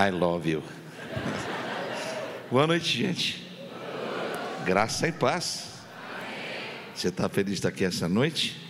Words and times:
I 0.00 0.10
love 0.10 0.48
you. 0.48 0.62
Boa 2.48 2.68
noite, 2.68 2.96
gente. 2.96 3.44
Graça 4.64 5.08
e 5.08 5.12
paz. 5.12 5.80
Você 6.94 7.08
está 7.08 7.28
feliz 7.28 7.54
de 7.54 7.58
estar 7.58 7.70
aqui 7.70 7.84
essa 7.84 8.08
noite? 8.08 8.64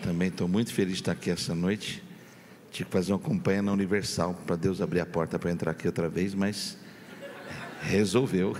Também 0.00 0.28
estou 0.28 0.46
muito 0.46 0.72
feliz 0.72 0.92
de 0.92 1.00
estar 1.00 1.12
aqui 1.12 1.32
essa 1.32 1.52
noite. 1.52 2.00
Tive 2.70 2.84
que 2.84 2.92
fazer 2.92 3.12
uma 3.12 3.18
companhia 3.18 3.60
na 3.60 3.72
Universal 3.72 4.34
para 4.46 4.54
Deus 4.54 4.80
abrir 4.80 5.00
a 5.00 5.06
porta 5.06 5.36
para 5.36 5.50
entrar 5.50 5.72
aqui 5.72 5.88
outra 5.88 6.08
vez, 6.08 6.32
mas 6.32 6.78
resolveu. 7.82 8.56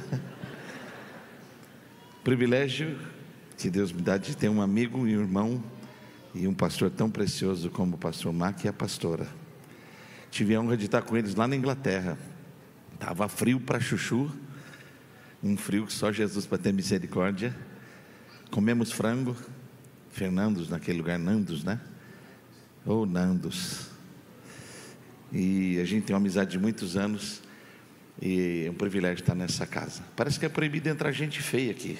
Privilégio 2.24 2.98
que 3.56 3.70
Deus 3.70 3.92
me 3.92 4.02
dá 4.02 4.18
de 4.18 4.36
ter 4.36 4.48
um 4.48 4.60
amigo 4.60 5.06
e 5.06 5.16
um 5.16 5.20
irmão 5.20 5.62
e 6.34 6.48
um 6.48 6.54
pastor 6.54 6.90
tão 6.90 7.08
precioso 7.08 7.70
como 7.70 7.94
o 7.94 7.98
pastor 7.98 8.32
Mac 8.32 8.64
e 8.64 8.68
a 8.68 8.72
pastora. 8.72 9.39
Tive 10.30 10.54
a 10.54 10.60
honra 10.60 10.76
de 10.76 10.86
estar 10.86 11.02
com 11.02 11.16
eles 11.16 11.34
lá 11.34 11.48
na 11.48 11.56
Inglaterra. 11.56 12.16
Estava 12.94 13.28
frio 13.28 13.58
para 13.58 13.80
chuchu, 13.80 14.30
um 15.42 15.56
frio 15.56 15.86
que 15.86 15.92
só 15.92 16.12
Jesus 16.12 16.46
para 16.46 16.58
ter 16.58 16.72
misericórdia. 16.72 17.56
Comemos 18.50 18.92
frango, 18.92 19.36
Fernandos 20.10 20.68
naquele 20.68 20.98
lugar, 20.98 21.18
Nandos, 21.18 21.64
né? 21.64 21.80
Ou 22.84 23.06
Nandos. 23.06 23.88
E 25.32 25.78
a 25.80 25.84
gente 25.84 26.04
tem 26.04 26.14
uma 26.14 26.20
amizade 26.20 26.50
de 26.50 26.58
muitos 26.58 26.96
anos 26.96 27.42
e 28.20 28.64
é 28.66 28.70
um 28.70 28.74
privilégio 28.74 29.22
estar 29.22 29.34
nessa 29.34 29.66
casa. 29.66 30.02
Parece 30.16 30.38
que 30.38 30.46
é 30.46 30.48
proibido 30.48 30.88
entrar 30.88 31.12
gente 31.12 31.40
feia 31.40 31.70
aqui. 31.70 31.98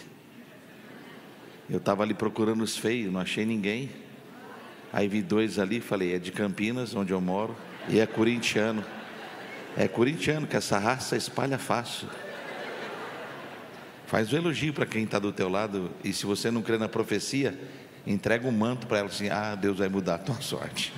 Eu 1.68 1.78
estava 1.78 2.02
ali 2.02 2.14
procurando 2.14 2.62
os 2.62 2.76
feios, 2.76 3.12
não 3.12 3.20
achei 3.20 3.46
ninguém. 3.46 3.90
Aí 4.92 5.06
vi 5.06 5.22
dois 5.22 5.58
ali, 5.58 5.80
falei, 5.80 6.14
é 6.14 6.18
de 6.18 6.32
Campinas, 6.32 6.94
onde 6.96 7.12
eu 7.12 7.20
moro, 7.20 7.56
e 7.90 8.00
é 8.00 8.06
corintiano. 8.06 8.84
É 9.76 9.86
corintiano, 9.86 10.46
que 10.46 10.56
essa 10.56 10.78
raça 10.78 11.16
espalha 11.16 11.58
fácil. 11.58 12.08
Faz 14.06 14.32
um 14.32 14.36
elogio 14.36 14.72
para 14.72 14.86
quem 14.86 15.04
está 15.04 15.18
do 15.18 15.32
teu 15.32 15.48
lado, 15.48 15.90
e 16.02 16.12
se 16.12 16.26
você 16.26 16.50
não 16.50 16.62
crê 16.62 16.78
na 16.78 16.88
profecia, 16.88 17.58
entrega 18.06 18.48
um 18.48 18.52
manto 18.52 18.86
para 18.86 18.98
ela 18.98 19.08
assim, 19.08 19.28
ah, 19.28 19.54
Deus 19.54 19.78
vai 19.78 19.88
mudar 19.88 20.14
a 20.16 20.18
tua 20.18 20.40
sorte. 20.40 20.92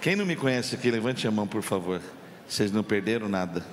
Quem 0.00 0.16
não 0.16 0.26
me 0.26 0.34
conhece 0.36 0.74
aqui, 0.74 0.90
levante 0.90 1.28
a 1.28 1.30
mão, 1.30 1.46
por 1.46 1.62
favor. 1.62 2.00
Vocês 2.48 2.72
não 2.72 2.82
perderam 2.82 3.28
nada. 3.28 3.64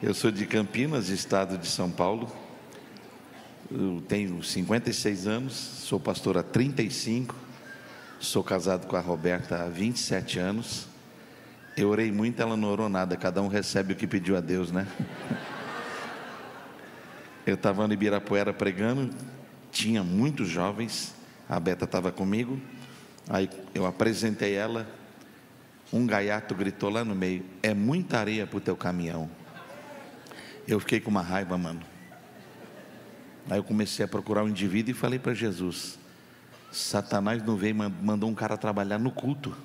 Eu 0.00 0.14
sou 0.14 0.30
de 0.30 0.46
Campinas, 0.46 1.08
estado 1.08 1.58
de 1.58 1.66
São 1.66 1.90
Paulo. 1.90 2.30
Eu 3.68 4.00
tenho 4.06 4.40
56 4.40 5.26
anos, 5.26 5.52
sou 5.54 5.98
pastor 5.98 6.38
há 6.38 6.42
35. 6.44 7.34
Sou 8.20 8.44
casado 8.44 8.86
com 8.86 8.94
a 8.94 9.00
Roberta 9.00 9.60
há 9.60 9.68
27 9.68 10.38
anos. 10.38 10.86
Eu 11.76 11.88
orei 11.88 12.12
muito, 12.12 12.40
ela 12.40 12.56
não 12.56 12.70
orou 12.70 12.88
nada. 12.88 13.16
Cada 13.16 13.42
um 13.42 13.48
recebe 13.48 13.92
o 13.92 13.96
que 13.96 14.06
pediu 14.06 14.36
a 14.36 14.40
Deus, 14.40 14.70
né? 14.70 14.86
Eu 17.44 17.56
estava 17.56 17.84
no 17.88 17.92
Ibirapuera 17.92 18.52
pregando, 18.52 19.10
tinha 19.72 20.04
muitos 20.04 20.48
jovens. 20.48 21.12
A 21.48 21.58
Beta 21.58 21.86
estava 21.86 22.12
comigo. 22.12 22.60
Aí 23.28 23.50
eu 23.74 23.84
apresentei 23.84 24.54
ela. 24.54 24.88
Um 25.92 26.06
gaiato 26.06 26.54
gritou 26.54 26.88
lá 26.88 27.04
no 27.04 27.16
meio: 27.16 27.44
É 27.64 27.74
muita 27.74 28.20
areia 28.20 28.46
para 28.46 28.58
o 28.58 28.60
teu 28.60 28.76
caminhão. 28.76 29.28
Eu 30.68 30.78
fiquei 30.78 31.00
com 31.00 31.10
uma 31.10 31.22
raiva, 31.22 31.56
mano. 31.56 31.80
Aí 33.48 33.58
eu 33.58 33.64
comecei 33.64 34.04
a 34.04 34.08
procurar 34.08 34.44
um 34.44 34.48
indivíduo 34.48 34.90
e 34.90 34.94
falei 34.94 35.18
para 35.18 35.32
Jesus: 35.32 35.98
Satanás 36.70 37.42
não 37.42 37.56
veio, 37.56 37.74
mandou 37.74 38.28
um 38.28 38.34
cara 38.34 38.54
trabalhar 38.58 38.98
no 38.98 39.10
culto. 39.10 39.56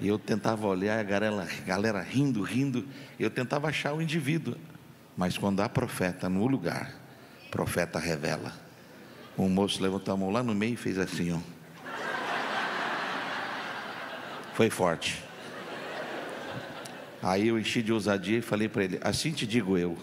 E 0.00 0.08
eu 0.08 0.18
tentava 0.18 0.66
olhar 0.66 0.98
a 0.98 1.02
galera, 1.04 1.48
galera 1.64 2.02
rindo, 2.02 2.42
rindo. 2.42 2.88
Eu 3.20 3.30
tentava 3.30 3.68
achar 3.68 3.92
o 3.92 4.02
indivíduo. 4.02 4.56
Mas 5.16 5.38
quando 5.38 5.60
há 5.60 5.68
profeta 5.68 6.28
no 6.28 6.44
lugar, 6.48 6.92
profeta 7.52 8.00
revela. 8.00 8.52
O 9.36 9.48
moço 9.48 9.80
levantou 9.80 10.12
a 10.12 10.16
mão 10.16 10.30
lá 10.30 10.42
no 10.42 10.56
meio 10.56 10.74
e 10.74 10.76
fez 10.76 10.98
assim, 10.98 11.32
ó. 11.32 11.38
Foi 14.54 14.70
forte. 14.70 15.29
Aí 17.22 17.48
eu 17.48 17.58
enchi 17.58 17.82
de 17.82 17.92
ousadia 17.92 18.38
e 18.38 18.42
falei 18.42 18.68
para 18.68 18.84
ele: 18.84 18.98
Assim 19.02 19.32
te 19.32 19.46
digo 19.46 19.76
eu. 19.76 19.96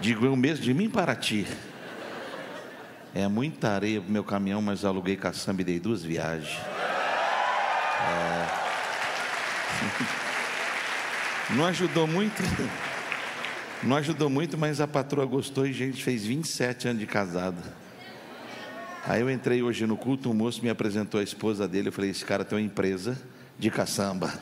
Digo 0.00 0.26
eu 0.26 0.36
mesmo 0.36 0.64
de 0.64 0.74
mim 0.74 0.90
para 0.90 1.16
ti. 1.16 1.46
É 3.14 3.26
muita 3.26 3.70
areia 3.70 4.00
para 4.00 4.08
o 4.08 4.12
meu 4.12 4.22
caminhão, 4.22 4.60
mas 4.60 4.84
aluguei 4.84 5.16
caçamba 5.16 5.62
e 5.62 5.64
dei 5.64 5.80
duas 5.80 6.02
viagens. 6.02 6.56
É... 8.04 8.46
Não 11.54 11.64
ajudou 11.66 12.06
muito. 12.06 12.42
Não 13.82 13.96
ajudou 13.96 14.28
muito, 14.28 14.58
mas 14.58 14.80
a 14.80 14.86
patroa 14.86 15.24
gostou 15.24 15.66
e 15.66 15.70
a 15.70 15.72
gente 15.72 16.04
fez 16.04 16.24
27 16.26 16.88
anos 16.88 17.00
de 17.00 17.06
casado. 17.06 17.62
Aí 19.06 19.22
eu 19.22 19.30
entrei 19.30 19.62
hoje 19.62 19.86
no 19.86 19.96
culto, 19.96 20.30
um 20.30 20.34
moço 20.34 20.62
me 20.62 20.68
apresentou 20.68 21.18
a 21.18 21.22
esposa 21.22 21.66
dele. 21.66 21.88
Eu 21.88 21.92
falei: 21.92 22.10
Esse 22.10 22.24
cara 22.24 22.44
tem 22.44 22.58
uma 22.58 22.64
empresa 22.64 23.18
de 23.58 23.70
caçamba. 23.70 24.32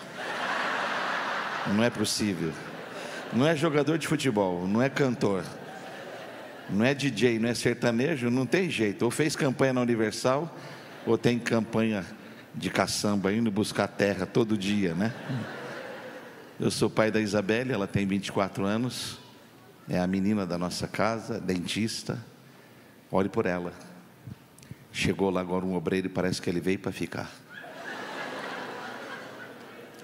Não 1.74 1.82
é 1.82 1.90
possível. 1.90 2.52
Não 3.32 3.46
é 3.46 3.56
jogador 3.56 3.98
de 3.98 4.06
futebol, 4.06 4.66
não 4.66 4.80
é 4.80 4.88
cantor, 4.88 5.44
não 6.70 6.84
é 6.84 6.94
DJ, 6.94 7.38
não 7.38 7.48
é 7.48 7.54
sertanejo, 7.54 8.30
não 8.30 8.46
tem 8.46 8.70
jeito. 8.70 9.04
Ou 9.04 9.10
fez 9.10 9.34
campanha 9.34 9.72
na 9.72 9.80
Universal, 9.80 10.56
ou 11.04 11.18
tem 11.18 11.38
campanha 11.38 12.04
de 12.54 12.70
caçamba, 12.70 13.32
indo 13.32 13.50
buscar 13.50 13.88
terra 13.88 14.26
todo 14.26 14.56
dia, 14.56 14.94
né? 14.94 15.12
Eu 16.58 16.70
sou 16.70 16.88
pai 16.88 17.10
da 17.10 17.20
Isabelle, 17.20 17.72
ela 17.72 17.86
tem 17.86 18.06
24 18.06 18.64
anos, 18.64 19.18
é 19.88 19.98
a 19.98 20.06
menina 20.06 20.46
da 20.46 20.56
nossa 20.56 20.88
casa, 20.88 21.38
dentista. 21.38 22.18
Ore 23.10 23.28
por 23.28 23.44
ela. 23.44 23.72
Chegou 24.92 25.30
lá 25.30 25.40
agora 25.40 25.64
um 25.64 25.74
obreiro 25.74 26.06
e 26.06 26.10
parece 26.10 26.40
que 26.40 26.48
ele 26.48 26.60
veio 26.60 26.78
para 26.78 26.90
ficar. 26.90 27.30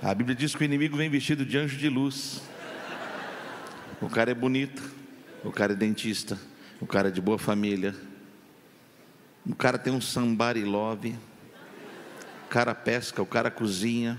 A 0.02 0.12
Bíblia 0.12 0.34
diz 0.34 0.52
que 0.56 0.62
o 0.62 0.64
inimigo 0.64 0.96
vem 0.96 1.08
vestido 1.08 1.46
de 1.46 1.56
anjo 1.56 1.76
de 1.76 1.88
luz. 1.88 2.42
O 4.00 4.08
cara 4.08 4.32
é 4.32 4.34
bonito, 4.34 4.82
o 5.44 5.52
cara 5.52 5.74
é 5.74 5.76
dentista, 5.76 6.36
o 6.80 6.86
cara 6.88 7.06
é 7.06 7.10
de 7.12 7.20
boa 7.20 7.38
família, 7.38 7.94
o 9.46 9.54
cara 9.54 9.78
tem 9.78 9.92
um 9.92 10.00
somebody 10.00 10.64
love, 10.64 11.16
o 12.46 12.48
cara 12.48 12.74
pesca, 12.74 13.22
o 13.22 13.26
cara 13.26 13.48
cozinha, 13.48 14.18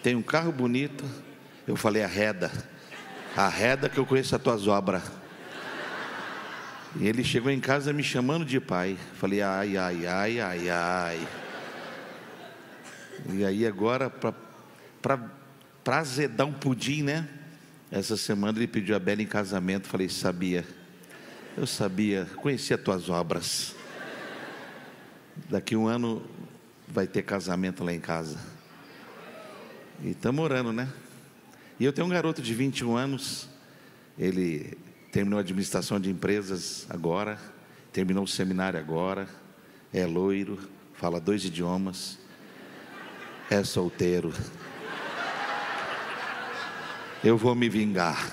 tem 0.00 0.14
um 0.14 0.22
carro 0.22 0.52
bonito. 0.52 1.04
Eu 1.66 1.74
falei, 1.74 2.04
arreda, 2.04 2.52
arreda 3.36 3.88
que 3.88 3.98
eu 3.98 4.06
conheço 4.06 4.36
as 4.36 4.42
tuas 4.42 4.68
obras. 4.68 5.02
E 7.00 7.08
ele 7.08 7.24
chegou 7.24 7.50
em 7.50 7.58
casa 7.58 7.92
me 7.92 8.04
chamando 8.04 8.44
de 8.44 8.60
pai. 8.60 8.96
Falei, 9.14 9.42
ai, 9.42 9.76
ai, 9.76 10.06
ai, 10.06 10.38
ai, 10.38 10.70
ai. 10.70 11.28
E 13.32 13.44
aí 13.44 13.66
agora, 13.66 14.08
para 14.08 14.32
azedar 15.86 16.46
um 16.46 16.52
pudim, 16.52 17.02
né? 17.02 17.28
Essa 17.90 18.16
semana 18.16 18.58
ele 18.58 18.66
pediu 18.66 18.96
a 18.96 18.98
Bela 18.98 19.22
em 19.22 19.26
casamento. 19.26 19.86
Falei, 19.86 20.08
sabia. 20.08 20.64
Eu 21.56 21.66
sabia, 21.66 22.26
conhecia 22.36 22.78
tuas 22.78 23.10
obras. 23.10 23.74
Daqui 25.50 25.76
um 25.76 25.86
ano 25.86 26.24
vai 26.88 27.06
ter 27.06 27.22
casamento 27.22 27.84
lá 27.84 27.92
em 27.92 28.00
casa. 28.00 28.38
E 30.02 30.10
estamos 30.10 30.42
orando, 30.42 30.72
né? 30.72 30.88
E 31.78 31.84
eu 31.84 31.92
tenho 31.92 32.06
um 32.06 32.10
garoto 32.10 32.40
de 32.40 32.54
21 32.54 32.96
anos. 32.96 33.48
Ele 34.18 34.78
terminou 35.10 35.38
a 35.38 35.42
administração 35.42 36.00
de 36.00 36.10
empresas 36.10 36.86
agora. 36.88 37.38
Terminou 37.92 38.24
o 38.24 38.28
seminário 38.28 38.80
agora. 38.80 39.28
É 39.92 40.06
loiro, 40.06 40.58
fala 40.94 41.20
dois 41.20 41.44
idiomas. 41.44 42.18
É 43.50 43.62
solteiro 43.62 44.32
eu 47.24 47.36
vou 47.38 47.54
me 47.54 47.68
vingar. 47.68 48.30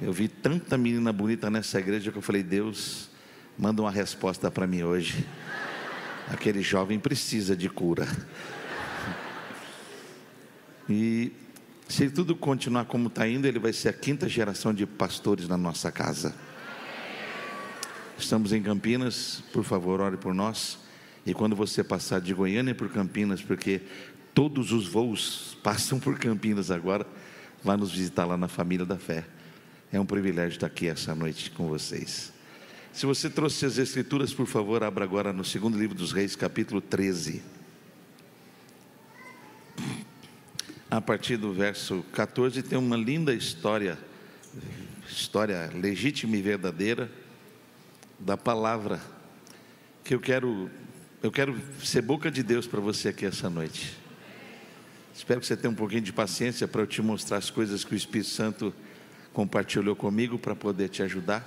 Eu 0.00 0.12
vi 0.12 0.28
tanta 0.28 0.76
menina 0.76 1.12
bonita 1.12 1.50
nessa 1.50 1.78
igreja 1.78 2.10
que 2.12 2.18
eu 2.18 2.22
falei, 2.22 2.42
Deus, 2.42 3.10
manda 3.58 3.82
uma 3.82 3.90
resposta 3.90 4.50
para 4.50 4.66
mim 4.66 4.82
hoje. 4.82 5.26
Aquele 6.28 6.62
jovem 6.62 6.98
precisa 6.98 7.56
de 7.56 7.68
cura. 7.68 8.06
E 10.88 11.32
se 11.88 12.10
tudo 12.10 12.36
continuar 12.36 12.84
como 12.84 13.08
está 13.08 13.26
indo, 13.26 13.46
ele 13.46 13.58
vai 13.58 13.72
ser 13.72 13.88
a 13.88 13.92
quinta 13.92 14.28
geração 14.28 14.72
de 14.72 14.86
pastores 14.86 15.48
na 15.48 15.56
nossa 15.56 15.90
casa. 15.90 16.34
Estamos 18.18 18.52
em 18.52 18.62
Campinas, 18.62 19.42
por 19.52 19.64
favor, 19.64 20.00
ore 20.00 20.16
por 20.16 20.34
nós. 20.34 20.78
E 21.24 21.34
quando 21.34 21.56
você 21.56 21.82
passar 21.82 22.20
de 22.20 22.32
Goiânia 22.32 22.74
por 22.74 22.88
Campinas, 22.90 23.42
porque 23.42 23.82
todos 24.34 24.72
os 24.72 24.86
voos 24.86 25.56
passam 25.62 25.98
por 25.98 26.18
Campinas 26.18 26.70
agora. 26.70 27.06
vá 27.62 27.76
nos 27.76 27.92
visitar 27.92 28.24
lá 28.24 28.36
na 28.36 28.48
família 28.48 28.86
da 28.86 28.96
fé. 28.96 29.26
É 29.92 29.98
um 29.98 30.06
privilégio 30.06 30.56
estar 30.56 30.66
aqui 30.66 30.86
essa 30.88 31.14
noite 31.14 31.50
com 31.50 31.68
vocês. 31.68 32.32
Se 32.92 33.06
você 33.06 33.30
trouxe 33.30 33.66
as 33.66 33.78
Escrituras, 33.78 34.32
por 34.32 34.46
favor, 34.46 34.82
abra 34.82 35.04
agora 35.04 35.32
no 35.32 35.44
segundo 35.44 35.78
livro 35.78 35.96
dos 35.96 36.12
Reis, 36.12 36.34
capítulo 36.34 36.80
13. 36.80 37.42
A 40.90 41.00
partir 41.00 41.36
do 41.36 41.52
verso 41.52 42.04
14, 42.12 42.62
tem 42.62 42.76
uma 42.76 42.96
linda 42.96 43.32
história, 43.32 43.96
história 45.08 45.70
legítima 45.72 46.36
e 46.36 46.42
verdadeira, 46.42 47.10
da 48.18 48.36
palavra, 48.36 49.00
que 50.02 50.14
eu 50.14 50.20
quero, 50.20 50.68
eu 51.22 51.30
quero 51.30 51.56
ser 51.82 52.02
boca 52.02 52.30
de 52.30 52.42
Deus 52.42 52.66
para 52.66 52.80
você 52.80 53.08
aqui 53.08 53.24
essa 53.24 53.48
noite. 53.48 53.99
Espero 55.20 55.38
que 55.38 55.46
você 55.46 55.54
tenha 55.54 55.70
um 55.70 55.74
pouquinho 55.74 56.00
de 56.00 56.14
paciência 56.14 56.66
para 56.66 56.80
eu 56.80 56.86
te 56.86 57.02
mostrar 57.02 57.36
as 57.36 57.50
coisas 57.50 57.84
que 57.84 57.92
o 57.92 57.94
Espírito 57.94 58.30
Santo 58.30 58.74
compartilhou 59.34 59.94
comigo 59.94 60.38
para 60.38 60.56
poder 60.56 60.88
te 60.88 61.02
ajudar. 61.02 61.46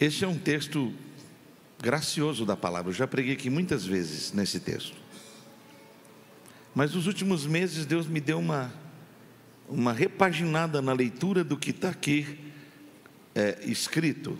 Este 0.00 0.24
é 0.24 0.28
um 0.28 0.36
texto 0.36 0.92
gracioso 1.80 2.44
da 2.44 2.56
palavra. 2.56 2.90
Eu 2.90 2.94
já 2.94 3.06
preguei 3.06 3.34
aqui 3.34 3.48
muitas 3.48 3.86
vezes 3.86 4.32
nesse 4.32 4.58
texto. 4.58 4.96
Mas 6.74 6.92
nos 6.92 7.06
últimos 7.06 7.46
meses 7.46 7.86
Deus 7.86 8.08
me 8.08 8.20
deu 8.20 8.40
uma, 8.40 8.74
uma 9.68 9.92
repaginada 9.92 10.82
na 10.82 10.92
leitura 10.92 11.44
do 11.44 11.56
que 11.56 11.70
está 11.70 11.90
aqui 11.90 12.40
é, 13.36 13.60
escrito. 13.62 14.36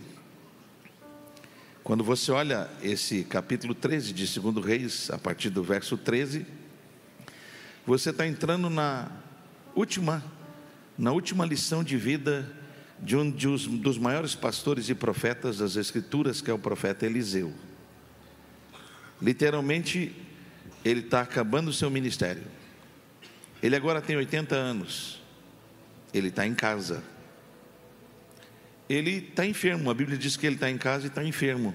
Quando 1.88 2.04
você 2.04 2.30
olha 2.30 2.68
esse 2.82 3.24
capítulo 3.24 3.74
13 3.74 4.12
de 4.12 4.40
2 4.40 4.62
Reis, 4.62 5.10
a 5.10 5.16
partir 5.16 5.48
do 5.48 5.64
verso 5.64 5.96
13, 5.96 6.44
você 7.86 8.10
está 8.10 8.26
entrando 8.26 8.68
na 8.68 9.10
última 9.74 10.22
na 10.98 11.12
última 11.12 11.46
lição 11.46 11.82
de 11.82 11.96
vida 11.96 12.46
de 13.00 13.16
um 13.16 13.30
dos 13.30 13.96
maiores 13.96 14.34
pastores 14.34 14.90
e 14.90 14.94
profetas 14.94 15.56
das 15.56 15.76
Escrituras, 15.76 16.42
que 16.42 16.50
é 16.50 16.52
o 16.52 16.58
profeta 16.58 17.06
Eliseu. 17.06 17.54
Literalmente, 19.18 20.14
ele 20.84 21.00
está 21.00 21.22
acabando 21.22 21.68
o 21.68 21.72
seu 21.72 21.88
ministério. 21.88 22.44
Ele 23.62 23.74
agora 23.74 24.02
tem 24.02 24.14
80 24.14 24.54
anos. 24.54 25.22
Ele 26.12 26.28
está 26.28 26.46
em 26.46 26.54
casa. 26.54 27.02
Ele 28.88 29.28
está 29.28 29.44
enfermo. 29.44 29.90
A 29.90 29.94
Bíblia 29.94 30.16
diz 30.16 30.36
que 30.36 30.46
ele 30.46 30.56
está 30.56 30.70
em 30.70 30.78
casa 30.78 31.04
e 31.04 31.08
está 31.08 31.22
enfermo. 31.24 31.74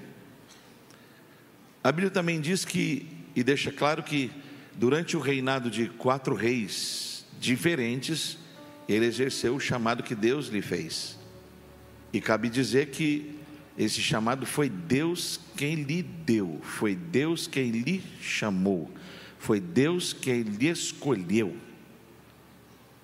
A 1.83 1.91
Bíblia 1.91 2.09
também 2.09 2.39
diz 2.39 2.63
que, 2.65 3.07
e 3.35 3.43
deixa 3.43 3.71
claro 3.71 4.01
que, 4.03 4.31
durante 4.73 5.15
o 5.15 5.19
reinado 5.19 5.69
de 5.69 5.87
quatro 5.87 6.33
reis 6.33 7.25
diferentes, 7.39 8.37
ele 8.87 9.05
exerceu 9.05 9.55
o 9.55 9.59
chamado 9.59 10.01
que 10.01 10.15
Deus 10.15 10.47
lhe 10.47 10.61
fez. 10.61 11.17
E 12.11 12.21
cabe 12.21 12.49
dizer 12.49 12.87
que 12.87 13.37
esse 13.77 14.01
chamado 14.01 14.45
foi 14.45 14.69
Deus 14.69 15.39
quem 15.57 15.75
lhe 15.75 16.03
deu, 16.03 16.59
foi 16.61 16.95
Deus 16.95 17.47
quem 17.47 17.71
lhe 17.71 18.03
chamou, 18.21 18.89
foi 19.39 19.59
Deus 19.59 20.13
quem 20.13 20.41
lhe 20.41 20.69
escolheu. 20.69 21.57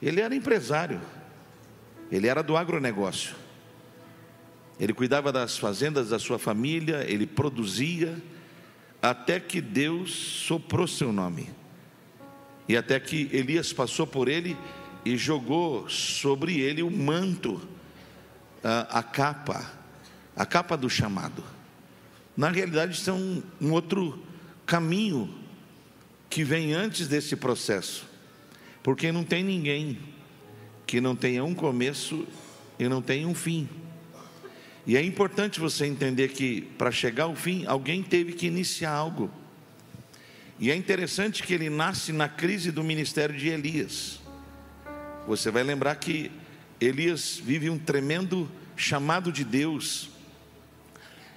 Ele 0.01 0.21
era 0.21 0.35
empresário, 0.35 1.01
ele 2.12 2.27
era 2.27 2.44
do 2.44 2.55
agronegócio, 2.55 3.35
ele 4.79 4.93
cuidava 4.93 5.31
das 5.31 5.57
fazendas 5.57 6.09
da 6.09 6.17
sua 6.17 6.39
família, 6.39 7.03
ele 7.07 7.27
produzia, 7.27 8.17
até 9.01 9.39
que 9.39 9.59
Deus 9.59 10.11
soprou 10.11 10.87
seu 10.87 11.11
nome, 11.11 11.49
e 12.67 12.77
até 12.77 12.99
que 12.99 13.29
Elias 13.33 13.73
passou 13.73 14.07
por 14.07 14.27
ele 14.27 14.55
e 15.03 15.17
jogou 15.17 15.89
sobre 15.89 16.59
ele 16.59 16.81
o 16.81 16.89
manto, 16.89 17.61
a, 18.63 18.99
a 18.99 19.03
capa, 19.03 19.69
a 20.35 20.45
capa 20.45 20.77
do 20.77 20.89
chamado. 20.89 21.43
Na 22.37 22.49
realidade, 22.49 22.93
isso 22.93 23.09
é 23.09 23.13
um, 23.13 23.43
um 23.59 23.71
outro 23.71 24.23
caminho 24.65 25.33
que 26.29 26.43
vem 26.43 26.73
antes 26.73 27.07
desse 27.07 27.35
processo, 27.35 28.05
porque 28.81 29.11
não 29.11 29.23
tem 29.23 29.43
ninguém 29.43 29.97
que 30.85 31.01
não 31.01 31.15
tenha 31.15 31.43
um 31.43 31.53
começo 31.53 32.25
e 32.77 32.87
não 32.87 33.01
tenha 33.01 33.27
um 33.27 33.35
fim. 33.35 33.67
E 34.85 34.97
é 34.97 35.03
importante 35.03 35.59
você 35.59 35.85
entender 35.85 36.29
que 36.29 36.61
para 36.77 36.91
chegar 36.91 37.25
ao 37.25 37.35
fim, 37.35 37.65
alguém 37.65 38.01
teve 38.01 38.33
que 38.33 38.47
iniciar 38.47 38.91
algo. 38.91 39.29
E 40.59 40.71
é 40.71 40.75
interessante 40.75 41.43
que 41.43 41.53
ele 41.53 41.69
nasce 41.69 42.11
na 42.11 42.27
crise 42.27 42.71
do 42.71 42.83
ministério 42.83 43.37
de 43.37 43.47
Elias. 43.47 44.19
Você 45.27 45.51
vai 45.51 45.63
lembrar 45.63 45.95
que 45.95 46.31
Elias 46.81 47.41
vive 47.43 47.69
um 47.69 47.77
tremendo 47.77 48.49
chamado 48.75 49.31
de 49.31 49.43
Deus. 49.43 50.09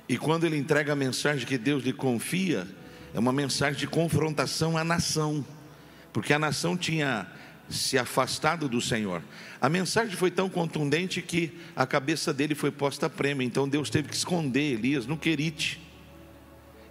E 0.08 0.16
quando 0.16 0.44
ele 0.44 0.56
entrega 0.56 0.92
a 0.92 0.96
mensagem 0.96 1.46
que 1.46 1.58
Deus 1.58 1.84
lhe 1.84 1.92
confia, 1.92 2.66
é 3.14 3.18
uma 3.18 3.32
mensagem 3.32 3.78
de 3.78 3.86
confrontação 3.86 4.76
à 4.76 4.82
nação, 4.82 5.44
porque 6.12 6.32
a 6.32 6.38
nação 6.38 6.76
tinha 6.76 7.26
se 7.68 7.98
afastado 7.98 8.68
do 8.68 8.80
Senhor. 8.80 9.22
A 9.60 9.68
mensagem 9.68 10.16
foi 10.16 10.30
tão 10.30 10.48
contundente 10.48 11.22
que 11.22 11.58
a 11.74 11.86
cabeça 11.86 12.32
dele 12.32 12.54
foi 12.54 12.70
posta 12.70 13.06
a 13.06 13.10
prêmio, 13.10 13.44
então 13.44 13.68
Deus 13.68 13.90
teve 13.90 14.08
que 14.08 14.14
esconder 14.14 14.74
Elias 14.74 15.06
no 15.06 15.16
Querite. 15.16 15.80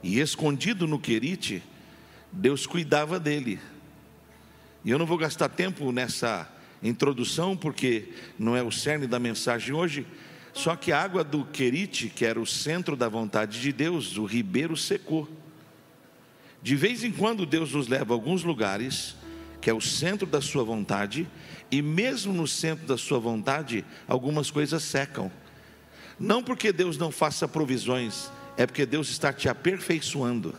E 0.02 0.20
escondido 0.20 0.88
no 0.88 1.00
Querite, 1.00 1.62
Deus 2.32 2.66
cuidava 2.66 3.20
dele. 3.20 3.60
E 4.84 4.90
eu 4.90 4.98
não 4.98 5.06
vou 5.06 5.18
gastar 5.18 5.50
tempo 5.50 5.92
nessa 5.92 6.50
introdução, 6.82 7.56
porque 7.56 8.10
não 8.40 8.56
é 8.56 8.64
o 8.64 8.72
cerne 8.72 9.06
da 9.06 9.20
mensagem 9.20 9.74
hoje. 9.74 10.06
Só 10.54 10.76
que 10.76 10.92
a 10.92 11.02
água 11.02 11.24
do 11.24 11.46
Querite, 11.46 12.10
que 12.10 12.26
era 12.26 12.40
o 12.40 12.46
centro 12.46 12.96
da 12.96 13.08
vontade 13.08 13.62
de 13.62 13.72
Deus, 13.72 14.18
o 14.18 14.26
ribeiro 14.26 14.76
secou. 14.76 15.30
De 16.64 16.76
vez 16.76 17.04
em 17.04 17.12
quando 17.12 17.46
Deus 17.46 17.74
nos 17.74 17.88
leva 17.88 18.14
a 18.14 18.16
alguns 18.16 18.44
lugares, 18.44 19.16
que 19.62 19.69
é 19.69 19.74
o 19.74 19.80
centro 19.80 20.25
da 20.25 20.42
sua 20.42 20.63
vontade, 20.63 21.28
e 21.69 21.81
mesmo 21.81 22.34
no 22.34 22.48
centro 22.48 22.88
da 22.88 22.98
sua 22.98 23.19
vontade, 23.19 23.86
algumas 24.08 24.50
coisas 24.50 24.81
secam. 24.81 25.31
Não 26.19 26.44
porque 26.44 26.74
Deus 26.74 26.98
não 26.98 27.12
faça 27.12 27.48
provisões, 27.48 28.30
é 28.58 28.66
porque 28.66 28.86
Deus 28.86 29.10
está 29.10 29.31
te 29.31 29.48
aperfeiçoando. 29.48 30.56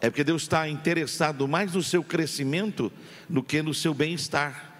É 0.00 0.08
porque 0.08 0.24
Deus 0.24 0.42
está 0.42 0.68
interessado 0.68 1.46
mais 1.48 1.72
no 1.72 1.82
seu 1.82 2.02
crescimento 2.02 2.92
do 3.28 3.42
que 3.42 3.60
no 3.60 3.74
seu 3.74 3.92
bem-estar. 3.92 4.70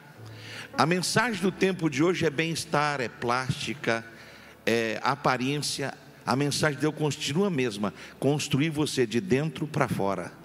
A 0.78 0.86
mensagem 0.86 1.42
do 1.42 1.50
tempo 1.50 1.90
de 1.90 2.02
hoje 2.02 2.24
é 2.24 2.30
bem-estar, 2.30 3.00
é 3.00 3.08
plástica, 3.08 4.04
é 4.64 4.98
aparência. 5.02 5.92
A 6.24 6.36
mensagem 6.36 6.76
de 6.76 6.82
Deus 6.82 6.94
continua 6.94 7.48
a 7.48 7.50
mesma: 7.50 7.92
construir 8.18 8.70
você 8.70 9.06
de 9.06 9.20
dentro 9.20 9.66
para 9.66 9.88
fora. 9.88 10.39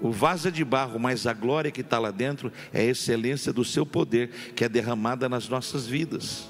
O 0.00 0.10
vaso 0.10 0.48
é 0.48 0.50
de 0.50 0.64
barro, 0.64 0.98
mas 0.98 1.26
a 1.26 1.32
glória 1.32 1.70
que 1.70 1.80
está 1.80 1.98
lá 1.98 2.10
dentro 2.10 2.52
é 2.72 2.80
a 2.80 2.84
excelência 2.84 3.52
do 3.52 3.64
seu 3.64 3.86
poder 3.86 4.30
que 4.54 4.64
é 4.64 4.68
derramada 4.68 5.28
nas 5.28 5.48
nossas 5.48 5.86
vidas. 5.86 6.48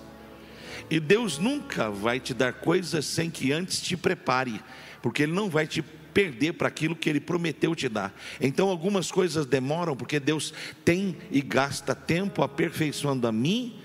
E 0.90 1.00
Deus 1.00 1.38
nunca 1.38 1.90
vai 1.90 2.20
te 2.20 2.34
dar 2.34 2.54
coisas 2.54 3.04
sem 3.04 3.30
que 3.30 3.52
antes 3.52 3.80
te 3.80 3.96
prepare, 3.96 4.60
porque 5.02 5.22
Ele 5.22 5.32
não 5.32 5.48
vai 5.48 5.66
te 5.66 5.82
perder 5.82 6.52
para 6.54 6.68
aquilo 6.68 6.94
que 6.94 7.08
Ele 7.08 7.20
prometeu 7.20 7.74
te 7.74 7.88
dar. 7.88 8.14
Então, 8.40 8.68
algumas 8.68 9.10
coisas 9.10 9.46
demoram, 9.46 9.96
porque 9.96 10.20
Deus 10.20 10.52
tem 10.84 11.16
e 11.30 11.40
gasta 11.40 11.94
tempo 11.94 12.42
aperfeiçoando 12.42 13.26
a 13.26 13.32
mim 13.32 13.76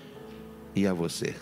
e 0.75 0.85
a 0.85 0.93
você. 0.93 1.35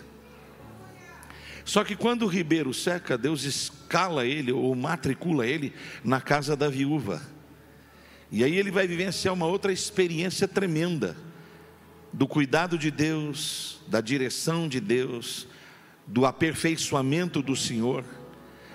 Só 1.64 1.84
que 1.84 1.94
quando 1.94 2.22
o 2.22 2.28
ribeiro 2.28 2.72
seca, 2.72 3.18
Deus 3.18 3.44
escala 3.44 4.24
ele 4.24 4.50
ou 4.50 4.74
matricula 4.74 5.46
ele 5.46 5.74
na 6.02 6.18
casa 6.18 6.56
da 6.56 6.70
viúva. 6.70 7.20
E 8.30 8.44
aí 8.44 8.56
ele 8.56 8.70
vai 8.70 8.86
vivenciar 8.86 9.32
uma 9.32 9.46
outra 9.46 9.72
experiência 9.72 10.46
tremenda 10.46 11.16
do 12.12 12.26
cuidado 12.26 12.78
de 12.78 12.90
Deus, 12.90 13.80
da 13.86 14.00
direção 14.00 14.68
de 14.68 14.80
Deus, 14.80 15.46
do 16.06 16.26
aperfeiçoamento 16.26 17.42
do 17.42 17.56
Senhor. 17.56 18.04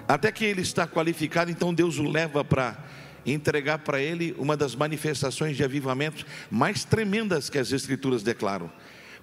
Até 0.08 0.32
que 0.32 0.44
ele 0.46 0.62
está 0.62 0.88
qualificado, 0.88 1.50
então 1.52 1.74
Deus 1.74 1.98
o 1.98 2.04
leva 2.04 2.44
para 2.44 2.84
entregar 3.26 3.80
para 3.80 4.02
ele 4.02 4.36
uma 4.38 4.58
das 4.58 4.76
manifestações 4.76 5.56
de 5.56 5.64
avivamento 5.64 6.26
mais 6.52 6.84
tremendas 6.84 7.50
que 7.50 7.58
as 7.58 7.72
Escrituras 7.72 8.22
declaram. 8.22 8.72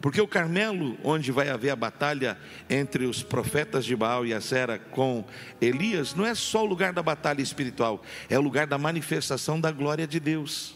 Porque 0.00 0.21
o 0.21 0.26
Carmelo, 0.26 0.97
onde 1.04 1.30
vai 1.30 1.50
haver 1.50 1.71
a 1.71 1.76
batalha 1.76 2.38
entre 2.71 3.04
os 3.04 3.23
profetas 3.23 3.85
de 3.85 3.95
Baal 3.95 4.25
e 4.25 4.33
Azera 4.33 4.78
com 4.78 5.25
Elias, 5.61 6.14
não 6.14 6.25
é 6.25 6.35
só 6.35 6.62
o 6.62 6.66
lugar 6.66 6.92
da 6.92 7.02
batalha 7.02 7.42
espiritual, 7.42 8.02
é 8.28 8.38
o 8.38 8.42
lugar 8.42 8.66
da 8.66 8.78
manifestação 8.78 9.61
da 9.61 9.71
glória 9.71 10.07
de 10.07 10.19
Deus. 10.19 10.75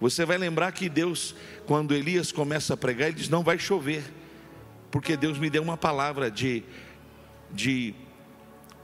Você 0.00 0.24
vai 0.24 0.38
lembrar 0.38 0.72
que 0.72 0.88
Deus, 0.88 1.34
quando 1.66 1.94
Elias 1.94 2.32
começa 2.32 2.72
a 2.72 2.76
pregar, 2.76 3.08
ele 3.08 3.18
diz: 3.18 3.28
Não 3.28 3.42
vai 3.42 3.58
chover, 3.58 4.02
porque 4.90 5.16
Deus 5.16 5.38
me 5.38 5.50
deu 5.50 5.62
uma 5.62 5.76
palavra 5.76 6.30
de, 6.30 6.62
de 7.50 7.94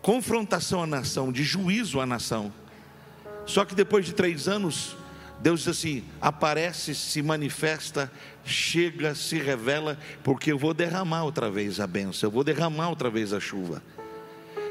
confrontação 0.02 0.82
à 0.82 0.86
nação, 0.86 1.32
de 1.32 1.44
juízo 1.44 1.98
à 1.98 2.04
nação. 2.04 2.52
Só 3.46 3.64
que 3.64 3.74
depois 3.74 4.04
de 4.04 4.12
três 4.12 4.48
anos, 4.48 4.96
Deus 5.44 5.60
diz 5.60 5.68
assim: 5.68 6.02
aparece, 6.22 6.94
se 6.94 7.20
manifesta, 7.20 8.10
chega, 8.46 9.14
se 9.14 9.36
revela, 9.36 9.98
porque 10.22 10.50
eu 10.50 10.58
vou 10.58 10.72
derramar 10.72 11.24
outra 11.24 11.50
vez 11.50 11.78
a 11.80 11.86
benção, 11.86 12.28
eu 12.28 12.32
vou 12.32 12.42
derramar 12.42 12.88
outra 12.88 13.10
vez 13.10 13.30
a 13.30 13.38
chuva. 13.38 13.82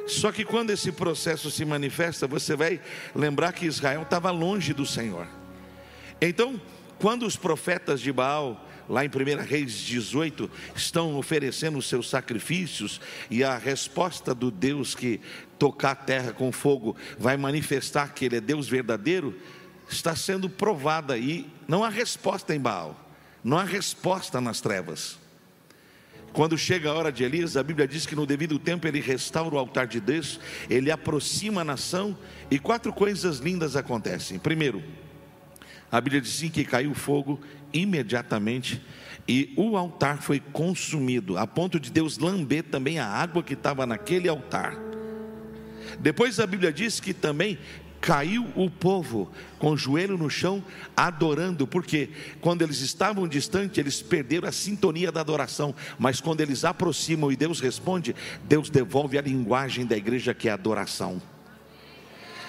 Só 0.08 0.32
que 0.32 0.44
quando 0.44 0.72
esse 0.72 0.92
processo 0.92 1.52
se 1.52 1.64
manifesta, 1.64 2.26
você 2.26 2.56
vai 2.56 2.82
lembrar 3.16 3.54
que 3.54 3.68
Israel 3.68 4.02
estava 4.02 4.32
longe 4.32 4.74
do 4.74 4.84
Senhor. 4.84 5.28
Então, 6.20 6.60
quando 6.98 7.28
os 7.28 7.36
profetas 7.36 8.02
de 8.02 8.12
Baal, 8.12 8.68
lá 8.90 9.06
em 9.06 9.10
1 9.10 9.46
Reis 9.46 9.74
18, 9.74 10.50
estão 10.76 11.16
oferecendo 11.18 11.78
os 11.78 11.88
seus 11.88 12.10
sacrifícios, 12.10 13.00
e 13.30 13.44
a 13.44 13.60
resposta 13.60 14.34
do 14.34 14.50
Deus 14.50 14.96
que 14.96 15.22
tocar 15.60 15.92
a 15.92 15.96
terra 15.96 16.34
com 16.34 16.52
fogo 16.52 16.96
vai 17.20 17.38
manifestar 17.38 18.12
que 18.12 18.26
Ele 18.26 18.38
é 18.38 18.42
Deus 18.42 18.68
verdadeiro, 18.68 19.40
está 19.94 20.16
sendo 20.16 20.50
provada 20.50 21.18
e 21.18 21.50
não 21.68 21.84
há 21.84 21.90
resposta 21.90 22.54
em 22.54 22.60
Baal, 22.60 23.00
não 23.44 23.58
há 23.58 23.64
resposta 23.64 24.42
nas 24.42 24.60
trevas. 24.60 25.18
Quando 26.34 26.58
chega 26.58 26.90
a 26.90 26.94
hora 26.94 27.12
de 27.12 27.24
Elias, 27.24 27.56
a 27.56 27.64
Bíblia 27.64 27.88
diz 27.88 28.08
que 28.08 28.16
no 28.16 28.26
devido 28.26 28.58
tempo 28.58 28.88
ele 28.88 29.00
restaura 29.00 29.56
o 29.56 29.58
altar 29.58 29.86
de 29.86 30.00
Deus, 30.00 30.40
ele 30.68 30.90
aproxima 30.90 31.62
a 31.62 31.64
nação 31.64 32.18
e 32.50 32.58
quatro 32.58 32.92
coisas 32.92 33.38
lindas 33.38 33.76
acontecem. 33.76 34.40
Primeiro, 34.40 34.84
a 35.92 36.02
Bíblia 36.02 36.20
diz 36.20 36.34
sim 36.34 36.50
que 36.50 36.66
caiu 36.66 36.96
fogo 36.96 37.40
imediatamente 37.72 38.82
e 39.28 39.54
o 39.56 39.78
altar 39.78 40.24
foi 40.24 40.40
consumido, 40.40 41.38
a 41.38 41.46
ponto 41.46 41.80
de 41.80 41.92
Deus 41.92 42.18
lamber 42.18 42.64
também 42.64 42.98
a 42.98 43.08
água 43.08 43.44
que 43.44 43.54
estava 43.54 43.86
naquele 43.86 44.28
altar. 44.28 44.76
Depois 46.00 46.40
a 46.40 46.48
Bíblia 46.48 46.74
diz 46.74 47.00
que 47.00 47.14
também 47.14 47.60
caiu 48.04 48.46
o 48.54 48.70
povo 48.70 49.32
com 49.58 49.72
o 49.72 49.78
joelho 49.78 50.18
no 50.18 50.30
chão, 50.30 50.62
adorando, 50.96 51.66
porque 51.66 52.10
quando 52.42 52.62
eles 52.62 52.82
estavam 52.82 53.26
distantes, 53.26 53.78
eles 53.78 54.02
perderam 54.02 54.46
a 54.46 54.52
sintonia 54.52 55.10
da 55.10 55.22
adoração, 55.22 55.74
mas 55.98 56.20
quando 56.20 56.42
eles 56.42 56.66
aproximam 56.66 57.32
e 57.32 57.38
Deus 57.38 57.62
responde, 57.62 58.14
Deus 58.44 58.70
devolve 58.70 59.18
a 59.18 59.22
linguagem 59.22 59.86
da 59.86 59.96
igreja 59.96 60.34
que 60.34 60.50
é 60.50 60.52
adoração. 60.52 61.22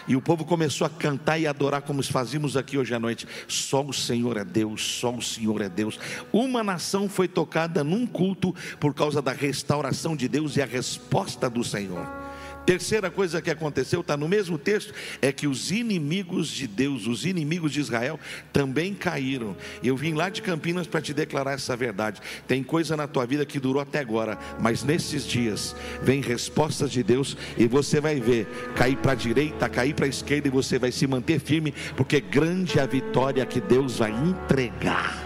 E 0.09 0.17
o 0.17 0.21
povo 0.21 0.45
começou 0.45 0.89
a 0.89 0.91
cantar 0.91 1.39
e 1.39 1.47
adorar 1.47 1.83
como 1.83 2.03
fazíamos 2.03 2.57
aqui 2.57 2.77
hoje 2.77 2.93
à 2.93 2.99
noite. 2.99 3.27
Só 3.47 3.81
o 3.81 3.93
Senhor 3.93 4.37
é 4.37 4.45
Deus, 4.45 4.85
só 4.85 5.15
o 5.15 5.23
Senhor 5.23 5.63
é 5.63 5.69
Deus. 5.69 6.01
Uma 6.33 6.65
nação 6.65 7.09
foi 7.09 7.29
tocada 7.29 7.85
num 7.85 8.07
culto 8.09 8.53
por 8.81 8.93
causa 8.93 9.23
da 9.23 9.33
restauração 9.33 10.17
de 10.17 10.29
Deus 10.29 10.57
e 10.57 10.63
a 10.63 10.67
resposta 10.67 11.49
do 11.49 11.63
Senhor. 11.63 12.24
Terceira 12.66 13.11
coisa 13.11 13.42
que 13.42 13.50
aconteceu, 13.50 14.00
está 14.00 14.16
no 14.16 14.26
mesmo 14.26 14.56
texto, 14.56 14.94
é 15.21 15.30
que 15.30 15.47
os 15.47 15.71
inimigos 15.71 16.49
de 16.49 16.66
Deus, 16.66 17.06
os 17.06 17.26
inimigos 17.26 17.73
de 17.73 17.80
Israel, 17.80 18.18
também 18.52 18.94
caíram. 18.94 19.54
Eu 19.83 19.97
vim 19.97 20.14
lá 20.14 20.30
de 20.30 20.40
Campinas 20.40 20.87
para 20.87 21.02
te 21.02 21.12
declarar 21.12 21.52
essa 21.52 21.76
verdade. 21.76 22.23
Tem 22.49 22.62
coisa 22.62 22.97
na 22.97 23.06
tua 23.06 23.26
vida 23.26 23.44
que 23.44 23.61
durou 23.61 23.83
até 23.83 23.99
agora, 23.99 24.38
mas 24.59 24.83
nesses 24.83 25.26
dias 25.26 25.76
vem 26.02 26.23
respostas 26.23 26.90
de 26.90 27.02
Deus 27.02 27.37
e 27.59 27.66
você 27.66 28.00
vai 28.00 28.18
ver 28.18 28.47
cair 28.75 28.97
para 28.97 29.12
a 29.12 29.16
direita, 29.16 29.68
cair 29.68 29.94
para 29.94 30.06
a 30.06 30.09
esquerda 30.09 30.49
e 30.49 30.50
você 30.50 30.78
vai 30.78 30.90
se 30.90 31.06
manter 31.06 31.40
firme, 31.40 31.75
porque 31.97 32.18
grande 32.21 32.78
é 32.78 32.83
a 32.83 32.87
vitória 32.87 33.44
que 33.44 33.61
Deus 33.61 33.99
vai 33.99 34.11
entregar. 34.11 35.23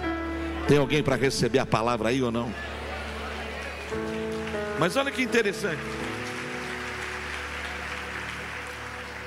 Tem 0.67 0.77
alguém 0.77 1.03
para 1.03 1.15
receber 1.15 1.61
a 1.61 1.67
palavra 1.67 2.09
aí 2.09 2.21
ou 2.21 2.33
não? 2.33 2.53
Mas 4.79 4.97
olha 4.97 5.11
que 5.11 5.23
interessante. 5.23 6.08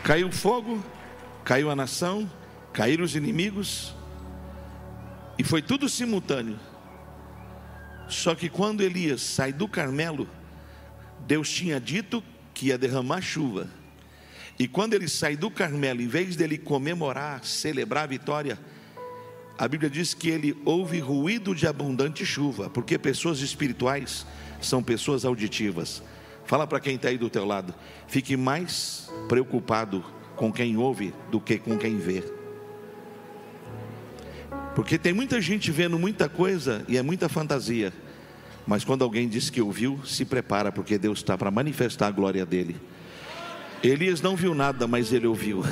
Caiu 0.03 0.31
fogo, 0.31 0.83
caiu 1.43 1.69
a 1.69 1.75
nação, 1.75 2.29
caíram 2.73 3.03
os 3.03 3.15
inimigos, 3.15 3.93
e 5.37 5.43
foi 5.43 5.61
tudo 5.61 5.87
simultâneo. 5.87 6.59
Só 8.07 8.35
que 8.35 8.49
quando 8.49 8.81
Elias 8.81 9.21
sai 9.21 9.53
do 9.53 9.67
Carmelo, 9.67 10.27
Deus 11.25 11.49
tinha 11.49 11.79
dito 11.79 12.23
que 12.53 12.67
ia 12.67 12.77
derramar 12.77 13.21
chuva. 13.21 13.67
E 14.59 14.67
quando 14.67 14.93
ele 14.93 15.07
sai 15.07 15.35
do 15.35 15.49
Carmelo, 15.49 16.01
em 16.01 16.07
vez 16.07 16.35
dele 16.35 16.57
comemorar, 16.57 17.45
celebrar 17.45 18.03
a 18.03 18.07
vitória, 18.07 18.59
a 19.57 19.67
Bíblia 19.67 19.89
diz 19.89 20.13
que 20.13 20.29
ele 20.29 20.59
ouve 20.65 20.99
ruído 20.99 21.55
de 21.55 21.67
abundante 21.67 22.25
chuva, 22.25 22.69
porque 22.69 22.97
pessoas 22.97 23.39
espirituais 23.39 24.25
são 24.61 24.83
pessoas 24.83 25.25
auditivas. 25.25 26.03
Fala 26.51 26.67
para 26.67 26.81
quem 26.81 26.95
está 26.95 27.07
aí 27.07 27.17
do 27.17 27.29
teu 27.29 27.45
lado. 27.45 27.73
Fique 28.07 28.35
mais 28.35 29.09
preocupado 29.29 30.03
com 30.35 30.51
quem 30.51 30.75
ouve 30.75 31.13
do 31.31 31.39
que 31.39 31.57
com 31.57 31.77
quem 31.77 31.97
vê. 31.97 32.21
Porque 34.75 34.97
tem 34.97 35.13
muita 35.13 35.39
gente 35.39 35.71
vendo 35.71 35.97
muita 35.97 36.27
coisa 36.27 36.83
e 36.89 36.97
é 36.97 37.01
muita 37.01 37.29
fantasia. 37.29 37.93
Mas 38.67 38.83
quando 38.83 39.01
alguém 39.01 39.29
diz 39.29 39.49
que 39.49 39.61
ouviu, 39.61 40.01
se 40.05 40.25
prepara, 40.25 40.73
porque 40.73 40.97
Deus 40.97 41.19
está 41.19 41.37
para 41.37 41.49
manifestar 41.49 42.07
a 42.07 42.11
glória 42.11 42.45
dele. 42.45 42.75
Elias 43.81 44.21
não 44.21 44.35
viu 44.35 44.53
nada, 44.53 44.85
mas 44.85 45.13
ele 45.13 45.27
ouviu. 45.27 45.63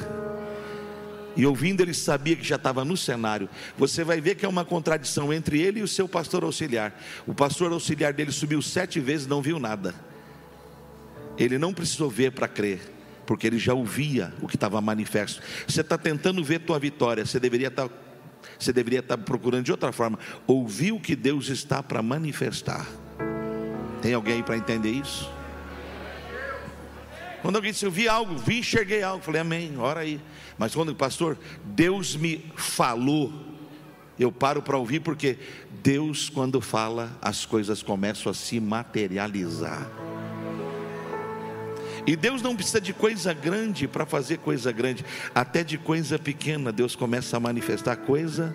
E 1.35 1.45
ouvindo, 1.45 1.81
ele 1.81 1.93
sabia 1.93 2.37
que 2.37 2.47
já 2.47 2.55
estava 2.55 2.85
no 2.85 2.95
cenário. 2.95 3.49
Você 3.77 4.01
vai 4.05 4.21
ver 4.21 4.35
que 4.35 4.45
é 4.45 4.47
uma 4.47 4.63
contradição 4.63 5.33
entre 5.33 5.61
ele 5.61 5.81
e 5.81 5.83
o 5.83 5.89
seu 5.89 6.07
pastor 6.07 6.45
auxiliar. 6.45 6.97
O 7.27 7.33
pastor 7.33 7.69
auxiliar 7.73 8.13
dele 8.13 8.31
subiu 8.31 8.61
sete 8.61 9.01
vezes, 9.01 9.27
não 9.27 9.41
viu 9.41 9.59
nada. 9.59 9.93
Ele 11.39 11.57
não 11.57 11.73
precisou 11.73 12.09
ver 12.09 12.33
para 12.33 12.47
crer, 12.47 12.81
porque 13.25 13.47
ele 13.47 13.57
já 13.57 13.73
ouvia 13.73 14.33
o 14.41 14.47
que 14.47 14.57
estava 14.57 14.81
manifesto. 14.81 15.41
Você 15.65 15.79
está 15.79 15.97
tentando 15.97 16.43
ver 16.43 16.59
tua 16.59 16.77
vitória, 16.77 17.25
você 17.25 17.39
deveria 17.39 17.69
estar, 17.69 17.87
tá, 17.87 17.95
você 18.59 18.73
deveria 18.73 18.99
estar 18.99 19.15
tá 19.15 19.23
procurando 19.23 19.63
de 19.63 19.71
outra 19.71 19.93
forma. 19.93 20.19
Ouvir 20.45 20.91
o 20.91 20.99
que 20.99 21.15
Deus 21.15 21.47
está 21.47 21.81
para 21.81 22.03
manifestar. 22.03 22.85
Tem 24.01 24.13
alguém 24.13 24.43
para 24.43 24.57
entender 24.57 24.91
isso? 24.91 25.31
Quando 27.41 27.55
alguém 27.55 27.71
disse, 27.71 27.85
eu 27.85 27.91
vi 27.91 28.07
algo, 28.09 28.35
vi, 28.37 28.59
enxerguei 28.59 29.01
algo, 29.01 29.23
falei, 29.23 29.39
amém, 29.39 29.77
ora 29.77 30.01
aí. 30.01 30.19
Mas 30.57 30.75
quando, 30.75 30.93
pastor, 30.93 31.37
Deus 31.63 32.17
me 32.17 32.51
falou, 32.57 33.31
eu 34.19 34.29
paro 34.29 34.61
para 34.61 34.77
ouvir, 34.77 34.99
porque 34.99 35.37
Deus, 35.81 36.29
quando 36.29 36.59
fala, 36.59 37.17
as 37.21 37.45
coisas 37.45 37.81
começam 37.81 38.29
a 38.29 38.35
se 38.35 38.59
materializar. 38.59 39.98
E 42.05 42.15
Deus 42.15 42.41
não 42.41 42.55
precisa 42.55 42.81
de 42.81 42.93
coisa 42.93 43.33
grande 43.33 43.87
para 43.87 44.05
fazer 44.05 44.37
coisa 44.37 44.71
grande, 44.71 45.05
até 45.33 45.63
de 45.63 45.77
coisa 45.77 46.17
pequena 46.17 46.71
Deus 46.71 46.95
começa 46.95 47.37
a 47.37 47.39
manifestar 47.39 47.95
coisa. 47.95 48.53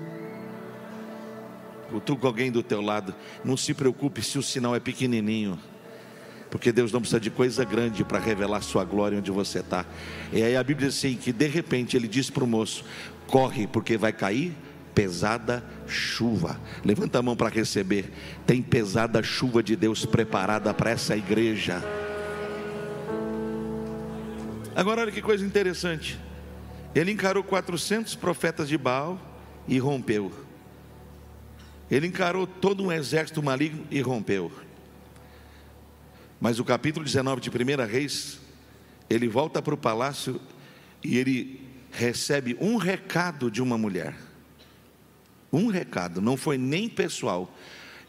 Tu 2.05 2.17
com 2.17 2.27
alguém 2.27 2.51
do 2.51 2.63
teu 2.63 2.81
lado, 2.81 3.15
não 3.45 3.57
se 3.57 3.73
preocupe 3.73 4.21
se 4.21 4.37
o 4.39 4.43
sinal 4.43 4.75
é 4.75 4.81
pequenininho, 4.81 5.59
porque 6.51 6.73
Deus 6.73 6.91
não 6.91 7.01
precisa 7.01 7.21
de 7.21 7.31
coisa 7.31 7.65
grande 7.65 8.03
para 8.03 8.19
revelar 8.19 8.63
sua 8.63 8.85
glória 8.85 9.19
onde 9.19 9.31
você 9.31 9.61
está. 9.61 9.87
E 10.33 10.43
aí 10.43 10.57
a 10.57 10.65
Bíblia 10.65 10.89
diz 10.89 10.99
assim: 10.99 11.15
que 11.15 11.33
de 11.33 11.47
repente 11.47 11.97
ele 11.97 12.09
disse 12.09 12.33
para 12.33 12.43
o 12.43 12.47
moço: 12.49 12.85
corre, 13.29 13.67
porque 13.67 13.97
vai 13.97 14.13
cair 14.13 14.57
pesada 14.95 15.65
chuva. 15.87 16.59
Levanta 16.85 17.19
a 17.19 17.23
mão 17.23 17.37
para 17.37 17.49
receber. 17.49 18.11
Tem 18.47 18.63
pesada 18.63 19.23
chuva 19.23 19.63
de 19.63 19.75
Deus 19.77 20.07
preparada 20.07 20.73
para 20.73 20.91
essa 20.91 21.17
igreja. 21.17 21.83
Agora, 24.77 25.03
olha 25.03 25.13
que 25.13 25.23
coisa 25.23 25.45
interessante. 25.45 26.19
Ele 26.95 27.13
encarou 27.13 27.45
400 27.45 28.15
profetas 28.17 28.69
de 28.69 28.77
Baal 28.77 29.21
e 29.69 29.79
rompeu. 29.79 30.33
Ele 31.91 32.07
encarou 32.07 32.47
todo 32.47 32.83
um 32.83 32.91
exército 32.91 33.43
maligno 33.43 33.87
e 33.91 34.01
rompeu. 34.01 34.51
Mas 36.41 36.59
o 36.59 36.65
capítulo 36.65 37.05
19 37.05 37.41
de 37.41 37.51
1 37.51 37.87
Reis, 37.87 38.41
ele 39.09 39.29
volta 39.29 39.63
para 39.63 39.75
o 39.75 39.79
palácio 39.79 40.41
e 41.03 41.19
ele 41.19 41.61
recebe 41.93 42.57
um 42.61 42.77
recado 42.77 43.51
de 43.51 43.63
uma 43.63 43.79
mulher. 43.79 44.17
Um 45.53 45.69
recado, 45.69 46.21
não 46.21 46.37
foi 46.37 46.59
nem 46.59 46.89
pessoal. 46.89 47.55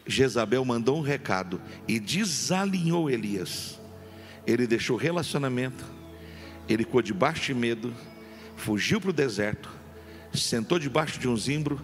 Jezabel 0.08 0.66
mandou 0.66 0.98
um 0.98 1.02
recado 1.02 1.62
e 1.88 2.00
desalinhou 2.00 3.10
Elias. 3.10 3.80
Ele 4.48 4.66
deixou 4.66 4.98
relacionamento, 4.98 5.86
ele 6.68 6.84
ficou 6.84 7.02
debaixo 7.02 7.46
de 7.46 7.54
medo, 7.54 7.94
fugiu 8.56 9.00
para 9.00 9.10
o 9.10 9.14
deserto, 9.14 9.70
sentou 10.34 10.80
debaixo 10.80 11.20
de 11.20 11.28
um 11.28 11.38
zimbro, 11.38 11.84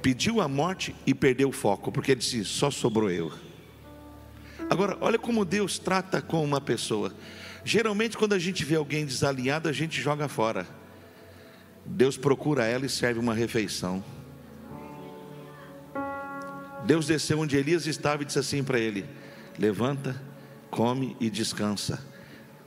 pediu 0.00 0.40
a 0.40 0.48
morte 0.48 0.94
e 1.06 1.12
perdeu 1.12 1.48
o 1.48 1.52
foco, 1.52 1.90
porque 1.90 2.12
ele 2.12 2.20
disse: 2.20 2.44
só 2.44 2.70
sobrou 2.70 3.10
eu. 3.10 3.32
Agora, 4.70 4.96
olha 5.00 5.18
como 5.18 5.44
Deus 5.44 5.78
trata 5.78 6.22
com 6.22 6.42
uma 6.42 6.60
pessoa. 6.60 7.12
Geralmente, 7.64 8.16
quando 8.16 8.34
a 8.34 8.38
gente 8.38 8.64
vê 8.64 8.76
alguém 8.76 9.04
desalinhado, 9.04 9.68
a 9.68 9.72
gente 9.72 10.00
joga 10.00 10.28
fora. 10.28 10.66
Deus 11.84 12.16
procura 12.16 12.64
ela 12.64 12.86
e 12.86 12.88
serve 12.88 13.20
uma 13.20 13.34
refeição. 13.34 14.02
Deus 16.86 17.06
desceu 17.06 17.40
onde 17.40 17.56
Elias 17.56 17.86
estava 17.86 18.22
e 18.22 18.26
disse 18.26 18.38
assim 18.38 18.62
para 18.62 18.78
ele: 18.78 19.04
Levanta, 19.58 20.20
come 20.70 21.16
e 21.20 21.28
descansa 21.28 22.13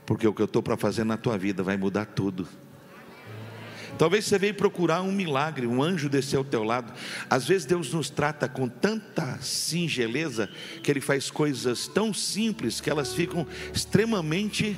porque 0.08 0.26
o 0.26 0.34
que 0.34 0.42
eu 0.42 0.46
estou 0.46 0.64
para 0.64 0.78
fazer 0.78 1.04
na 1.04 1.18
tua 1.18 1.38
vida 1.38 1.62
vai 1.62 1.76
mudar 1.76 2.06
tudo. 2.06 2.48
Talvez 3.98 4.24
você 4.24 4.40
veio 4.40 4.54
procurar 4.54 5.02
um 5.02 5.12
milagre, 5.12 5.68
um 5.68 5.84
anjo 5.84 6.08
descer 6.08 6.38
ao 6.38 6.46
teu 6.46 6.64
lado. 6.64 6.94
Às 7.30 7.46
vezes 7.46 7.66
Deus 7.66 7.92
nos 7.94 8.10
trata 8.10 8.48
com 8.48 8.70
tanta 8.70 9.38
singeleza 9.42 10.50
que 10.82 10.90
Ele 10.90 11.02
faz 11.02 11.30
coisas 11.30 11.88
tão 11.88 12.14
simples 12.14 12.80
que 12.80 12.90
elas 12.90 13.14
ficam 13.14 13.46
extremamente 13.74 14.78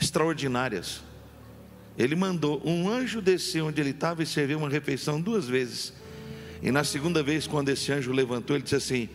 extraordinárias. 0.00 1.02
Ele 1.98 2.16
mandou 2.16 2.62
um 2.64 2.88
anjo 2.88 3.20
descer 3.20 3.60
onde 3.62 3.80
ele 3.80 3.90
estava 3.90 4.22
e 4.22 4.26
serviu 4.26 4.56
uma 4.56 4.70
refeição 4.70 5.20
duas 5.20 5.48
vezes. 5.48 5.92
E 6.62 6.70
na 6.70 6.84
segunda 6.84 7.22
vez, 7.22 7.46
quando 7.46 7.68
esse 7.68 7.92
anjo 7.92 8.10
levantou, 8.12 8.56
ele 8.56 8.62
disse 8.62 8.76
assim: 8.76 9.08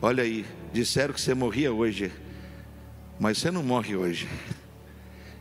Olha 0.00 0.22
aí, 0.22 0.44
disseram 0.72 1.14
que 1.14 1.20
você 1.20 1.32
morria 1.32 1.72
hoje, 1.72 2.12
mas 3.18 3.38
você 3.38 3.50
não 3.50 3.62
morre 3.62 3.96
hoje. 3.96 4.28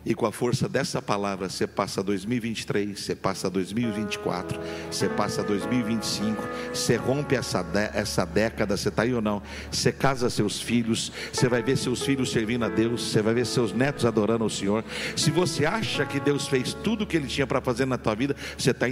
E 0.05 0.13
com 0.13 0.27
a 0.27 0.31
força 0.31 0.69
dessa 0.69 1.01
palavra, 1.01 1.49
você 1.49 1.65
passa 1.65 2.03
2023, 2.03 2.99
você 2.99 3.15
passa 3.15 3.49
2024, 3.49 4.59
você 4.91 5.09
passa 5.09 5.41
2025, 5.41 6.43
você 6.71 6.95
rompe 6.95 7.35
essa, 7.35 7.65
essa 7.91 8.23
década, 8.23 8.77
você 8.77 8.89
está 8.89 9.01
aí 9.01 9.15
ou 9.15 9.21
não? 9.21 9.41
Você 9.71 9.91
casa 9.91 10.29
seus 10.29 10.61
filhos, 10.61 11.11
você 11.33 11.49
vai 11.49 11.63
ver 11.63 11.75
seus 11.75 12.03
filhos 12.03 12.31
servindo 12.31 12.65
a 12.65 12.69
Deus, 12.69 13.09
você 13.09 13.19
vai 13.19 13.33
ver 13.33 13.47
seus 13.47 13.73
netos 13.73 14.05
adorando 14.05 14.45
o 14.45 14.49
Senhor. 14.49 14.85
Se 15.15 15.31
você 15.31 15.65
acha 15.65 16.05
que 16.05 16.19
Deus 16.19 16.47
fez 16.47 16.71
tudo 16.71 17.03
o 17.03 17.07
que 17.07 17.17
Ele 17.17 17.27
tinha 17.27 17.47
para 17.47 17.59
fazer 17.59 17.85
na 17.85 17.97
tua 17.97 18.13
vida, 18.13 18.35
você 18.55 18.69
está 18.69 18.85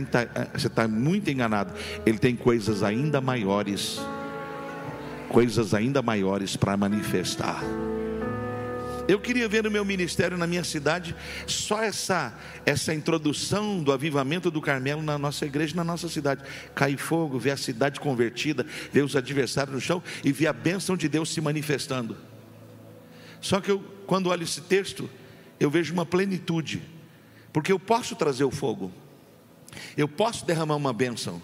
tá 0.73 0.87
muito 0.87 1.29
enganado. 1.29 1.71
Ele 2.07 2.17
tem 2.17 2.35
coisas 2.35 2.81
ainda 2.81 3.21
maiores, 3.21 4.01
coisas 5.29 5.75
ainda 5.75 6.01
maiores 6.01 6.55
para 6.57 6.75
manifestar. 6.75 7.63
Eu 9.05 9.19
queria 9.19 9.49
ver 9.49 9.63
no 9.63 9.71
meu 9.71 9.83
ministério, 9.83 10.37
na 10.37 10.47
minha 10.47 10.63
cidade, 10.63 11.13
só 11.45 11.81
essa, 11.81 12.33
essa 12.65 12.93
introdução 12.93 13.83
do 13.83 13.91
avivamento 13.91 14.49
do 14.49 14.61
Carmelo 14.61 15.01
na 15.01 15.17
nossa 15.17 15.45
igreja, 15.45 15.75
na 15.75 15.83
nossa 15.83 16.07
cidade. 16.07 16.41
Cair 16.73 16.97
fogo, 16.97 17.37
ver 17.37 17.51
a 17.51 17.57
cidade 17.57 17.99
convertida, 17.99 18.65
ver 18.91 19.03
os 19.03 19.15
adversários 19.15 19.75
no 19.75 19.81
chão 19.81 20.01
e 20.23 20.31
ver 20.31 20.47
a 20.47 20.53
bênção 20.53 20.95
de 20.95 21.09
Deus 21.09 21.33
se 21.33 21.41
manifestando. 21.41 22.15
Só 23.41 23.59
que 23.59 23.71
eu, 23.71 23.83
quando 24.07 24.29
olho 24.29 24.43
esse 24.43 24.61
texto, 24.61 25.09
eu 25.59 25.69
vejo 25.69 25.93
uma 25.93 26.05
plenitude, 26.05 26.81
porque 27.51 27.73
eu 27.73 27.79
posso 27.79 28.15
trazer 28.15 28.45
o 28.45 28.51
fogo, 28.51 28.89
eu 29.97 30.07
posso 30.07 30.45
derramar 30.45 30.77
uma 30.77 30.93
bênção, 30.93 31.41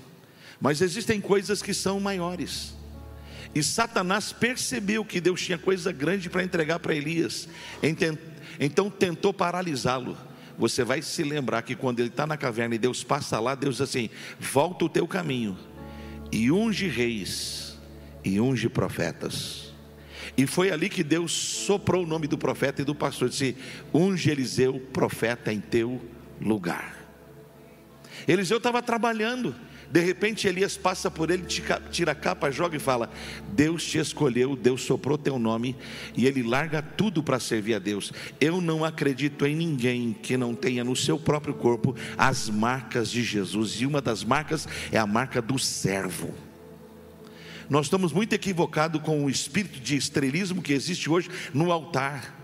mas 0.62 0.82
existem 0.82 1.20
coisas 1.20 1.62
que 1.62 1.74
são 1.74 2.00
maiores. 2.00 2.79
E 3.54 3.64
Satanás 3.64 4.32
percebeu 4.32 5.04
que 5.04 5.20
Deus 5.20 5.42
tinha 5.42 5.58
coisa 5.58 5.92
grande 5.92 6.30
para 6.30 6.44
entregar 6.44 6.80
para 6.80 6.94
Elias, 6.94 7.50
então 8.60 8.90
tentou 8.90 9.34
paralisá-lo. 9.34 10.16
Você 10.58 10.84
vai 10.84 11.02
se 11.02 11.24
lembrar 11.24 11.62
que 11.62 11.76
quando 11.76 12.00
ele 12.00 12.10
está 12.10 12.28
na 12.28 12.36
caverna 12.38 12.76
e 12.76 12.78
Deus 12.78 13.04
passa 13.04 13.40
lá, 13.40 13.56
Deus 13.56 13.76
diz 13.76 13.82
assim: 13.82 14.10
volta 14.40 14.86
o 14.86 14.90
teu 14.90 15.08
caminho, 15.08 15.58
e 16.32 16.52
unge 16.52 16.88
reis, 16.88 17.78
e 18.24 18.40
unge 18.40 18.70
profetas. 18.70 19.74
E 20.38 20.46
foi 20.46 20.70
ali 20.70 20.90
que 20.90 21.04
Deus 21.04 21.32
soprou 21.32 22.04
o 22.04 22.08
nome 22.08 22.28
do 22.28 22.38
profeta 22.38 22.82
e 22.82 22.86
do 22.86 22.94
pastor, 22.94 23.30
disse: 23.30 23.56
unge 23.94 24.30
Eliseu, 24.30 24.80
profeta 24.94 25.52
em 25.52 25.60
teu 25.60 26.00
lugar. 26.40 26.96
Eliseu 28.28 28.58
estava 28.58 28.82
trabalhando, 28.82 29.56
de 29.92 30.00
repente 30.00 30.48
Elias 30.48 30.78
passa 30.78 31.10
por 31.10 31.32
ele, 31.32 31.44
tira 31.92 32.12
a 32.12 32.16
capa, 32.16 32.52
joga 32.52 32.78
e 32.78 32.80
fala: 32.80 33.10
Deus 33.54 33.84
te 33.84 33.98
escolheu, 33.98 34.56
Deus 34.56 34.82
soprou 34.82 35.18
teu 35.18 35.40
nome, 35.40 35.76
e 36.16 36.28
ele 36.28 36.44
larga 36.44 36.82
tudo 36.82 37.24
para 37.24 37.40
servir 37.40 37.74
a 37.74 37.80
Deus. 37.80 38.12
Eu 38.40 38.62
não 38.62 38.86
acredito 38.86 39.46
em 39.46 39.56
ninguém 39.56 40.14
que 40.14 40.38
não 40.38 40.54
tenha 40.54 40.84
no 40.84 40.96
seu 40.96 41.18
próprio 41.18 41.54
corpo 41.54 41.96
as 42.18 42.50
marcas 42.50 43.10
de 43.10 43.24
Jesus, 43.24 43.82
e 43.82 43.86
uma 43.86 44.02
das 44.02 44.24
marcas 44.24 44.68
é 44.92 44.98
a 44.98 45.08
marca 45.08 45.42
do 45.42 45.58
servo. 45.58 46.34
Nós 47.70 47.86
estamos 47.86 48.12
muito 48.12 48.34
equivocados 48.34 49.02
com 49.02 49.26
o 49.26 49.30
espírito 49.30 49.80
de 49.80 49.96
estrelismo 49.96 50.62
que 50.62 50.74
existe 50.74 51.10
hoje 51.10 51.30
no 51.54 51.72
altar 51.72 52.40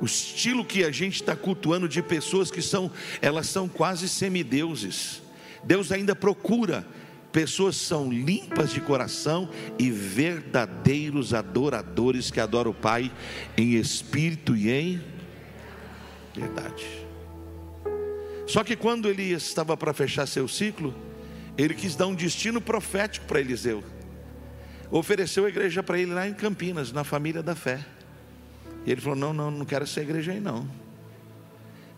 o 0.00 0.04
estilo 0.04 0.64
que 0.64 0.84
a 0.84 0.92
gente 0.92 1.16
está 1.16 1.34
cultuando 1.34 1.88
de 1.88 2.00
pessoas 2.00 2.52
que 2.52 2.62
são, 2.62 2.88
elas 3.20 3.48
são 3.48 3.68
quase 3.68 4.08
semideuses. 4.08 5.20
Deus 5.64 5.92
ainda 5.92 6.14
procura 6.14 6.86
pessoas 7.32 7.78
que 7.78 7.84
são 7.84 8.10
limpas 8.10 8.70
de 8.70 8.80
coração 8.80 9.48
e 9.78 9.90
verdadeiros 9.90 11.34
adoradores 11.34 12.30
que 12.30 12.40
adoram 12.40 12.70
o 12.70 12.74
Pai 12.74 13.12
em 13.56 13.74
espírito 13.74 14.56
e 14.56 14.70
em 14.70 15.00
verdade. 16.34 17.06
Só 18.46 18.64
que 18.64 18.74
quando 18.74 19.08
ele 19.08 19.30
estava 19.32 19.76
para 19.76 19.92
fechar 19.92 20.26
seu 20.26 20.48
ciclo, 20.48 20.94
ele 21.56 21.74
quis 21.74 21.94
dar 21.94 22.06
um 22.06 22.14
destino 22.14 22.60
profético 22.60 23.26
para 23.26 23.40
Eliseu. 23.40 23.84
Ofereceu 24.90 25.44
a 25.44 25.48
igreja 25.48 25.82
para 25.82 25.98
ele 25.98 26.14
lá 26.14 26.26
em 26.26 26.32
Campinas, 26.32 26.92
na 26.92 27.04
família 27.04 27.42
da 27.42 27.54
fé. 27.54 27.84
E 28.86 28.90
ele 28.90 29.00
falou: 29.00 29.18
Não, 29.18 29.34
não, 29.34 29.50
não 29.50 29.66
quero 29.66 29.84
essa 29.84 30.00
igreja 30.00 30.32
aí 30.32 30.40
não. 30.40 30.66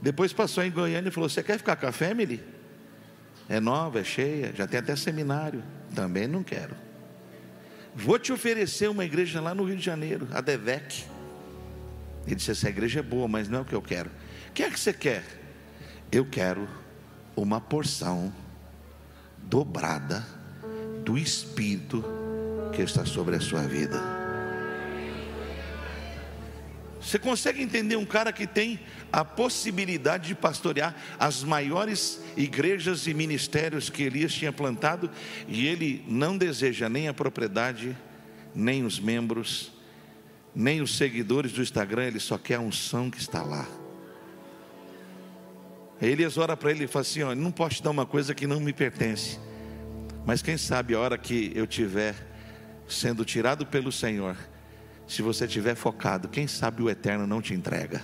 Depois 0.02 0.32
passou 0.32 0.64
em 0.64 0.70
Goiânia 0.70 1.08
e 1.08 1.12
falou: 1.12 1.28
Você 1.28 1.42
quer 1.42 1.56
ficar 1.56 1.76
com 1.76 1.86
a 1.86 1.92
family? 1.92 2.40
É 3.50 3.58
nova, 3.58 3.98
é 3.98 4.04
cheia, 4.04 4.54
já 4.54 4.64
tem 4.64 4.78
até 4.78 4.94
seminário. 4.94 5.64
Também 5.92 6.28
não 6.28 6.40
quero. 6.40 6.76
Vou 7.92 8.16
te 8.16 8.32
oferecer 8.32 8.88
uma 8.88 9.04
igreja 9.04 9.40
lá 9.40 9.52
no 9.52 9.64
Rio 9.64 9.76
de 9.76 9.84
Janeiro, 9.84 10.28
a 10.30 10.40
Devec. 10.40 11.04
Ele 12.24 12.36
disse: 12.36 12.52
Essa 12.52 12.68
igreja 12.68 13.00
é 13.00 13.02
boa, 13.02 13.26
mas 13.26 13.48
não 13.48 13.58
é 13.58 13.62
o 13.62 13.64
que 13.64 13.74
eu 13.74 13.82
quero. 13.82 14.08
O 14.48 14.52
que 14.52 14.62
é 14.62 14.70
que 14.70 14.78
você 14.78 14.92
quer? 14.92 15.24
Eu 16.12 16.24
quero 16.24 16.68
uma 17.34 17.60
porção 17.60 18.32
dobrada 19.36 20.24
do 21.04 21.18
Espírito 21.18 22.04
que 22.72 22.82
está 22.82 23.04
sobre 23.04 23.34
a 23.34 23.40
sua 23.40 23.62
vida. 23.62 24.00
Você 27.00 27.18
consegue 27.18 27.60
entender 27.60 27.96
um 27.96 28.04
cara 28.04 28.32
que 28.32 28.46
tem 28.46 28.78
a 29.12 29.24
possibilidade 29.24 30.28
de 30.28 30.34
pastorear 30.34 30.94
as 31.18 31.42
maiores 31.42 32.20
igrejas 32.36 33.06
e 33.06 33.14
ministérios 33.14 33.90
que 33.90 34.02
Elias 34.02 34.32
tinha 34.32 34.52
plantado 34.52 35.10
e 35.48 35.66
ele 35.66 36.04
não 36.08 36.36
deseja 36.36 36.88
nem 36.88 37.08
a 37.08 37.14
propriedade, 37.14 37.96
nem 38.54 38.84
os 38.84 39.00
membros, 39.00 39.72
nem 40.54 40.80
os 40.80 40.96
seguidores 40.96 41.52
do 41.52 41.62
Instagram, 41.62 42.04
ele 42.04 42.20
só 42.20 42.38
quer 42.38 42.56
a 42.56 42.60
unção 42.60 43.10
que 43.10 43.18
está 43.18 43.42
lá. 43.42 43.66
Elias 46.00 46.38
ora 46.38 46.56
para 46.56 46.70
ele 46.70 46.84
e 46.84 46.88
fala 46.88 47.02
assim: 47.02 47.22
ó, 47.22 47.34
não 47.34 47.52
posso 47.52 47.76
te 47.76 47.82
dar 47.82 47.90
uma 47.90 48.06
coisa 48.06 48.34
que 48.34 48.46
não 48.46 48.58
me 48.58 48.72
pertence, 48.72 49.38
mas 50.24 50.40
quem 50.40 50.56
sabe 50.56 50.94
a 50.94 51.00
hora 51.00 51.18
que 51.18 51.52
eu 51.54 51.66
tiver 51.66 52.14
sendo 52.88 53.24
tirado 53.24 53.66
pelo 53.66 53.92
Senhor 53.92 54.36
se 55.10 55.22
você 55.22 55.44
estiver 55.44 55.74
focado, 55.74 56.28
quem 56.28 56.46
sabe 56.46 56.82
o 56.82 56.88
eterno 56.88 57.26
não 57.26 57.42
te 57.42 57.52
entrega. 57.52 58.00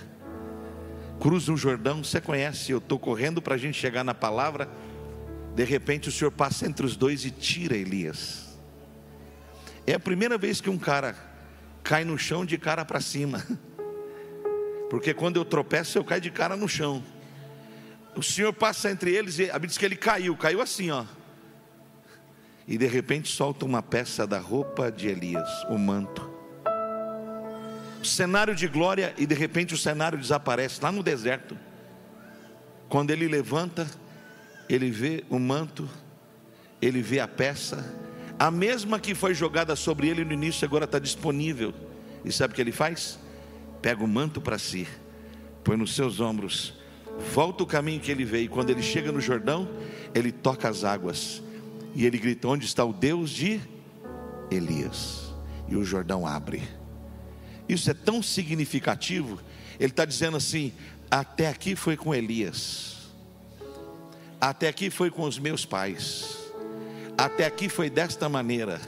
Cruza 1.19 1.51
o 1.51 1.57
Jordão, 1.57 2.03
você 2.03 2.21
conhece, 2.21 2.71
eu 2.71 2.77
estou 2.77 2.99
correndo 2.99 3.41
para 3.41 3.55
a 3.55 3.57
gente 3.57 3.77
chegar 3.77 4.03
na 4.03 4.13
palavra. 4.13 4.69
De 5.55 5.63
repente 5.63 6.09
o 6.09 6.11
Senhor 6.11 6.31
passa 6.31 6.67
entre 6.67 6.85
os 6.85 6.95
dois 6.95 7.25
e 7.25 7.31
tira 7.31 7.75
Elias. 7.75 8.55
É 9.85 9.93
a 9.93 9.99
primeira 9.99 10.37
vez 10.37 10.61
que 10.61 10.69
um 10.69 10.77
cara 10.77 11.15
cai 11.83 12.03
no 12.03 12.17
chão 12.17 12.45
de 12.45 12.57
cara 12.57 12.85
para 12.85 13.01
cima. 13.01 13.43
Porque 14.89 15.13
quando 15.13 15.37
eu 15.37 15.45
tropeço, 15.45 15.97
eu 15.97 16.03
caio 16.03 16.21
de 16.21 16.29
cara 16.29 16.55
no 16.55 16.67
chão. 16.67 17.03
O 18.15 18.21
Senhor 18.21 18.53
passa 18.53 18.91
entre 18.91 19.11
eles 19.13 19.39
e 19.39 19.49
a 19.49 19.53
Bíblia 19.53 19.69
diz 19.69 19.77
que 19.77 19.85
ele 19.85 19.95
caiu, 19.95 20.35
caiu 20.37 20.61
assim, 20.61 20.91
ó. 20.91 21.05
E 22.67 22.77
de 22.77 22.85
repente 22.85 23.29
solta 23.29 23.65
uma 23.65 23.81
peça 23.81 24.27
da 24.27 24.39
roupa 24.39 24.91
de 24.91 25.07
Elias, 25.07 25.49
o 25.69 25.77
manto 25.77 26.36
cenário 28.03 28.55
de 28.55 28.67
glória 28.67 29.13
e 29.17 29.25
de 29.25 29.35
repente 29.35 29.73
o 29.73 29.77
cenário 29.77 30.17
desaparece 30.17 30.79
lá 30.81 30.91
no 30.91 31.03
deserto. 31.03 31.57
Quando 32.89 33.11
ele 33.11 33.27
levanta, 33.27 33.87
ele 34.69 34.89
vê 34.89 35.23
o 35.29 35.39
manto, 35.39 35.89
ele 36.81 37.01
vê 37.01 37.19
a 37.19 37.27
peça, 37.27 37.93
a 38.39 38.51
mesma 38.51 38.99
que 38.99 39.15
foi 39.15 39.33
jogada 39.33 39.75
sobre 39.75 40.07
ele 40.07 40.23
no 40.23 40.31
início, 40.31 40.65
agora 40.65 40.85
está 40.85 40.99
disponível. 40.99 41.73
E 42.23 42.31
sabe 42.31 42.53
o 42.53 42.55
que 42.55 42.61
ele 42.61 42.71
faz? 42.71 43.19
Pega 43.81 44.03
o 44.03 44.07
manto 44.07 44.39
para 44.39 44.57
si, 44.57 44.87
põe 45.63 45.75
nos 45.75 45.95
seus 45.95 46.19
ombros, 46.19 46.73
volta 47.33 47.63
o 47.63 47.67
caminho 47.67 47.99
que 47.99 48.11
ele 48.11 48.25
veio. 48.25 48.45
E 48.45 48.49
quando 48.49 48.69
ele 48.69 48.83
chega 48.83 49.11
no 49.11 49.19
Jordão, 49.19 49.67
ele 50.13 50.31
toca 50.31 50.69
as 50.69 50.83
águas 50.83 51.41
e 51.95 52.05
ele 52.05 52.17
grita: 52.17 52.47
Onde 52.47 52.65
está 52.65 52.85
o 52.85 52.93
Deus 52.93 53.31
de 53.31 53.59
Elias? 54.51 55.33
E 55.67 55.75
o 55.75 55.83
Jordão 55.83 56.25
abre 56.25 56.76
isso 57.67 57.89
é 57.91 57.93
tão 57.93 58.21
significativo. 58.21 59.39
Ele 59.79 59.91
está 59.91 60.05
dizendo 60.05 60.37
assim: 60.37 60.73
até 61.09 61.47
aqui 61.47 61.75
foi 61.75 61.97
com 61.97 62.13
Elias, 62.13 63.09
até 64.39 64.67
aqui 64.67 64.89
foi 64.89 65.09
com 65.09 65.23
os 65.23 65.39
meus 65.39 65.65
pais, 65.65 66.37
até 67.17 67.45
aqui 67.45 67.69
foi 67.69 67.89
desta 67.89 68.27
maneira, 68.27 68.79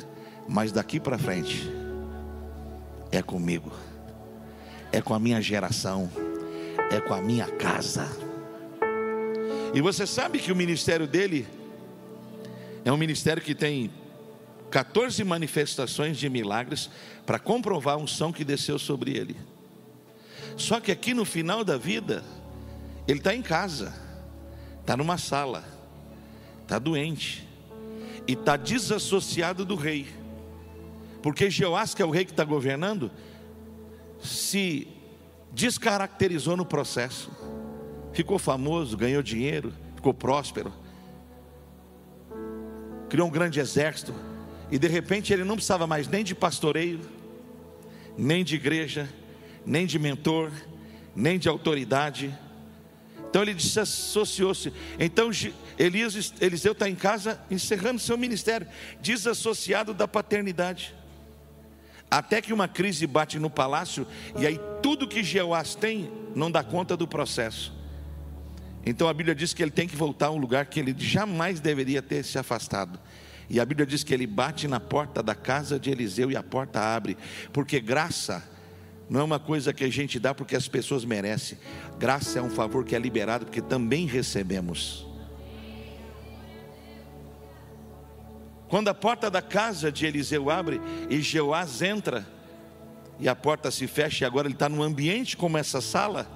mas 0.47 0.71
daqui 0.71 0.99
para 0.99 1.17
frente 1.17 1.69
é 3.11 3.21
comigo, 3.21 3.71
é 4.91 5.01
com 5.01 5.13
a 5.13 5.19
minha 5.19 5.41
geração, 5.41 6.09
é 6.91 6.99
com 6.99 7.13
a 7.13 7.21
minha 7.21 7.47
casa. 7.47 8.07
E 9.73 9.81
você 9.81 10.07
sabe 10.07 10.39
que 10.39 10.51
o 10.51 10.55
ministério 10.55 11.05
dele 11.05 11.47
é 12.83 12.91
um 12.91 12.97
ministério 12.97 13.41
que 13.41 13.53
tem 13.53 13.91
14 14.69 15.23
manifestações 15.23 16.17
de 16.17 16.29
milagres 16.29 16.89
para 17.25 17.39
comprovar 17.39 17.95
a 17.95 17.97
unção 17.97 18.31
que 18.31 18.43
desceu 18.43 18.77
sobre 18.77 19.17
ele. 19.17 19.35
Só 20.55 20.79
que 20.79 20.91
aqui 20.91 21.13
no 21.13 21.25
final 21.25 21.63
da 21.63 21.77
vida, 21.77 22.23
ele 23.07 23.19
está 23.19 23.33
em 23.33 23.41
casa, 23.41 23.93
está 24.81 24.95
numa 24.95 25.17
sala, 25.17 25.63
está 26.61 26.77
doente 26.77 27.47
e 28.27 28.33
está 28.33 28.57
desassociado 28.57 29.65
do 29.65 29.75
rei, 29.75 30.07
porque 31.21 31.49
Jeoás, 31.49 31.93
que 31.93 32.01
é 32.01 32.05
o 32.05 32.11
rei 32.11 32.25
que 32.25 32.31
está 32.31 32.43
governando, 32.43 33.11
se 34.21 34.87
descaracterizou 35.51 36.55
no 36.55 36.65
processo, 36.65 37.31
ficou 38.13 38.37
famoso, 38.37 38.95
ganhou 38.95 39.21
dinheiro, 39.23 39.73
ficou 39.95 40.13
próspero, 40.13 40.71
criou 43.09 43.27
um 43.27 43.31
grande 43.31 43.59
exército, 43.59 44.13
e 44.71 44.77
de 44.77 44.87
repente 44.87 45.33
ele 45.33 45.43
não 45.43 45.55
precisava 45.55 45.87
mais 45.87 46.07
nem 46.07 46.23
de 46.23 46.35
pastoreio, 46.35 46.99
nem 48.17 48.43
de 48.43 48.55
igreja, 48.55 49.09
nem 49.65 49.85
de 49.85 49.97
mentor, 49.97 50.51
nem 51.15 51.39
de 51.39 51.49
autoridade. 51.49 52.37
Então 53.29 53.41
ele 53.41 53.53
desassociou-se. 53.53 54.73
Então 54.99 55.29
Elias, 55.77 56.33
Eliseu 56.41 56.71
está 56.73 56.89
em 56.89 56.95
casa 56.95 57.39
encerrando 57.49 57.99
seu 57.99 58.17
ministério, 58.17 58.67
desassociado 59.01 59.93
da 59.93 60.07
paternidade. 60.07 60.95
Até 62.11 62.41
que 62.41 62.51
uma 62.51 62.67
crise 62.67 63.05
bate 63.05 63.37
no 63.37 63.49
palácio, 63.49 64.05
e 64.37 64.47
aí 64.47 64.59
tudo 64.81 65.07
que 65.07 65.23
Jeoás 65.23 65.75
tem 65.75 66.11
não 66.35 66.49
dá 66.49 66.63
conta 66.63 66.97
do 66.97 67.07
processo. 67.07 67.71
Então 68.83 69.07
a 69.07 69.13
Bíblia 69.13 69.35
diz 69.35 69.53
que 69.53 69.61
ele 69.61 69.71
tem 69.71 69.87
que 69.87 69.95
voltar 69.95 70.27
a 70.27 70.31
um 70.31 70.37
lugar 70.37 70.65
que 70.65 70.79
ele 70.79 70.95
jamais 70.97 71.59
deveria 71.59 72.01
ter 72.01 72.23
se 72.23 72.39
afastado. 72.39 72.99
E 73.49 73.59
a 73.59 73.65
Bíblia 73.65 73.85
diz 73.85 74.03
que 74.03 74.13
ele 74.13 74.27
bate 74.27 74.67
na 74.67 74.79
porta 74.79 75.23
da 75.23 75.33
casa 75.33 75.79
de 75.79 75.89
Eliseu 75.89 76.29
e 76.29 76.35
a 76.35 76.43
porta 76.43 76.79
abre, 76.79 77.17
porque 77.51 77.79
graça 77.79 78.43
não 79.09 79.21
é 79.21 79.23
uma 79.23 79.39
coisa 79.39 79.73
que 79.73 79.83
a 79.83 79.89
gente 79.89 80.19
dá 80.19 80.35
porque 80.35 80.55
as 80.55 80.67
pessoas 80.67 81.03
merecem. 81.03 81.57
Graça 81.97 82.37
é 82.37 82.41
um 82.41 82.49
favor 82.49 82.85
que 82.85 82.95
é 82.95 82.99
liberado 82.99 83.45
porque 83.45 83.61
também 83.61 84.05
recebemos. 84.05 85.07
Quando 88.67 88.87
a 88.89 88.93
porta 88.93 89.31
da 89.31 89.41
casa 89.41 89.91
de 89.91 90.05
Eliseu 90.05 90.51
abre 90.51 90.79
e 91.09 91.19
Jeoás 91.21 91.81
entra, 91.81 92.27
e 93.19 93.27
a 93.27 93.35
porta 93.35 93.71
se 93.71 93.87
fecha, 93.87 94.23
e 94.23 94.27
agora 94.27 94.47
ele 94.47 94.53
está 94.53 94.69
num 94.69 94.83
ambiente 94.83 95.35
como 95.35 95.57
essa 95.57 95.81
sala, 95.81 96.29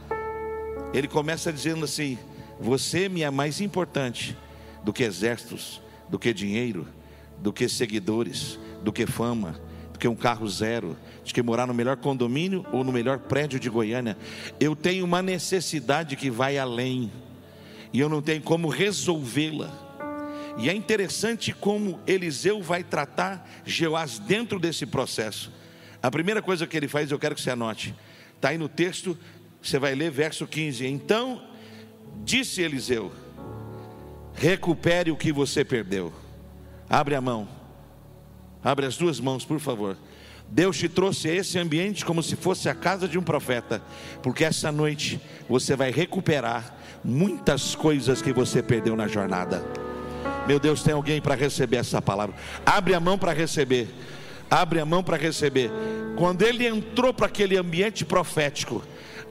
ele 0.96 1.08
começa 1.08 1.54
dizendo 1.54 1.86
assim: 1.86 2.18
Você 2.60 3.08
me 3.08 3.22
é 3.22 3.30
mais 3.30 3.62
importante 3.62 4.36
do 4.84 4.92
que 4.92 5.04
exércitos, 5.04 5.80
do 6.10 6.18
que 6.18 6.34
dinheiro, 6.34 6.88
do 7.44 7.52
que 7.52 7.68
seguidores, 7.68 8.58
do 8.82 8.92
que 8.92 9.06
fama, 9.06 9.60
do 9.92 10.00
que 10.00 10.08
um 10.08 10.16
carro 10.16 10.48
zero, 10.48 10.98
de 11.26 11.34
que 11.34 11.44
morar 11.44 11.68
no 11.68 11.74
melhor 11.74 11.98
condomínio 11.98 12.66
ou 12.72 12.86
no 12.86 12.92
melhor 12.92 13.20
prédio 13.20 13.60
de 13.60 13.70
Goiânia. 13.70 14.18
Eu 14.62 14.78
tenho 14.78 15.04
uma 15.04 15.22
necessidade 15.22 16.16
que 16.16 16.32
vai 16.32 16.58
além, 16.58 17.12
e 17.92 18.00
eu 18.00 18.08
não 18.08 18.22
tenho 18.22 18.42
como 18.42 18.70
resolvê-la. 18.70 19.70
E 20.58 20.70
é 20.70 20.74
interessante 20.74 21.52
como 21.54 22.00
Eliseu 22.08 22.62
vai 22.64 22.82
tratar 22.82 23.48
Jeoás 23.66 24.20
dentro 24.20 24.58
desse 24.58 24.86
processo. 24.86 25.52
A 26.02 26.10
primeira 26.10 26.42
coisa 26.42 26.66
que 26.66 26.78
ele 26.78 26.88
faz, 26.88 27.12
eu 27.12 27.20
quero 27.20 27.36
que 27.36 27.42
você 27.42 27.52
anote, 27.52 27.94
está 28.36 28.50
aí 28.50 28.58
no 28.58 28.70
texto, 28.70 29.18
você 29.62 29.78
vai 29.78 29.94
ler 29.96 30.12
verso 30.12 30.48
15. 30.48 30.88
Então 30.88 31.44
disse 32.24 32.62
Eliseu: 32.62 33.12
recupere 34.34 35.12
o 35.12 35.18
que 35.18 35.34
você 35.34 35.66
perdeu. 35.66 36.23
Abre 36.94 37.16
a 37.16 37.22
mão, 37.22 37.48
abre 38.64 38.86
as 38.86 38.96
duas 38.96 39.20
mãos, 39.20 39.44
por 39.44 39.60
favor. 39.60 39.98
Deus 40.48 40.78
te 40.78 40.88
trouxe 40.88 41.28
a 41.28 41.34
esse 41.34 41.58
ambiente 41.58 42.06
como 42.06 42.22
se 42.22 42.36
fosse 42.36 42.70
a 42.70 42.76
casa 42.76 43.08
de 43.08 43.18
um 43.18 43.24
profeta, 43.24 43.82
porque 44.22 44.46
essa 44.46 44.72
noite 44.72 45.20
você 45.50 45.76
vai 45.76 45.90
recuperar 45.90 46.72
muitas 47.04 47.74
coisas 47.74 48.22
que 48.22 48.32
você 48.32 48.62
perdeu 48.62 48.96
na 48.96 49.08
jornada. 49.08 49.66
Meu 50.48 50.60
Deus, 50.60 50.84
tem 50.84 50.94
alguém 50.94 51.20
para 51.20 51.34
receber 51.34 51.78
essa 51.78 52.00
palavra. 52.00 52.36
Abre 52.64 52.94
a 52.94 53.00
mão 53.00 53.18
para 53.18 53.34
receber. 53.34 53.88
Abre 54.48 54.80
a 54.80 54.86
mão 54.86 55.04
para 55.04 55.18
receber. 55.18 55.72
Quando 56.16 56.44
ele 56.44 56.68
entrou 56.68 57.12
para 57.12 57.26
aquele 57.26 57.58
ambiente 57.58 58.06
profético, 58.06 58.84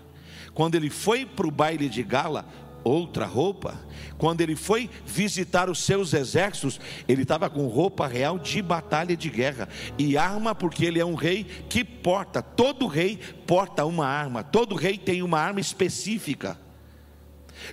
Quando 0.54 0.76
ele 0.76 0.90
foi 0.90 1.26
para 1.26 1.46
o 1.46 1.52
baile 1.52 1.90
de 1.90 2.02
gala, 2.02 2.46
outra 2.82 3.26
roupa. 3.26 3.76
Quando 4.18 4.40
ele 4.40 4.56
foi 4.56 4.90
visitar 5.06 5.70
os 5.70 5.84
seus 5.84 6.14
exércitos, 6.14 6.80
ele 7.10 7.24
estava 7.24 7.50
com 7.50 7.68
roupa 7.68 8.08
real 8.08 8.40
de 8.40 8.62
batalha 8.62 9.18
de 9.18 9.30
guerra 9.30 9.68
e 9.98 10.18
arma, 10.18 10.56
porque 10.56 10.86
ele 10.86 10.98
é 10.98 11.06
um 11.06 11.16
rei 11.16 11.44
que 11.44 11.84
porta, 11.84 12.42
todo 12.42 12.88
rei 12.88 13.20
porta 13.46 13.84
uma 13.86 14.08
arma, 14.08 14.46
todo 14.46 14.76
rei 14.76 14.98
tem 14.98 15.22
uma 15.22 15.42
arma 15.42 15.60
específica. 15.60 16.58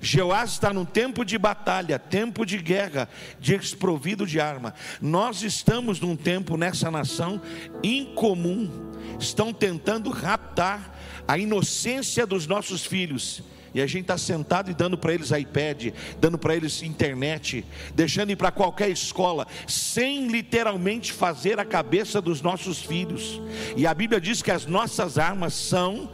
Jeoás 0.00 0.52
está 0.52 0.72
num 0.72 0.84
tempo 0.84 1.24
de 1.24 1.38
batalha, 1.38 1.98
tempo 1.98 2.44
de 2.44 2.58
guerra, 2.58 3.08
desprovido 3.38 4.26
de 4.26 4.40
arma. 4.40 4.74
Nós 5.00 5.42
estamos 5.42 6.00
num 6.00 6.16
tempo 6.16 6.56
nessa 6.56 6.90
nação 6.90 7.40
incomum. 7.82 8.92
Estão 9.18 9.52
tentando 9.52 10.10
raptar 10.10 10.94
a 11.26 11.38
inocência 11.38 12.26
dos 12.26 12.46
nossos 12.46 12.84
filhos 12.84 13.42
e 13.74 13.82
a 13.82 13.86
gente 13.86 14.02
está 14.02 14.16
sentado 14.16 14.70
e 14.70 14.74
dando 14.74 14.96
para 14.96 15.12
eles 15.12 15.32
iPad, 15.32 15.92
dando 16.20 16.38
para 16.38 16.54
eles 16.54 16.80
internet, 16.80 17.64
deixando 17.92 18.30
ir 18.30 18.36
para 18.36 18.52
qualquer 18.52 18.88
escola, 18.88 19.48
sem 19.66 20.28
literalmente 20.28 21.12
fazer 21.12 21.58
a 21.58 21.64
cabeça 21.64 22.20
dos 22.20 22.40
nossos 22.40 22.80
filhos. 22.80 23.42
E 23.76 23.84
a 23.84 23.92
Bíblia 23.92 24.20
diz 24.20 24.40
que 24.40 24.52
as 24.52 24.64
nossas 24.64 25.18
armas 25.18 25.54
são 25.54 26.08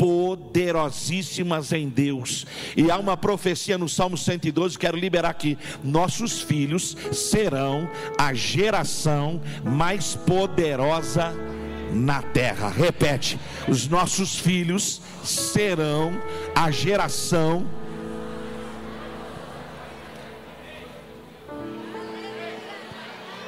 poderosíssimas 0.00 1.74
em 1.74 1.86
Deus. 1.86 2.46
E 2.74 2.90
há 2.90 2.96
uma 2.96 3.18
profecia 3.18 3.76
no 3.76 3.86
Salmo 3.86 4.16
112, 4.16 4.78
quero 4.78 4.96
liberar 4.96 5.28
aqui: 5.28 5.58
nossos 5.84 6.40
filhos 6.40 6.96
serão 7.12 7.86
a 8.16 8.32
geração 8.32 9.42
mais 9.62 10.16
poderosa 10.16 11.34
na 11.92 12.22
terra. 12.22 12.70
Repete: 12.70 13.38
os 13.68 13.86
nossos 13.88 14.38
filhos 14.38 15.02
serão 15.22 16.18
a 16.54 16.70
geração 16.70 17.66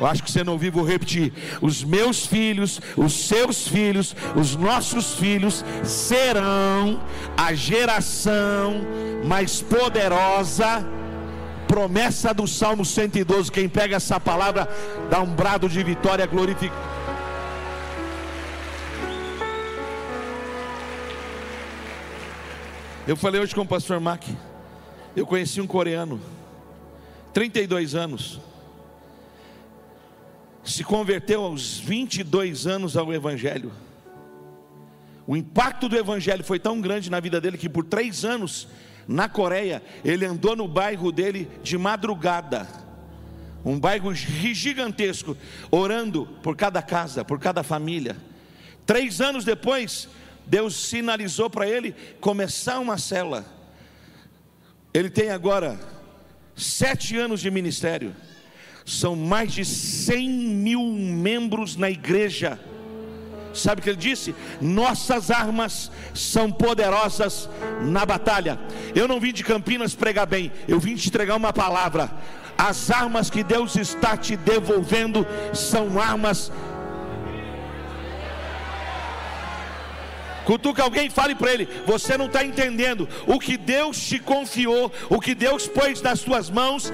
Eu 0.02 0.08
acho 0.08 0.24
que 0.24 0.32
você 0.32 0.42
não 0.42 0.58
vou 0.58 0.84
repetir. 0.84 1.32
Os 1.60 1.84
meus 1.84 2.26
filhos, 2.26 2.80
os 2.96 3.28
seus 3.28 3.68
filhos, 3.68 4.16
os 4.34 4.56
nossos 4.56 5.14
filhos 5.14 5.64
serão 5.84 7.00
a 7.36 7.54
geração 7.54 8.80
mais 9.24 9.62
poderosa. 9.62 10.84
Promessa 11.68 12.34
do 12.34 12.48
Salmo 12.48 12.84
112. 12.84 13.52
Quem 13.52 13.68
pega 13.68 13.94
essa 13.94 14.18
palavra, 14.18 14.68
dá 15.08 15.20
um 15.20 15.32
brado 15.32 15.68
de 15.68 15.80
vitória, 15.84 16.26
glorifica. 16.26 16.74
Eu 23.06 23.16
falei 23.16 23.40
hoje 23.40 23.54
com 23.54 23.60
o 23.60 23.66
pastor 23.66 24.00
Mac. 24.00 24.24
Eu 25.14 25.24
conheci 25.24 25.60
um 25.60 25.66
coreano, 25.68 26.20
32 27.32 27.94
anos. 27.94 28.51
Se 30.64 30.84
converteu 30.84 31.42
aos 31.42 31.78
22 31.78 32.66
anos 32.66 32.96
ao 32.96 33.12
Evangelho. 33.12 33.72
O 35.26 35.36
impacto 35.36 35.88
do 35.88 35.96
Evangelho 35.96 36.44
foi 36.44 36.58
tão 36.58 36.80
grande 36.80 37.10
na 37.10 37.20
vida 37.20 37.40
dele 37.40 37.58
que 37.58 37.68
por 37.68 37.84
três 37.84 38.24
anos, 38.24 38.68
na 39.06 39.28
Coreia, 39.28 39.82
ele 40.04 40.24
andou 40.24 40.54
no 40.54 40.68
bairro 40.68 41.10
dele 41.10 41.48
de 41.62 41.76
madrugada. 41.76 42.66
Um 43.64 43.78
bairro 43.78 44.12
gigantesco, 44.14 45.36
orando 45.70 46.26
por 46.42 46.56
cada 46.56 46.82
casa, 46.82 47.24
por 47.24 47.38
cada 47.38 47.62
família. 47.62 48.16
Três 48.84 49.20
anos 49.20 49.44
depois, 49.44 50.08
Deus 50.46 50.74
sinalizou 50.74 51.48
para 51.48 51.68
ele 51.68 51.94
começar 52.20 52.80
uma 52.80 52.98
cela. 52.98 53.44
Ele 54.92 55.08
tem 55.08 55.30
agora 55.30 55.78
sete 56.56 57.16
anos 57.16 57.40
de 57.40 57.50
ministério. 57.50 58.14
São 58.84 59.14
mais 59.14 59.52
de 59.52 59.64
cem 59.64 60.28
mil 60.28 60.82
membros 60.82 61.76
na 61.76 61.90
igreja. 61.90 62.58
Sabe 63.54 63.80
o 63.80 63.84
que 63.84 63.90
ele 63.90 63.96
disse? 63.96 64.34
Nossas 64.60 65.30
armas 65.30 65.90
são 66.14 66.50
poderosas 66.50 67.48
na 67.82 68.04
batalha. 68.06 68.58
Eu 68.94 69.06
não 69.06 69.20
vim 69.20 69.32
de 69.32 69.44
Campinas 69.44 69.94
pregar 69.94 70.26
bem, 70.26 70.50
eu 70.66 70.80
vim 70.80 70.94
te 70.94 71.08
entregar 71.08 71.36
uma 71.36 71.52
palavra. 71.52 72.10
As 72.56 72.90
armas 72.90 73.28
que 73.30 73.42
Deus 73.42 73.76
está 73.76 74.16
te 74.16 74.36
devolvendo 74.36 75.26
são 75.52 76.00
armas 76.00 76.50
Cutuca 80.44 80.82
alguém 80.82 81.06
e 81.06 81.10
fale 81.10 81.34
para 81.34 81.52
ele: 81.52 81.68
Você 81.86 82.16
não 82.16 82.26
está 82.26 82.44
entendendo. 82.44 83.08
O 83.26 83.38
que 83.38 83.56
Deus 83.56 83.98
te 83.98 84.18
confiou, 84.18 84.92
o 85.08 85.20
que 85.20 85.34
Deus 85.34 85.66
pôs 85.66 86.02
nas 86.02 86.20
suas 86.20 86.50
mãos. 86.50 86.92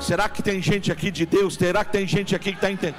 Será 0.00 0.28
que 0.28 0.42
tem 0.42 0.60
gente 0.62 0.92
aqui 0.92 1.10
de 1.10 1.26
Deus? 1.26 1.54
Será 1.54 1.84
que 1.84 1.92
tem 1.92 2.06
gente 2.06 2.34
aqui 2.34 2.50
que 2.50 2.58
está 2.58 2.70
entendendo? 2.70 2.96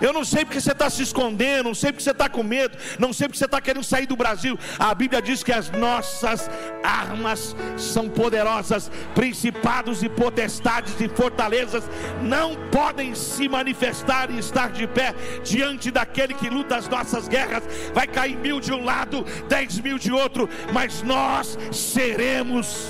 Eu 0.00 0.12
não 0.12 0.24
sei 0.24 0.44
porque 0.44 0.60
você 0.60 0.72
está 0.72 0.90
se 0.90 1.02
escondendo, 1.02 1.64
não 1.64 1.74
sei 1.74 1.90
porque 1.90 2.04
você 2.04 2.10
está 2.10 2.28
com 2.28 2.42
medo, 2.42 2.76
não 2.98 3.12
sei 3.12 3.28
porque 3.28 3.38
você 3.38 3.46
está 3.46 3.60
querendo 3.60 3.84
sair 3.84 4.06
do 4.06 4.16
Brasil. 4.16 4.58
A 4.78 4.94
Bíblia 4.94 5.22
diz 5.22 5.42
que 5.42 5.52
as 5.52 5.70
nossas 5.70 6.50
armas 6.82 7.56
são 7.76 8.08
poderosas, 8.08 8.90
principados 9.14 10.02
e 10.02 10.08
potestades 10.08 11.00
e 11.00 11.08
fortalezas 11.08 11.84
não 12.22 12.56
podem 12.70 13.14
se 13.14 13.48
manifestar 13.48 14.30
e 14.30 14.38
estar 14.38 14.70
de 14.70 14.86
pé 14.86 15.14
diante 15.42 15.90
daquele 15.90 16.34
que 16.34 16.50
luta 16.50 16.76
as 16.76 16.88
nossas 16.88 17.26
guerras. 17.26 17.62
Vai 17.94 18.06
cair 18.06 18.36
mil 18.36 18.60
de 18.60 18.72
um 18.72 18.84
lado, 18.84 19.24
dez 19.48 19.78
mil 19.80 19.98
de 19.98 20.12
outro, 20.12 20.48
mas 20.72 21.02
nós 21.02 21.58
seremos 21.72 22.88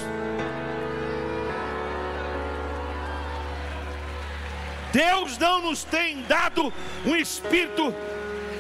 Deus 4.97 5.37
não 5.37 5.61
nos 5.61 5.85
tem 5.85 6.23
dado 6.23 6.73
um 7.05 7.15
espírito 7.15 7.95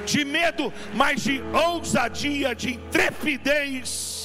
de 0.04 0.22
medo, 0.22 0.70
mas 0.92 1.22
de 1.22 1.40
ousadia, 1.54 2.54
de 2.54 2.74
intrepidez. 2.74 4.15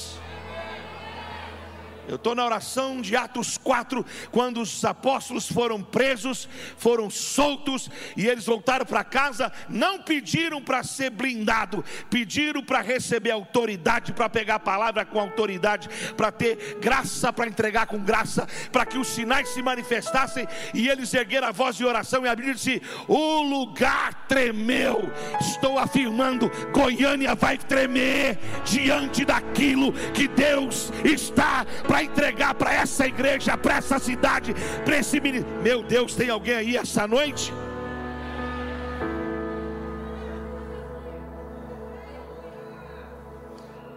Eu 2.08 2.16
estou 2.16 2.34
na 2.34 2.44
oração 2.44 3.00
de 3.00 3.16
Atos 3.16 3.58
4, 3.58 4.04
quando 4.30 4.60
os 4.60 4.84
apóstolos 4.84 5.50
foram 5.50 5.82
presos, 5.82 6.48
foram 6.76 7.08
soltos 7.10 7.90
e 8.16 8.26
eles 8.26 8.46
voltaram 8.46 8.84
para 8.84 9.04
casa. 9.04 9.52
Não 9.68 10.02
pediram 10.02 10.60
para 10.60 10.82
ser 10.82 11.10
blindado, 11.10 11.84
pediram 12.10 12.62
para 12.62 12.80
receber 12.80 13.30
autoridade, 13.30 14.12
para 14.12 14.28
pegar 14.28 14.56
a 14.56 14.60
palavra 14.60 15.04
com 15.04 15.20
autoridade, 15.20 15.88
para 16.16 16.32
ter 16.32 16.78
graça 16.80 17.32
para 17.32 17.48
entregar 17.48 17.86
com 17.86 17.98
graça, 17.98 18.46
para 18.70 18.86
que 18.86 18.98
os 18.98 19.08
sinais 19.08 19.48
se 19.50 19.62
manifestassem 19.62 20.46
e 20.74 20.88
eles 20.88 21.12
ergueram 21.14 21.48
a 21.48 21.52
voz 21.52 21.76
de 21.76 21.84
oração. 21.84 22.24
E 22.24 22.28
a 22.28 22.34
Bíblia 22.34 22.54
disse: 22.54 22.82
O 23.08 23.42
lugar 23.42 24.26
tremeu. 24.26 25.10
Estou 25.40 25.78
afirmando: 25.78 26.50
Goiânia 26.72 27.34
vai 27.34 27.58
tremer 27.58 28.38
diante 28.64 29.24
daquilo 29.24 29.92
que 30.12 30.28
Deus 30.28 30.92
está 31.04 31.66
para 31.92 32.04
entregar 32.04 32.54
para 32.54 32.72
essa 32.72 33.06
igreja, 33.06 33.54
para 33.58 33.76
essa 33.76 33.98
cidade, 33.98 34.54
para 34.82 34.96
esse 34.96 35.20
ministério. 35.20 35.60
Meu 35.60 35.82
Deus, 35.82 36.14
tem 36.14 36.30
alguém 36.30 36.54
aí 36.54 36.74
essa 36.74 37.06
noite? 37.06 37.52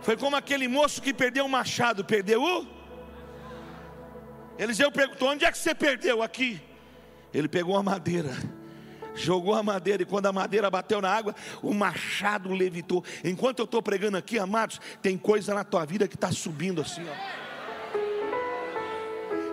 Foi 0.01 0.17
como 0.17 0.35
aquele 0.35 0.67
moço 0.67 1.01
que 1.01 1.13
perdeu 1.13 1.45
o 1.45 1.49
machado, 1.49 2.03
perdeu 2.03 2.43
o? 2.43 2.67
Eliseu 4.59 4.91
perguntou: 4.91 5.29
onde 5.29 5.45
é 5.45 5.51
que 5.51 5.57
você 5.57 5.73
perdeu? 5.73 6.21
Aqui. 6.21 6.61
Ele 7.33 7.47
pegou 7.47 7.77
a 7.77 7.83
madeira 7.83 8.35
jogou 9.17 9.53
a 9.53 9.63
madeira, 9.63 10.03
e 10.03 10.05
quando 10.05 10.25
a 10.25 10.33
madeira 10.33 10.69
bateu 10.69 10.99
na 11.01 11.09
água, 11.09 11.33
o 11.63 11.73
machado 11.73 12.51
levitou. 12.51 13.01
Enquanto 13.23 13.59
eu 13.59 13.63
estou 13.63 13.81
pregando 13.81 14.17
aqui, 14.17 14.37
amados, 14.37 14.81
tem 15.01 15.17
coisa 15.17 15.53
na 15.53 15.63
tua 15.63 15.85
vida 15.85 16.05
que 16.05 16.15
está 16.15 16.33
subindo 16.33 16.81
assim, 16.81 17.01
ó. 17.07 17.44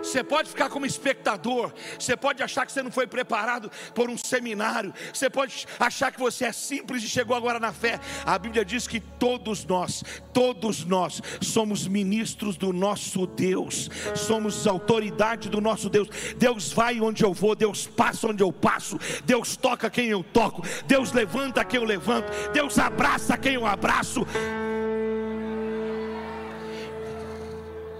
Você 0.03 0.23
pode 0.23 0.49
ficar 0.49 0.69
como 0.69 0.85
espectador, 0.85 1.71
você 1.97 2.15
pode 2.15 2.43
achar 2.43 2.65
que 2.65 2.71
você 2.71 2.83
não 2.83 2.91
foi 2.91 3.07
preparado 3.07 3.71
por 3.95 4.09
um 4.09 4.17
seminário, 4.17 4.93
você 5.13 5.29
pode 5.29 5.65
achar 5.79 6.11
que 6.11 6.19
você 6.19 6.45
é 6.45 6.51
simples 6.51 7.01
e 7.03 7.07
chegou 7.07 7.35
agora 7.35 7.59
na 7.59 7.71
fé. 7.71 7.99
A 8.25 8.37
Bíblia 8.37 8.65
diz 8.65 8.85
que 8.85 8.99
todos 8.99 9.65
nós, 9.65 10.03
todos 10.33 10.83
nós 10.83 11.21
somos 11.41 11.87
ministros 11.87 12.57
do 12.57 12.73
nosso 12.73 13.25
Deus, 13.25 13.89
somos 14.15 14.67
autoridade 14.67 15.49
do 15.49 15.61
nosso 15.61 15.89
Deus. 15.89 16.09
Deus 16.37 16.73
vai 16.73 16.99
onde 16.99 17.23
eu 17.23 17.33
vou, 17.33 17.55
Deus 17.55 17.87
passa 17.87 18.27
onde 18.27 18.43
eu 18.43 18.51
passo, 18.51 18.99
Deus 19.23 19.55
toca 19.55 19.89
quem 19.89 20.09
eu 20.09 20.23
toco, 20.23 20.63
Deus 20.85 21.13
levanta 21.13 21.63
quem 21.63 21.79
eu 21.79 21.85
levanto, 21.85 22.29
Deus 22.51 22.77
abraça 22.77 23.37
quem 23.37 23.53
eu 23.53 23.65
abraço. 23.65 24.27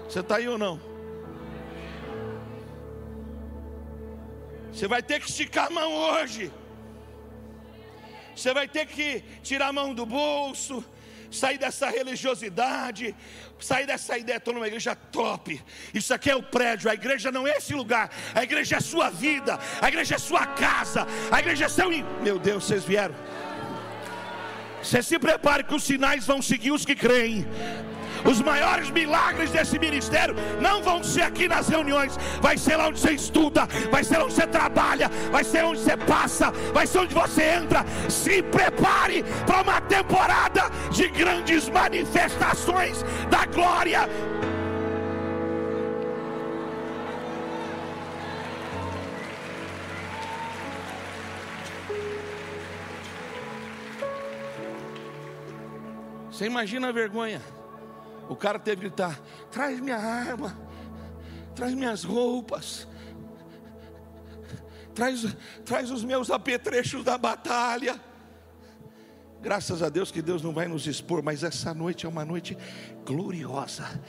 Você 0.08 0.20
está 0.20 0.36
aí 0.36 0.46
ou 0.46 0.58
não? 0.58 0.93
Você 4.74 4.88
vai 4.88 5.02
ter 5.02 5.20
que 5.20 5.30
esticar 5.30 5.68
a 5.68 5.70
mão 5.70 5.92
hoje. 5.92 6.50
Você 8.34 8.52
vai 8.52 8.66
ter 8.66 8.86
que 8.86 9.22
tirar 9.40 9.68
a 9.68 9.72
mão 9.72 9.94
do 9.94 10.04
bolso, 10.04 10.84
sair 11.30 11.58
dessa 11.58 11.88
religiosidade, 11.88 13.14
sair 13.60 13.86
dessa 13.86 14.18
ideia, 14.18 14.38
estou 14.38 14.52
numa 14.52 14.66
igreja 14.66 14.96
top. 14.96 15.62
Isso 15.94 16.12
aqui 16.12 16.28
é 16.28 16.34
o 16.34 16.42
prédio, 16.42 16.90
a 16.90 16.94
igreja 16.94 17.30
não 17.30 17.46
é 17.46 17.52
esse 17.58 17.72
lugar, 17.72 18.10
a 18.34 18.42
igreja 18.42 18.76
é 18.76 18.80
sua 18.80 19.10
vida, 19.10 19.60
a 19.80 19.86
igreja 19.86 20.16
é 20.16 20.18
sua 20.18 20.44
casa, 20.44 21.06
a 21.30 21.38
igreja 21.38 21.66
é 21.66 21.68
seu. 21.68 21.88
Meu 22.20 22.40
Deus, 22.40 22.64
vocês 22.64 22.84
vieram. 22.84 23.14
Você 24.82 25.02
se 25.04 25.18
prepare 25.20 25.62
que 25.62 25.74
os 25.74 25.84
sinais 25.84 26.26
vão 26.26 26.42
seguir 26.42 26.72
os 26.72 26.84
que 26.84 26.96
creem. 26.96 27.46
Os 28.24 28.40
maiores 28.40 28.90
milagres 28.90 29.50
desse 29.50 29.78
ministério 29.78 30.34
não 30.60 30.82
vão 30.82 31.04
ser 31.04 31.22
aqui 31.22 31.46
nas 31.46 31.68
reuniões, 31.68 32.16
vai 32.40 32.56
ser 32.56 32.76
lá 32.76 32.88
onde 32.88 32.98
você 32.98 33.12
estuda, 33.12 33.66
vai 33.90 34.02
ser 34.02 34.18
onde 34.18 34.34
você 34.34 34.46
trabalha, 34.46 35.10
vai 35.30 35.44
ser 35.44 35.64
onde 35.64 35.80
você 35.80 35.96
passa, 35.96 36.50
vai 36.72 36.86
ser 36.86 36.98
onde 37.00 37.14
você 37.14 37.42
entra. 37.42 37.84
Se 38.08 38.42
prepare 38.42 39.22
para 39.46 39.62
uma 39.62 39.80
temporada 39.80 40.70
de 40.90 41.08
grandes 41.08 41.68
manifestações 41.68 43.04
da 43.30 43.44
glória. 43.46 44.08
Você 56.30 56.46
imagina 56.46 56.88
a 56.88 56.92
vergonha. 56.92 57.40
O 58.28 58.36
cara 58.36 58.58
teve 58.58 58.76
que 58.76 58.82
gritar: 58.82 59.20
traz 59.50 59.80
minha 59.80 59.98
arma, 59.98 60.56
traz 61.54 61.74
minhas 61.74 62.04
roupas, 62.04 62.88
traz, 64.94 65.36
traz 65.64 65.90
os 65.90 66.04
meus 66.04 66.30
apetrechos 66.30 67.04
da 67.04 67.18
batalha. 67.18 68.00
Graças 69.40 69.82
a 69.82 69.90
Deus 69.90 70.10
que 70.10 70.22
Deus 70.22 70.42
não 70.42 70.54
vai 70.54 70.66
nos 70.66 70.86
expor, 70.86 71.22
mas 71.22 71.42
essa 71.42 71.74
noite 71.74 72.06
é 72.06 72.08
uma 72.08 72.24
noite 72.24 72.56
gloriosa. 73.04 74.00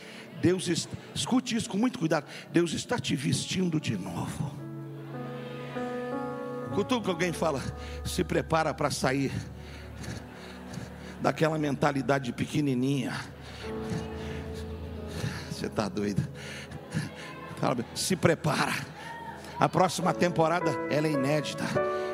Deus, 0.41 0.87
escute 1.13 1.57
isso 1.57 1.69
com 1.69 1.77
muito 1.77 1.99
cuidado. 1.99 2.25
Deus 2.51 2.71
está 2.71 2.97
te 2.97 3.17
vestindo 3.17 3.79
de 3.79 3.97
novo. 3.97 4.55
Cutuca 6.73 7.09
alguém 7.09 7.33
fala, 7.33 7.61
se 8.05 8.23
prepara 8.23 8.73
para 8.73 8.89
sair 8.91 9.31
daquela 11.21 11.57
mentalidade 11.57 12.31
pequenininha 12.31 13.13
você 15.49 15.67
está 15.67 15.87
doido? 15.87 16.21
Se 17.95 18.15
prepara. 18.15 18.73
A 19.59 19.69
próxima 19.69 20.13
temporada 20.13 20.69
ela 20.89 21.07
é 21.07 21.11
inédita. 21.11 21.63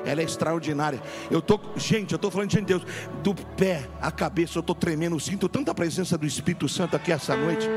ela 0.05 0.21
é 0.21 0.23
extraordinária. 0.23 1.01
Eu 1.29 1.41
tô, 1.41 1.59
gente, 1.75 2.11
eu 2.11 2.15
estou 2.15 2.31
falando 2.31 2.49
de 2.49 2.61
Deus, 2.61 2.83
do 3.23 3.33
pé 3.33 3.87
à 4.01 4.11
cabeça, 4.11 4.57
eu 4.57 4.61
estou 4.61 4.75
tremendo, 4.75 5.19
sinto 5.19 5.49
tanta 5.49 5.73
presença 5.73 6.17
do 6.17 6.25
Espírito 6.25 6.67
Santo 6.69 6.95
aqui 6.95 7.11
essa 7.11 7.35
noite. 7.35 7.67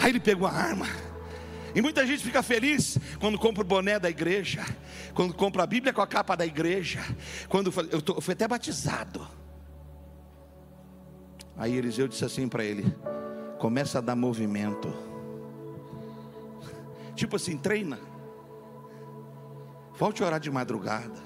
Aí 0.00 0.10
ele 0.10 0.20
pegou 0.20 0.46
a 0.46 0.52
arma. 0.52 0.86
E 1.74 1.82
muita 1.82 2.06
gente 2.06 2.22
fica 2.22 2.42
feliz 2.42 2.98
quando 3.20 3.38
compra 3.38 3.62
o 3.62 3.66
boné 3.66 3.98
da 3.98 4.08
igreja, 4.08 4.64
quando 5.14 5.34
compra 5.34 5.62
a 5.62 5.66
Bíblia 5.66 5.92
com 5.92 6.00
a 6.00 6.06
capa 6.06 6.36
da 6.36 6.46
igreja, 6.46 7.00
quando 7.48 7.72
eu, 7.90 8.00
tô, 8.00 8.14
eu 8.14 8.20
fui 8.20 8.32
até 8.32 8.48
batizado. 8.48 9.37
Aí 11.58 11.76
Eliseu 11.76 12.06
disse 12.06 12.24
assim 12.24 12.48
para 12.48 12.64
ele: 12.64 12.84
começa 13.58 13.98
a 13.98 14.00
dar 14.00 14.14
movimento. 14.14 14.94
Tipo 17.14 17.36
assim, 17.36 17.58
treina. 17.58 17.98
Volte 19.98 20.22
a 20.22 20.26
orar 20.26 20.40
de 20.40 20.50
madrugada. 20.50 21.20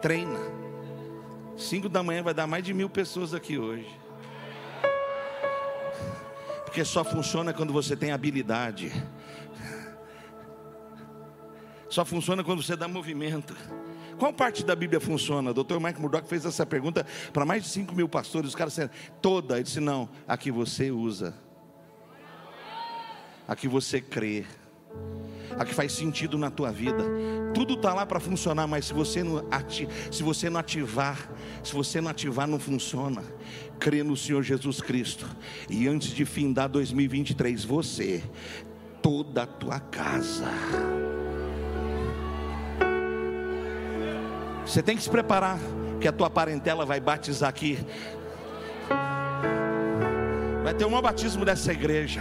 Treina. 0.00 0.38
Cinco 1.56 1.88
da 1.88 2.04
manhã 2.04 2.22
vai 2.22 2.32
dar 2.32 2.46
mais 2.46 2.62
de 2.62 2.72
mil 2.72 2.88
pessoas 2.88 3.34
aqui 3.34 3.58
hoje. 3.58 3.88
Porque 6.64 6.84
só 6.84 7.02
funciona 7.02 7.52
quando 7.52 7.72
você 7.72 7.96
tem 7.96 8.12
habilidade. 8.12 8.92
Só 11.88 12.04
funciona 12.04 12.44
quando 12.44 12.62
você 12.62 12.76
dá 12.76 12.86
movimento. 12.86 13.56
Qual 14.18 14.32
parte 14.32 14.64
da 14.64 14.74
Bíblia 14.74 15.00
funciona? 15.00 15.54
Dr. 15.54 15.78
Mike 15.80 16.00
Murdock 16.00 16.28
fez 16.28 16.44
essa 16.44 16.66
pergunta 16.66 17.06
para 17.32 17.44
mais 17.44 17.62
de 17.62 17.68
5 17.68 17.94
mil 17.94 18.08
pastores. 18.08 18.48
Os 18.48 18.54
caras 18.54 18.72
disseram, 18.72 18.90
toda. 19.22 19.54
Ele 19.54 19.62
disse, 19.62 19.78
não, 19.78 20.08
a 20.26 20.36
que 20.36 20.50
você 20.50 20.90
usa. 20.90 21.34
A 23.46 23.54
que 23.54 23.68
você 23.68 24.00
crê. 24.00 24.44
A 25.56 25.64
que 25.64 25.72
faz 25.72 25.92
sentido 25.92 26.36
na 26.36 26.50
tua 26.50 26.72
vida. 26.72 27.04
Tudo 27.54 27.74
está 27.74 27.94
lá 27.94 28.04
para 28.04 28.20
funcionar, 28.20 28.66
mas 28.66 28.86
se 28.86 28.92
você, 28.92 29.22
não 29.22 29.46
ati 29.50 29.88
se 30.10 30.22
você 30.22 30.50
não 30.50 30.60
ativar, 30.60 31.30
se 31.62 31.72
você 31.72 32.00
não 32.00 32.10
ativar, 32.10 32.46
não 32.46 32.58
funciona. 32.58 33.22
Crê 33.78 34.02
no 34.02 34.16
Senhor 34.16 34.42
Jesus 34.42 34.80
Cristo. 34.80 35.26
E 35.70 35.86
antes 35.86 36.10
de 36.10 36.24
findar 36.24 36.68
2023, 36.68 37.64
você, 37.64 38.22
toda 39.00 39.44
a 39.44 39.46
tua 39.46 39.78
casa 39.80 40.48
Você 44.68 44.82
tem 44.82 44.94
que 44.94 45.02
se 45.02 45.08
preparar, 45.08 45.58
que 45.98 46.06
a 46.06 46.12
tua 46.12 46.28
parentela 46.28 46.84
vai 46.84 47.00
batizar 47.00 47.48
aqui. 47.48 47.78
Vai 50.62 50.74
ter 50.74 50.84
um 50.84 50.90
maior 50.90 51.00
batismo 51.00 51.42
dessa 51.42 51.72
igreja. 51.72 52.20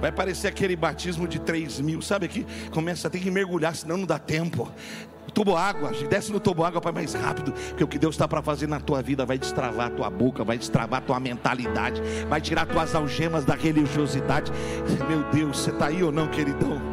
Vai 0.00 0.10
parecer 0.10 0.48
aquele 0.48 0.74
batismo 0.74 1.28
de 1.28 1.38
3 1.38 1.80
mil, 1.82 2.02
sabe 2.02 2.26
aqui? 2.26 2.44
Começa 2.72 3.06
a 3.06 3.10
ter 3.10 3.20
que 3.20 3.30
mergulhar, 3.30 3.76
senão 3.76 3.98
não 3.98 4.06
dá 4.06 4.18
tempo. 4.18 4.72
Tubo 5.32 5.56
água, 5.56 5.92
desce 6.08 6.32
no 6.32 6.40
tubo 6.40 6.64
água 6.64 6.80
para 6.80 6.90
mais 6.90 7.14
rápido, 7.14 7.52
porque 7.52 7.84
o 7.84 7.86
que 7.86 7.98
Deus 7.98 8.16
está 8.16 8.26
para 8.26 8.42
fazer 8.42 8.66
na 8.66 8.80
tua 8.80 9.00
vida 9.00 9.24
vai 9.24 9.38
destravar 9.38 9.86
a 9.86 9.90
tua 9.90 10.10
boca, 10.10 10.42
vai 10.42 10.58
destravar 10.58 10.98
a 10.98 11.02
tua 11.02 11.20
mentalidade, 11.20 12.02
vai 12.28 12.40
tirar 12.40 12.66
tuas 12.66 12.92
algemas 12.92 13.44
da 13.44 13.54
religiosidade. 13.54 14.50
Meu 15.08 15.22
Deus, 15.30 15.58
você 15.58 15.70
está 15.70 15.86
aí 15.86 16.02
ou 16.02 16.10
não, 16.10 16.26
queridão? 16.26 16.89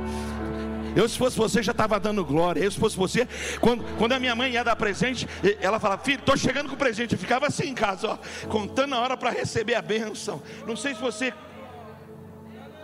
Eu, 0.97 1.07
se 1.07 1.15
fosse 1.15 1.38
você, 1.38 1.62
já 1.62 1.73
estava 1.73 1.99
dando 1.99 2.25
glória. 2.25 2.60
Eu, 2.60 2.71
se 2.71 2.79
fosse 2.79 2.97
você, 2.97 3.27
quando, 3.62 3.83
quando 3.99 4.13
a 4.13 4.19
minha 4.19 4.36
mãe 4.36 4.53
ia 4.53 4.63
dar 4.63 4.75
presente, 4.75 5.27
ela 5.62 5.79
falava, 5.79 6.03
filho, 6.03 6.17
estou 6.17 6.36
chegando 6.36 6.67
com 6.69 6.73
o 6.73 6.77
presente. 6.77 7.13
Eu 7.13 7.19
ficava 7.19 7.45
assim 7.45 7.67
em 7.67 7.75
casa, 7.75 8.07
ó, 8.07 8.17
contando 8.47 8.95
a 8.95 8.99
hora 8.99 9.15
para 9.15 9.29
receber 9.29 9.75
a 9.75 9.81
bênção. 9.81 10.41
Não 10.65 10.75
sei 10.75 10.95
se 10.95 10.99
você 10.99 11.31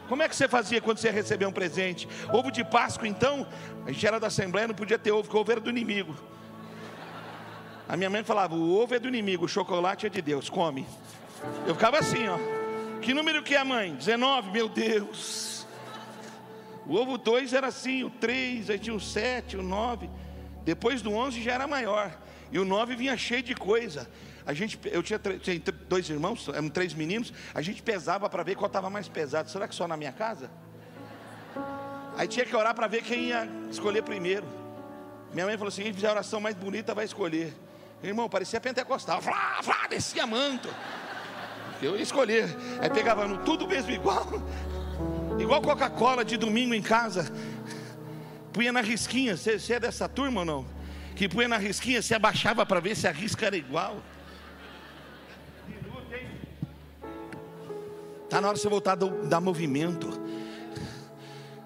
como 0.08 0.22
é 0.22 0.30
que 0.30 0.36
você 0.36 0.48
fazia 0.48 0.80
quando 0.80 1.00
você 1.00 1.10
recebia 1.10 1.50
um 1.50 1.52
presente? 1.52 2.08
Ovo 2.32 2.52
de 2.52 2.64
Páscoa, 2.64 3.08
então? 3.08 3.48
A 3.84 3.92
gente 3.92 4.06
era 4.06 4.20
da 4.20 4.28
Assembleia, 4.28 4.68
não 4.68 4.76
podia 4.76 5.00
ter 5.00 5.12
ovo, 5.12 5.24
porque 5.24 5.38
ovo 5.38 5.52
era 5.52 5.62
do 5.62 5.72
inimigo. 5.72 6.14
A 7.90 7.98
minha 7.98 8.12
mãe 8.12 8.24
falava: 8.24 8.54
o 8.54 8.80
ovo 8.80 8.94
é 8.94 9.00
do 9.00 9.08
inimigo, 9.08 9.46
o 9.46 9.48
chocolate 9.48 10.06
é 10.06 10.10
de 10.10 10.22
Deus, 10.22 10.52
come. 10.52 10.86
Eu 11.66 11.74
ficava 11.74 11.98
assim, 11.98 12.28
ó. 12.28 12.38
Que 13.02 13.12
número 13.12 13.42
que 13.42 13.56
é, 13.56 13.64
mãe? 13.64 13.96
19, 13.96 14.52
meu 14.52 14.70
Deus. 14.70 15.53
O 16.86 16.96
ovo 16.96 17.18
2 17.18 17.54
era 17.54 17.68
assim, 17.68 18.04
o 18.04 18.10
3, 18.10 18.70
aí 18.70 18.80
tinha 18.80 18.96
o 18.96 19.00
7, 19.00 19.58
o 19.58 19.64
9. 19.64 20.10
Depois 20.64 21.02
do 21.02 21.12
11 21.12 21.42
já 21.42 21.54
era 21.54 21.68
maior. 21.68 22.18
E 22.52 22.60
o 22.60 22.66
9 22.66 22.96
vinha 22.96 23.18
cheio 23.18 23.44
de 23.44 23.56
coisa. 23.56 24.10
A 24.46 24.54
gente, 24.54 24.78
eu 24.86 25.02
tinha, 25.02 25.20
tinha 25.20 25.60
dois 25.88 26.10
irmãos, 26.10 26.48
eram 26.50 26.70
três 26.70 26.94
meninos. 26.94 27.32
A 27.54 27.62
gente 27.62 27.82
pesava 27.82 28.30
para 28.30 28.44
ver 28.44 28.56
qual 28.56 28.68
estava 28.68 28.90
mais 28.90 29.08
pesado. 29.08 29.50
Será 29.50 29.68
que 29.68 29.76
só 29.76 29.88
na 29.88 29.96
minha 29.96 30.12
casa? 30.12 30.52
Aí 32.18 32.28
tinha 32.28 32.46
que 32.46 32.56
orar 32.56 32.76
para 32.76 32.88
ver 32.88 33.02
quem 33.02 33.30
ia 33.30 33.48
escolher 33.72 34.04
primeiro. 34.04 34.46
Minha 35.34 35.46
mãe 35.46 35.58
falou 35.58 35.70
assim: 35.70 35.84
quem 35.84 35.94
fizer 35.94 36.08
a 36.08 36.12
oração 36.12 36.42
mais 36.42 36.56
bonita 36.56 36.94
vai 36.94 37.06
escolher. 37.06 37.54
Irmão, 38.04 38.30
parecia 38.30 38.60
pentecostal. 38.60 39.22
Flá, 39.22 39.60
flá, 39.64 39.88
descia 39.90 40.28
manto. 40.28 40.70
Eu 41.82 41.96
ia 41.96 42.04
escolher. 42.04 42.46
Aí 42.82 42.90
pegava 42.90 43.26
no 43.28 43.40
tudo 43.40 43.68
mesmo 43.68 43.92
igual. 43.92 44.28
Igual 45.40 45.62
Coca-Cola 45.62 46.24
de 46.24 46.38
domingo 46.38 46.74
em 46.74 46.82
casa. 46.82 47.32
Punha 48.52 48.72
na 48.72 48.82
risquinha. 48.82 49.36
Você 49.36 49.74
é 49.74 49.80
dessa 49.80 50.08
turma 50.08 50.42
ou 50.42 50.46
não? 50.46 50.66
Que 51.16 51.30
punha 51.30 51.48
na 51.48 51.58
risquinha, 51.58 52.02
se 52.02 52.14
abaixava 52.14 52.66
para 52.66 52.80
ver 52.80 52.96
se 52.96 53.08
a 53.08 53.12
risca 53.12 53.46
era 53.46 53.58
igual. 53.58 54.02
Está 58.24 58.42
na 58.42 58.48
hora 58.48 58.56
de 58.56 58.64
você 58.64 58.70
voltar 58.70 58.94
a 58.94 58.96
dar 58.96 59.40
movimento. 59.40 60.10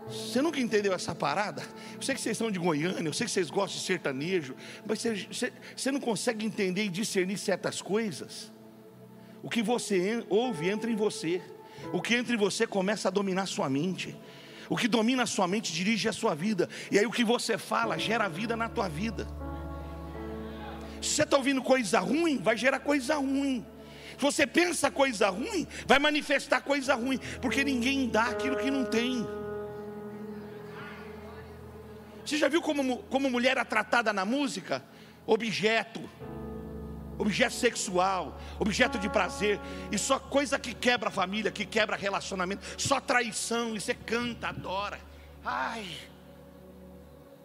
Você 0.09 0.41
nunca 0.41 0.59
entendeu 0.59 0.93
essa 0.93 1.15
parada? 1.15 1.63
Eu 1.95 2.01
sei 2.01 2.15
que 2.15 2.21
vocês 2.21 2.37
são 2.37 2.51
de 2.51 2.59
Goiânia, 2.59 3.07
eu 3.07 3.13
sei 3.13 3.25
que 3.25 3.31
vocês 3.31 3.49
gostam 3.49 3.79
de 3.79 3.85
sertanejo, 3.85 4.55
mas 4.85 4.99
você, 4.99 5.27
você, 5.31 5.53
você 5.75 5.91
não 5.91 5.99
consegue 5.99 6.45
entender 6.45 6.83
e 6.83 6.89
discernir 6.89 7.37
certas 7.37 7.81
coisas. 7.81 8.51
O 9.41 9.49
que 9.49 9.61
você 9.61 10.25
ouve 10.29 10.69
entra 10.69 10.89
em 10.89 10.95
você. 10.95 11.41
O 11.93 12.01
que 12.01 12.15
entra 12.15 12.33
em 12.33 12.37
você 12.37 12.67
começa 12.67 13.07
a 13.07 13.11
dominar 13.11 13.45
sua 13.45 13.69
mente. 13.69 14.15
O 14.69 14.75
que 14.75 14.87
domina 14.87 15.23
a 15.23 15.27
sua 15.27 15.47
mente 15.47 15.71
dirige 15.71 16.09
a 16.09 16.13
sua 16.13 16.35
vida. 16.35 16.69
E 16.91 16.99
aí 16.99 17.05
o 17.05 17.11
que 17.11 17.23
você 17.23 17.57
fala 17.57 17.97
gera 17.97 18.27
vida 18.27 18.55
na 18.55 18.67
tua 18.67 18.89
vida. 18.89 19.27
Se 21.01 21.09
você 21.09 21.23
está 21.23 21.37
ouvindo 21.37 21.61
coisa 21.61 21.99
ruim, 21.99 22.37
vai 22.37 22.57
gerar 22.57 22.79
coisa 22.79 23.15
ruim. 23.15 23.65
Se 24.17 24.21
você 24.23 24.47
pensa 24.47 24.89
coisa 24.89 25.29
ruim, 25.29 25.67
vai 25.85 25.99
manifestar 25.99 26.61
coisa 26.61 26.95
ruim. 26.95 27.19
Porque 27.41 27.63
ninguém 27.63 28.09
dá 28.09 28.23
aquilo 28.23 28.57
que 28.57 28.71
não 28.71 28.83
tem. 28.83 29.25
Você 32.25 32.37
já 32.37 32.49
viu 32.49 32.61
como, 32.61 32.97
como 33.03 33.29
mulher 33.29 33.57
é 33.57 33.63
tratada 33.63 34.11
na 34.11 34.25
música? 34.25 34.83
Objeto 35.25 36.01
objeto 37.17 37.53
sexual, 37.53 38.39
objeto 38.59 38.97
de 38.99 39.09
prazer, 39.09 39.59
e 39.91 39.97
só 39.97 40.19
coisa 40.19 40.59
que 40.59 40.73
quebra 40.73 41.09
a 41.09 41.11
família, 41.11 41.51
que 41.51 41.65
quebra 41.65 41.95
relacionamento, 41.95 42.65
só 42.77 42.99
traição, 42.99 43.75
e 43.75 43.81
você 43.81 43.93
canta, 43.93 44.49
adora. 44.49 44.99
Ai, 45.43 45.85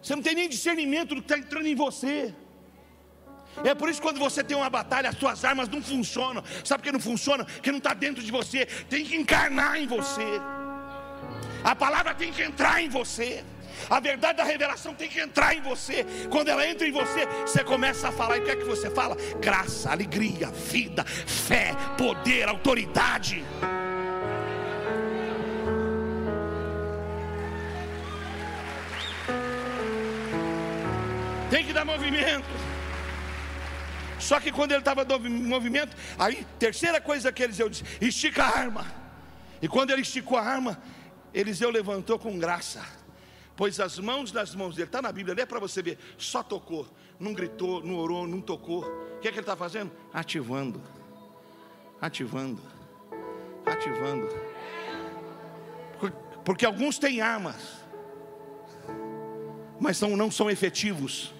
você 0.01 0.15
não 0.15 0.21
tem 0.21 0.35
nem 0.35 0.49
discernimento 0.49 1.15
do 1.15 1.21
que 1.21 1.33
está 1.33 1.37
entrando 1.37 1.65
em 1.65 1.75
você. 1.75 2.35
É 3.63 3.73
por 3.73 3.87
isso 3.87 4.01
que 4.01 4.07
quando 4.07 4.19
você 4.19 4.43
tem 4.43 4.57
uma 4.57 4.69
batalha, 4.69 5.09
as 5.09 5.17
suas 5.17 5.45
armas 5.45 5.69
não 5.69 5.81
funcionam. 5.81 6.43
Sabe 6.65 6.81
por 6.81 6.87
que 6.87 6.91
não 6.91 6.99
funciona? 6.99 7.45
Porque 7.45 7.71
não 7.71 7.77
está 7.77 7.93
dentro 7.93 8.21
de 8.21 8.31
você, 8.31 8.65
tem 8.89 9.05
que 9.05 9.15
encarnar 9.15 9.77
em 9.77 9.87
você. 9.87 10.41
A 11.63 11.73
palavra 11.73 12.13
tem 12.13 12.33
que 12.33 12.41
entrar 12.41 12.83
em 12.83 12.89
você. 12.89 13.45
A 13.89 13.99
verdade 13.99 14.37
da 14.37 14.43
revelação 14.43 14.93
tem 14.93 15.09
que 15.09 15.19
entrar 15.19 15.55
em 15.55 15.61
você. 15.61 16.05
Quando 16.29 16.49
ela 16.49 16.67
entra 16.67 16.87
em 16.87 16.91
você, 16.91 17.25
você 17.45 17.63
começa 17.63 18.09
a 18.09 18.11
falar. 18.11 18.37
E 18.37 18.41
o 18.41 18.43
que 18.43 18.51
é 18.51 18.55
que 18.55 18.63
você 18.63 18.89
fala? 18.89 19.15
Graça, 19.39 19.91
alegria, 19.91 20.47
vida, 20.47 21.03
fé, 21.03 21.73
poder, 21.97 22.47
autoridade. 22.47 23.43
Tem 31.49 31.65
que 31.65 31.73
dar 31.73 31.85
movimento. 31.85 32.47
Só 34.19 34.39
que 34.39 34.51
quando 34.51 34.71
ele 34.71 34.79
estava 34.79 35.03
em 35.03 35.29
movimento, 35.29 35.95
aí, 36.17 36.47
terceira 36.57 36.99
coisa 37.01 37.31
que 37.31 37.43
Eliseu 37.43 37.69
disse: 37.69 37.83
estica 38.01 38.43
a 38.43 38.57
arma. 38.57 38.85
E 39.61 39.67
quando 39.67 39.91
ele 39.91 40.01
esticou 40.01 40.37
a 40.37 40.41
arma, 40.41 40.81
Eliseu 41.33 41.69
levantou 41.69 42.17
com 42.17 42.39
graça 42.39 42.81
pois 43.55 43.79
as 43.79 43.99
mãos 43.99 44.31
das 44.31 44.55
mãos 44.55 44.75
dele, 44.75 44.87
está 44.87 45.01
na 45.01 45.11
Bíblia, 45.11 45.41
é 45.41 45.45
para 45.45 45.59
você 45.59 45.81
ver, 45.81 45.97
só 46.17 46.41
tocou, 46.41 46.87
não 47.19 47.33
gritou, 47.33 47.83
não 47.83 47.95
orou, 47.95 48.27
não 48.27 48.41
tocou. 48.41 48.83
O 48.83 49.19
que 49.19 49.27
é 49.27 49.31
que 49.31 49.37
ele 49.37 49.41
está 49.41 49.55
fazendo? 49.55 49.91
Ativando, 50.13 50.81
ativando, 52.01 52.61
ativando. 53.65 54.27
Porque 56.43 56.65
alguns 56.65 56.97
têm 56.97 57.21
armas, 57.21 57.83
mas 59.79 59.97
são, 59.97 60.17
não 60.17 60.29
são 60.29 60.49
efetivos. 60.49 61.33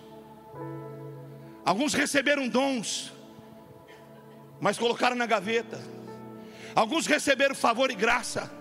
Alguns 1.66 1.94
receberam 1.94 2.48
dons, 2.48 3.12
mas 4.62 4.78
colocaram 4.78 5.16
na 5.16 5.26
gaveta. 5.26 5.80
Alguns 6.76 7.06
receberam 7.06 7.54
favor 7.54 7.92
e 7.92 7.96
graça, 7.96 8.52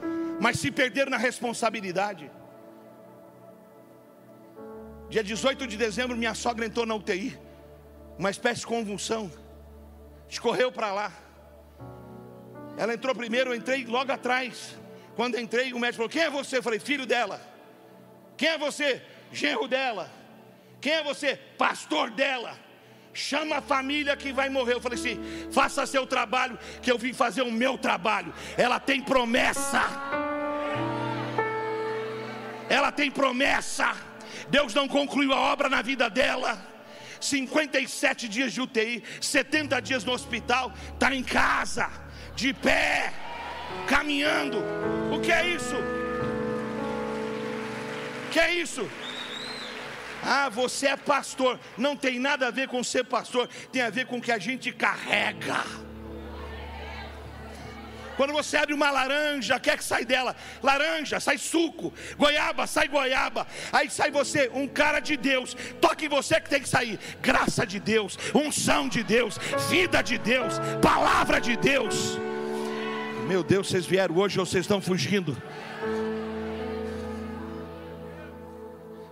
mas 0.40 0.58
se 0.58 0.70
perderam 0.70 1.10
na 1.10 1.16
responsabilidade. 1.16 2.30
Dia 5.12 5.22
18 5.22 5.66
de 5.66 5.76
dezembro, 5.76 6.16
minha 6.16 6.32
sogra 6.32 6.64
entrou 6.64 6.86
na 6.86 6.94
UTI, 6.94 7.38
uma 8.18 8.30
espécie 8.30 8.60
de 8.60 8.66
convulsão, 8.66 9.30
escorreu 10.26 10.72
para 10.72 10.90
lá. 10.90 11.12
Ela 12.78 12.94
entrou 12.94 13.14
primeiro, 13.14 13.50
eu 13.50 13.54
entrei 13.54 13.84
logo 13.84 14.10
atrás. 14.10 14.74
Quando 15.14 15.38
entrei, 15.38 15.74
o 15.74 15.78
médico 15.78 15.96
falou: 15.96 16.08
Quem 16.08 16.22
é 16.22 16.30
você? 16.30 16.56
Eu 16.56 16.62
falei: 16.62 16.80
Filho 16.80 17.04
dela. 17.04 17.46
Quem 18.38 18.48
é 18.48 18.56
você? 18.56 19.02
Genro 19.30 19.68
dela. 19.68 20.10
Quem 20.80 20.94
é 20.94 21.04
você? 21.04 21.36
Pastor 21.58 22.10
dela. 22.10 22.58
Chama 23.12 23.56
a 23.56 23.60
família 23.60 24.16
que 24.16 24.32
vai 24.32 24.48
morrer. 24.48 24.72
Eu 24.72 24.80
falei 24.80 24.98
assim: 24.98 25.20
faça 25.52 25.84
seu 25.84 26.06
trabalho, 26.06 26.58
que 26.80 26.90
eu 26.90 26.96
vim 26.96 27.12
fazer 27.12 27.42
o 27.42 27.52
meu 27.52 27.76
trabalho. 27.76 28.32
Ela 28.56 28.80
tem 28.80 29.02
promessa. 29.02 29.82
Ela 32.70 32.90
tem 32.90 33.10
promessa. 33.10 34.10
Deus 34.52 34.74
não 34.74 34.86
concluiu 34.86 35.32
a 35.32 35.40
obra 35.40 35.70
na 35.70 35.80
vida 35.80 36.10
dela. 36.10 36.62
57 37.18 38.28
dias 38.28 38.52
de 38.52 38.60
UTI, 38.60 39.02
70 39.18 39.80
dias 39.80 40.04
no 40.04 40.12
hospital, 40.12 40.74
está 40.92 41.14
em 41.14 41.22
casa, 41.22 41.88
de 42.36 42.52
pé, 42.52 43.14
caminhando. 43.88 44.58
O 45.10 45.18
que 45.20 45.32
é 45.32 45.48
isso? 45.48 45.76
O 48.26 48.30
que 48.30 48.38
é 48.38 48.52
isso? 48.52 48.86
Ah, 50.22 50.50
você 50.50 50.88
é 50.88 50.96
pastor. 50.96 51.58
Não 51.78 51.96
tem 51.96 52.18
nada 52.18 52.48
a 52.48 52.50
ver 52.50 52.68
com 52.68 52.84
ser 52.84 53.04
pastor, 53.04 53.48
tem 53.72 53.80
a 53.80 53.88
ver 53.88 54.04
com 54.06 54.18
o 54.18 54.20
que 54.20 54.32
a 54.32 54.38
gente 54.38 54.70
carrega. 54.70 55.64
Quando 58.22 58.34
você 58.34 58.56
abre 58.56 58.72
uma 58.72 58.88
laranja, 58.88 59.58
quer 59.58 59.76
que 59.76 59.82
sai 59.82 60.04
dela? 60.04 60.36
Laranja, 60.62 61.18
sai 61.18 61.36
suco. 61.36 61.92
Goiaba, 62.16 62.68
sai 62.68 62.86
goiaba. 62.86 63.48
Aí 63.72 63.90
sai 63.90 64.12
você, 64.12 64.48
um 64.54 64.68
cara 64.68 65.00
de 65.00 65.16
Deus. 65.16 65.56
Toque 65.80 66.06
em 66.06 66.08
você 66.08 66.40
que 66.40 66.48
tem 66.48 66.62
que 66.62 66.68
sair. 66.68 67.00
Graça 67.20 67.66
de 67.66 67.80
Deus, 67.80 68.16
unção 68.32 68.88
de 68.88 69.02
Deus, 69.02 69.38
vida 69.68 70.00
de 70.02 70.18
Deus, 70.18 70.54
palavra 70.80 71.40
de 71.40 71.56
Deus. 71.56 72.16
Meu 73.26 73.42
Deus, 73.42 73.66
vocês 73.66 73.84
vieram 73.84 74.16
hoje 74.16 74.38
ou 74.38 74.46
vocês 74.46 74.66
estão 74.66 74.80
fugindo? 74.80 75.36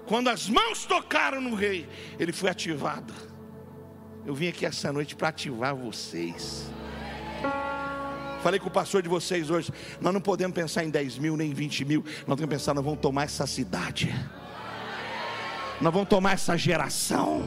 Quando 0.07 0.29
as 0.29 0.49
mãos 0.49 0.85
tocaram 0.85 1.41
no 1.41 1.57
rei, 1.57 1.89
ele 2.17 2.31
foi 2.31 2.49
ativado. 2.49 3.13
Eu 4.25 4.37
vim 4.37 4.47
aqui 4.47 4.65
essa 4.65 4.93
noite 4.93 5.17
para 5.17 5.31
ativar 5.31 5.75
vocês. 5.75 6.71
Falei 8.43 8.59
com 8.59 8.69
o 8.69 8.71
pastor 8.71 9.03
de 9.03 9.09
vocês 9.09 9.51
hoje. 9.51 9.73
Nós 10.01 10.15
não 10.15 10.21
podemos 10.21 10.55
pensar 10.55 10.83
em 10.83 10.91
10 10.91 11.19
mil 11.19 11.37
nem 11.37 11.53
20 11.53 11.85
mil. 11.85 12.05
Nós 12.27 12.37
temos 12.37 12.41
que 12.41 12.47
pensar, 12.47 12.75
nós 12.75 12.85
vamos 12.85 13.01
tomar 13.01 13.25
essa 13.25 13.47
cidade. 13.47 14.15
Nós 15.81 15.93
vamos 15.93 16.09
tomar 16.09 16.33
essa 16.33 16.57
geração. 16.57 17.43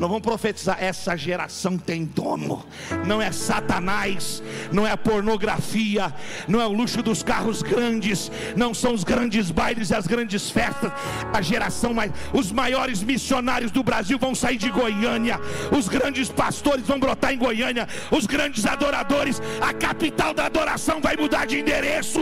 Nós 0.00 0.08
vamos 0.08 0.22
profetizar: 0.22 0.82
essa 0.82 1.14
geração 1.14 1.76
tem 1.76 2.06
dono, 2.06 2.64
não 3.06 3.20
é 3.20 3.30
Satanás, 3.30 4.42
não 4.72 4.86
é 4.86 4.90
a 4.90 4.96
pornografia, 4.96 6.12
não 6.48 6.58
é 6.58 6.66
o 6.66 6.72
luxo 6.72 7.02
dos 7.02 7.22
carros 7.22 7.60
grandes, 7.60 8.32
não 8.56 8.72
são 8.72 8.94
os 8.94 9.04
grandes 9.04 9.50
bailes 9.50 9.90
e 9.90 9.94
as 9.94 10.06
grandes 10.06 10.50
festas. 10.50 10.90
A 11.34 11.42
geração 11.42 11.92
mais, 11.92 12.10
os 12.32 12.50
maiores 12.50 13.02
missionários 13.02 13.70
do 13.70 13.82
Brasil 13.82 14.18
vão 14.18 14.34
sair 14.34 14.56
de 14.56 14.70
Goiânia, 14.70 15.38
os 15.70 15.86
grandes 15.86 16.30
pastores 16.30 16.86
vão 16.86 16.98
brotar 16.98 17.34
em 17.34 17.38
Goiânia, 17.38 17.86
os 18.10 18.24
grandes 18.24 18.64
adoradores, 18.64 19.40
a 19.60 19.74
capital 19.74 20.32
da 20.32 20.46
adoração 20.46 20.98
vai 21.02 21.14
mudar 21.14 21.46
de 21.46 21.60
endereço. 21.60 22.20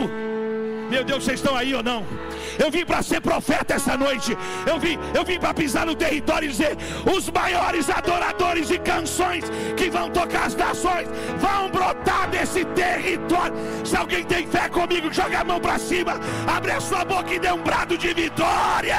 Meu 0.89 1.03
Deus, 1.03 1.23
vocês 1.23 1.39
estão 1.39 1.55
aí 1.55 1.73
ou 1.73 1.83
não? 1.83 2.03
Eu 2.57 2.71
vim 2.71 2.83
para 2.83 3.01
ser 3.03 3.21
profeta 3.21 3.75
essa 3.75 3.95
noite. 3.95 4.35
Eu 4.65 4.79
vim, 4.79 4.97
eu 5.13 5.23
vim 5.23 5.39
para 5.39 5.53
pisar 5.53 5.85
no 5.85 5.95
território 5.95 6.47
e 6.47 6.51
dizer: 6.51 6.75
os 7.15 7.29
maiores 7.29 7.89
adoradores 7.89 8.71
e 8.71 8.79
canções 8.79 9.45
que 9.77 9.89
vão 9.89 10.09
tocar 10.09 10.47
as 10.47 10.55
nações 10.55 11.07
vão 11.37 11.69
brotar 11.69 12.29
desse 12.29 12.65
território. 12.65 13.55
Se 13.85 13.95
alguém 13.95 14.23
tem 14.23 14.47
fé 14.47 14.67
comigo, 14.67 15.13
joga 15.13 15.39
a 15.39 15.43
mão 15.43 15.59
para 15.59 15.77
cima, 15.77 16.19
abre 16.47 16.71
a 16.71 16.81
sua 16.81 17.05
boca 17.05 17.33
e 17.33 17.39
dê 17.39 17.51
um 17.51 17.61
brado 17.61 17.97
de 17.97 18.13
vitória. 18.13 18.97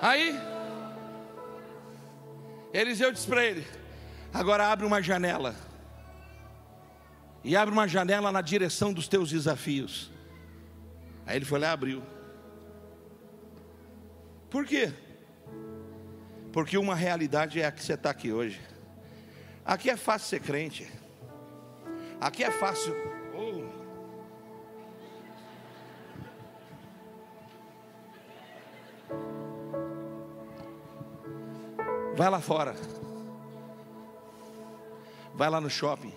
Aí, 0.00 0.38
Eliseu 2.72 3.12
disse 3.12 3.26
para 3.26 3.44
ele: 3.44 3.66
agora 4.32 4.68
abre 4.68 4.86
uma 4.86 5.02
janela. 5.02 5.54
E 7.42 7.56
abre 7.56 7.72
uma 7.72 7.86
janela 7.86 8.32
na 8.32 8.40
direção 8.40 8.92
dos 8.92 9.06
teus 9.06 9.30
desafios. 9.30 10.10
Aí 11.24 11.36
ele 11.36 11.44
foi 11.44 11.60
lá 11.60 11.68
e 11.68 11.70
abriu. 11.70 12.02
Por 14.50 14.64
quê? 14.64 14.92
Porque 16.52 16.76
uma 16.76 16.94
realidade 16.94 17.60
é 17.60 17.66
a 17.66 17.72
que 17.72 17.82
você 17.82 17.94
está 17.94 18.10
aqui 18.10 18.32
hoje. 18.32 18.60
Aqui 19.64 19.90
é 19.90 19.96
fácil 19.96 20.28
ser 20.28 20.40
crente. 20.40 20.90
Aqui 22.20 22.42
é 22.42 22.50
fácil 22.50 22.94
Vai 32.16 32.30
lá 32.30 32.40
fora. 32.40 32.74
Vai 35.34 35.50
lá 35.50 35.60
no 35.60 35.68
shopping. 35.68 36.14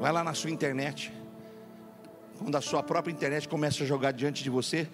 Vai 0.00 0.10
lá 0.10 0.24
na 0.24 0.34
sua 0.34 0.50
internet. 0.50 1.12
Quando 2.36 2.56
a 2.56 2.60
sua 2.60 2.82
própria 2.82 3.12
internet 3.12 3.48
começa 3.48 3.84
a 3.84 3.86
jogar 3.86 4.10
diante 4.10 4.42
de 4.42 4.50
você 4.50 4.88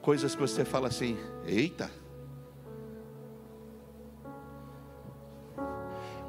coisas 0.00 0.34
que 0.34 0.40
você 0.40 0.64
fala 0.64 0.88
assim: 0.88 1.18
eita. 1.44 1.90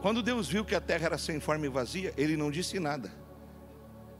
Quando 0.01 0.21
Deus 0.21 0.49
viu 0.49 0.65
que 0.65 0.75
a 0.75 0.81
terra 0.81 1.05
era 1.05 1.17
sem 1.17 1.39
forma 1.39 1.65
e 1.65 1.69
vazia, 1.69 2.13
Ele 2.17 2.35
não 2.35 2.51
disse 2.51 2.79
nada, 2.79 3.11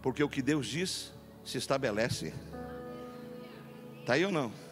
porque 0.02 0.24
o 0.24 0.30
que 0.30 0.42
Deus 0.42 0.68
diz 0.68 1.14
se 1.44 1.58
estabelece. 1.58 2.34
Está 4.00 4.14
aí 4.14 4.26
ou 4.26 4.32
não? 4.32 4.67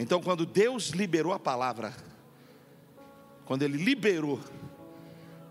Então, 0.00 0.18
quando 0.22 0.46
Deus 0.46 0.88
liberou 0.88 1.30
a 1.30 1.38
palavra, 1.38 1.92
quando 3.44 3.64
Ele 3.64 3.76
liberou, 3.76 4.40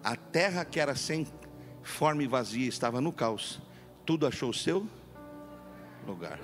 a 0.04 0.16
terra 0.16 0.66
que 0.66 0.80
era 0.80 0.96
sem 0.96 1.28
forma 1.84 2.24
e 2.24 2.28
vazia 2.28 2.68
estava 2.68 3.00
no 3.00 3.14
caos, 3.14 3.62
tudo 4.08 4.26
achou 4.26 4.50
o 4.50 4.54
seu 4.54 4.88
lugar. 6.04 6.40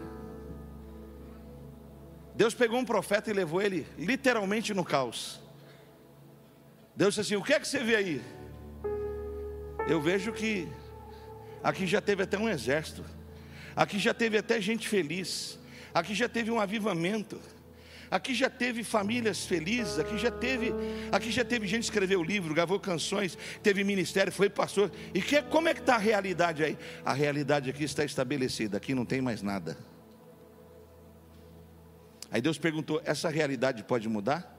Deus 2.36 2.54
pegou 2.54 2.78
um 2.78 2.86
profeta 2.86 3.32
e 3.32 3.34
levou 3.34 3.60
ele 3.60 3.88
literalmente 3.98 4.72
no 4.72 4.86
caos. 4.86 5.42
Deus 6.96 7.16
disse 7.16 7.34
assim: 7.34 7.42
O 7.42 7.44
que 7.44 7.54
é 7.54 7.60
que 7.60 7.68
você 7.68 7.84
vê 7.84 7.96
aí? 7.96 8.22
Eu 9.88 10.00
vejo 10.00 10.32
que 10.32 10.72
aqui 11.64 11.88
já 11.88 12.02
teve 12.02 12.22
até 12.22 12.38
um 12.38 12.48
exército, 12.48 13.04
aqui 13.76 13.98
já 13.98 14.14
teve 14.14 14.38
até 14.38 14.62
gente 14.62 14.88
feliz, 14.88 15.58
aqui 15.92 16.14
já 16.14 16.30
teve 16.30 16.52
um 16.52 16.60
avivamento. 16.60 17.42
Aqui 18.10 18.34
já 18.34 18.50
teve 18.50 18.84
famílias 18.84 19.46
felizes, 19.46 19.98
aqui 19.98 20.18
já 20.18 20.30
teve, 20.32 20.74
aqui 21.12 21.32
já 21.32 21.44
teve 21.44 21.68
gente 21.68 21.80
que 21.80 21.86
escreveu 21.86 22.22
livro, 22.22 22.54
gravou 22.54 22.80
canções, 22.80 23.38
teve 23.64 23.84
ministério, 23.84 24.32
foi 24.32 24.50
pastor. 24.50 24.92
E 25.14 25.22
que, 25.22 25.42
como 25.44 25.68
é 25.68 25.74
que 25.74 25.80
está 25.80 25.96
a 25.96 26.00
realidade 26.00 26.64
aí? 26.64 26.78
A 27.04 27.14
realidade 27.14 27.70
aqui 27.70 27.84
está 27.84 28.04
estabelecida, 28.04 28.78
aqui 28.78 28.94
não 28.94 29.06
tem 29.06 29.22
mais 29.22 29.42
nada. 29.42 29.78
Aí 32.32 32.42
Deus 32.42 32.58
perguntou: 32.58 33.02
essa 33.06 33.30
realidade 33.30 33.84
pode 33.84 34.08
mudar? 34.08 34.54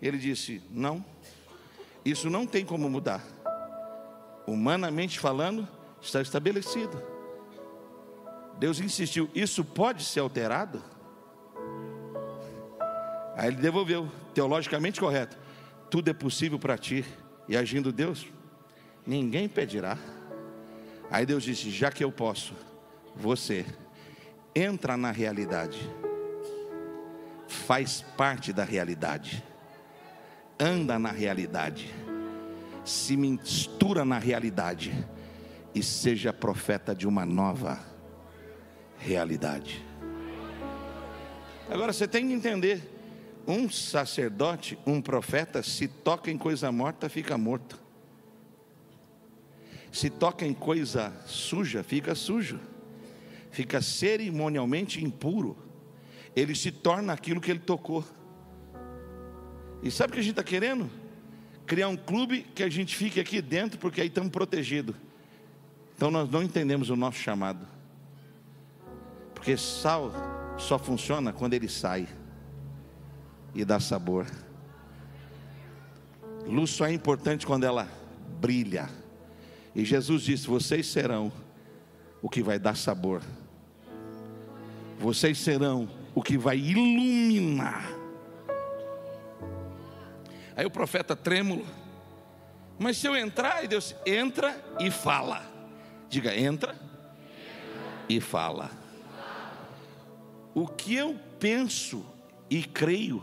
Ele 0.00 0.18
disse: 0.18 0.62
não, 0.70 1.04
isso 2.04 2.30
não 2.30 2.46
tem 2.46 2.64
como 2.64 2.88
mudar. 2.88 3.24
Humanamente 4.46 5.18
falando, 5.18 5.68
está 6.00 6.22
estabelecido. 6.22 7.02
Deus 8.58 8.80
insistiu: 8.80 9.30
isso 9.34 9.64
pode 9.64 10.04
ser 10.04 10.20
alterado? 10.20 10.82
Aí 13.38 13.46
ele 13.46 13.58
devolveu, 13.58 14.10
teologicamente 14.34 14.98
correto. 14.98 15.38
Tudo 15.88 16.10
é 16.10 16.12
possível 16.12 16.58
para 16.58 16.76
ti. 16.76 17.04
E 17.48 17.56
agindo 17.56 17.92
Deus, 17.92 18.26
ninguém 19.06 19.48
pedirá. 19.48 19.96
Aí 21.08 21.24
Deus 21.24 21.44
disse: 21.44 21.70
Já 21.70 21.92
que 21.92 22.02
eu 22.02 22.10
posso, 22.10 22.52
você 23.14 23.64
entra 24.52 24.96
na 24.96 25.12
realidade, 25.12 25.78
faz 27.46 28.02
parte 28.16 28.52
da 28.52 28.64
realidade, 28.64 29.44
anda 30.58 30.98
na 30.98 31.12
realidade, 31.12 31.94
se 32.84 33.16
mistura 33.16 34.04
na 34.04 34.18
realidade 34.18 34.92
e 35.72 35.80
seja 35.80 36.32
profeta 36.32 36.92
de 36.92 37.06
uma 37.06 37.24
nova 37.24 37.78
realidade. 38.98 39.86
Agora 41.70 41.92
você 41.92 42.08
tem 42.08 42.26
que 42.26 42.34
entender: 42.34 42.97
um 43.48 43.70
sacerdote, 43.70 44.78
um 44.86 45.00
profeta, 45.00 45.62
se 45.62 45.88
toca 45.88 46.30
em 46.30 46.36
coisa 46.36 46.70
morta, 46.70 47.08
fica 47.08 47.38
morto. 47.38 47.80
Se 49.90 50.10
toca 50.10 50.46
em 50.46 50.52
coisa 50.52 51.10
suja, 51.24 51.82
fica 51.82 52.14
sujo. 52.14 52.60
Fica 53.50 53.80
cerimonialmente 53.80 55.02
impuro. 55.02 55.56
Ele 56.36 56.54
se 56.54 56.70
torna 56.70 57.14
aquilo 57.14 57.40
que 57.40 57.50
ele 57.50 57.60
tocou. 57.60 58.04
E 59.82 59.90
sabe 59.90 60.10
o 60.10 60.14
que 60.14 60.20
a 60.20 60.22
gente 60.22 60.32
está 60.32 60.44
querendo? 60.44 60.90
Criar 61.64 61.88
um 61.88 61.96
clube 61.96 62.42
que 62.54 62.62
a 62.62 62.68
gente 62.68 62.94
fique 62.94 63.18
aqui 63.18 63.40
dentro, 63.40 63.78
porque 63.78 64.02
aí 64.02 64.08
estamos 64.08 64.30
protegidos. 64.30 64.94
Então 65.96 66.10
nós 66.10 66.28
não 66.28 66.42
entendemos 66.42 66.90
o 66.90 66.96
nosso 66.96 67.18
chamado. 67.18 67.66
Porque 69.34 69.56
sal 69.56 70.12
só 70.58 70.78
funciona 70.78 71.32
quando 71.32 71.54
ele 71.54 71.68
sai 71.68 72.06
e 73.54 73.64
dá 73.64 73.80
sabor. 73.80 74.26
Luz 76.46 76.70
só 76.70 76.86
é 76.86 76.92
importante 76.92 77.46
quando 77.46 77.64
ela 77.64 77.88
brilha. 78.40 78.88
E 79.74 79.84
Jesus 79.84 80.22
disse: 80.22 80.46
Vocês 80.46 80.86
serão 80.86 81.32
o 82.22 82.28
que 82.28 82.42
vai 82.42 82.58
dar 82.58 82.76
sabor. 82.76 83.22
Vocês 84.98 85.38
serão 85.38 85.88
o 86.14 86.22
que 86.22 86.36
vai 86.36 86.58
iluminar. 86.58 87.92
Aí 90.56 90.66
o 90.66 90.70
profeta 90.70 91.14
trêmulo, 91.14 91.64
mas 92.78 92.96
se 92.96 93.06
eu 93.06 93.14
entrar, 93.14 93.62
e 93.62 93.68
Deus 93.68 93.94
entra 94.04 94.60
e 94.80 94.90
fala. 94.90 95.42
Diga, 96.08 96.36
entra 96.36 96.74
e 98.08 98.20
fala. 98.20 98.70
O 100.54 100.66
que 100.66 100.94
eu 100.94 101.16
penso 101.38 102.04
e 102.50 102.64
creio 102.64 103.22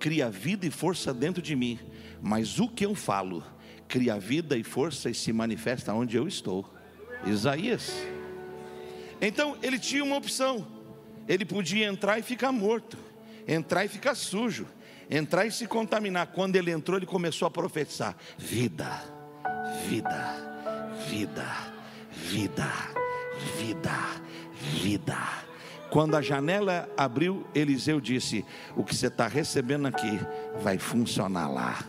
cria 0.00 0.30
vida 0.30 0.66
e 0.66 0.70
força 0.70 1.12
dentro 1.12 1.42
de 1.42 1.54
mim, 1.54 1.78
mas 2.20 2.58
o 2.58 2.68
que 2.68 2.84
eu 2.84 2.94
falo 2.94 3.44
cria 3.86 4.18
vida 4.18 4.56
e 4.56 4.64
força 4.64 5.10
e 5.10 5.14
se 5.14 5.32
manifesta 5.32 5.92
onde 5.92 6.16
eu 6.16 6.26
estou. 6.26 6.68
Isaías. 7.26 7.92
Então 9.20 9.56
ele 9.62 9.78
tinha 9.78 10.02
uma 10.02 10.16
opção. 10.16 10.66
Ele 11.28 11.44
podia 11.44 11.86
entrar 11.86 12.18
e 12.18 12.22
ficar 12.22 12.50
morto, 12.50 12.96
entrar 13.46 13.84
e 13.84 13.88
ficar 13.88 14.14
sujo, 14.14 14.66
entrar 15.10 15.44
e 15.46 15.52
se 15.52 15.66
contaminar. 15.66 16.28
Quando 16.28 16.56
ele 16.56 16.70
entrou, 16.70 16.96
ele 16.96 17.06
começou 17.06 17.46
a 17.46 17.50
profetizar: 17.50 18.16
vida, 18.38 19.02
vida, 19.86 20.34
vida, 21.08 21.46
vida, 22.30 22.72
vida, 23.58 24.22
vida. 24.82 25.49
Quando 25.90 26.16
a 26.16 26.22
janela 26.22 26.88
abriu, 26.96 27.44
Eliseu 27.54 28.00
disse: 28.00 28.44
O 28.76 28.84
que 28.84 28.94
você 28.94 29.08
está 29.08 29.26
recebendo 29.26 29.86
aqui 29.86 30.20
vai 30.62 30.78
funcionar 30.78 31.48
lá. 31.48 31.84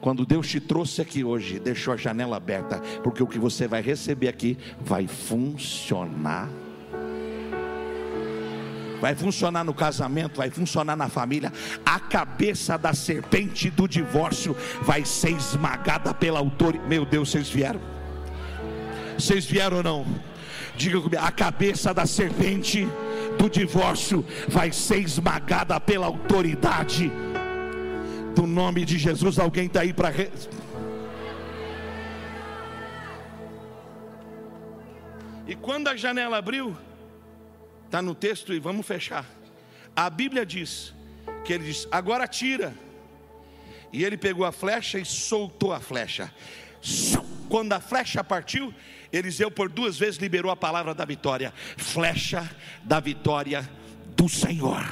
Quando 0.00 0.26
Deus 0.26 0.46
te 0.46 0.60
trouxe 0.60 1.00
aqui 1.00 1.24
hoje, 1.24 1.58
deixou 1.58 1.94
a 1.94 1.96
janela 1.96 2.36
aberta, 2.36 2.80
porque 3.02 3.22
o 3.22 3.26
que 3.26 3.38
você 3.38 3.66
vai 3.66 3.80
receber 3.80 4.28
aqui 4.28 4.58
vai 4.80 5.06
funcionar 5.06 6.48
vai 9.00 9.14
funcionar 9.14 9.62
no 9.62 9.74
casamento, 9.74 10.38
vai 10.38 10.50
funcionar 10.50 10.96
na 10.96 11.08
família. 11.08 11.52
A 11.84 12.00
cabeça 12.00 12.76
da 12.76 12.94
serpente 12.94 13.70
do 13.70 13.86
divórcio 13.86 14.56
vai 14.82 15.04
ser 15.04 15.30
esmagada 15.30 16.14
pela 16.14 16.38
autoridade. 16.38 16.88
Meu 16.88 17.04
Deus, 17.04 17.30
vocês 17.30 17.48
vieram? 17.48 17.80
Vocês 19.18 19.44
vieram 19.44 19.78
ou 19.78 19.82
não? 19.82 20.06
Diga 20.76 21.00
comigo, 21.00 21.22
a 21.22 21.30
cabeça 21.30 21.94
da 21.94 22.06
serpente 22.06 22.86
do 23.38 23.48
divórcio 23.48 24.24
vai 24.48 24.72
ser 24.72 24.98
esmagada 24.98 25.78
pela 25.80 26.06
autoridade 26.06 27.10
do 28.34 28.46
nome 28.46 28.84
de 28.84 28.98
Jesus. 28.98 29.38
Alguém 29.38 29.66
está 29.66 29.80
aí 29.80 29.92
para. 29.92 30.10
Re... 30.10 30.30
E 35.46 35.54
quando 35.54 35.88
a 35.88 35.96
janela 35.96 36.38
abriu, 36.38 36.76
está 37.84 38.02
no 38.02 38.14
texto 38.14 38.52
e 38.52 38.58
vamos 38.58 38.86
fechar. 38.86 39.24
A 39.94 40.10
Bíblia 40.10 40.44
diz 40.44 40.94
que 41.44 41.52
ele 41.52 41.64
diz: 41.64 41.88
agora 41.90 42.26
tira. 42.26 42.74
E 43.92 44.04
ele 44.04 44.16
pegou 44.16 44.44
a 44.44 44.52
flecha 44.52 44.98
e 44.98 45.04
soltou 45.04 45.72
a 45.72 45.80
flecha. 45.80 46.30
Quando 47.48 47.72
a 47.72 47.80
flecha 47.80 48.22
partiu, 48.22 48.74
Eliseu 49.12 49.50
por 49.50 49.68
duas 49.68 49.98
vezes 49.98 50.20
liberou 50.20 50.50
a 50.50 50.56
palavra 50.56 50.94
da 50.94 51.04
vitória. 51.04 51.52
Flecha 51.76 52.48
da 52.82 53.00
vitória 53.00 53.68
do 54.16 54.28
Senhor, 54.28 54.82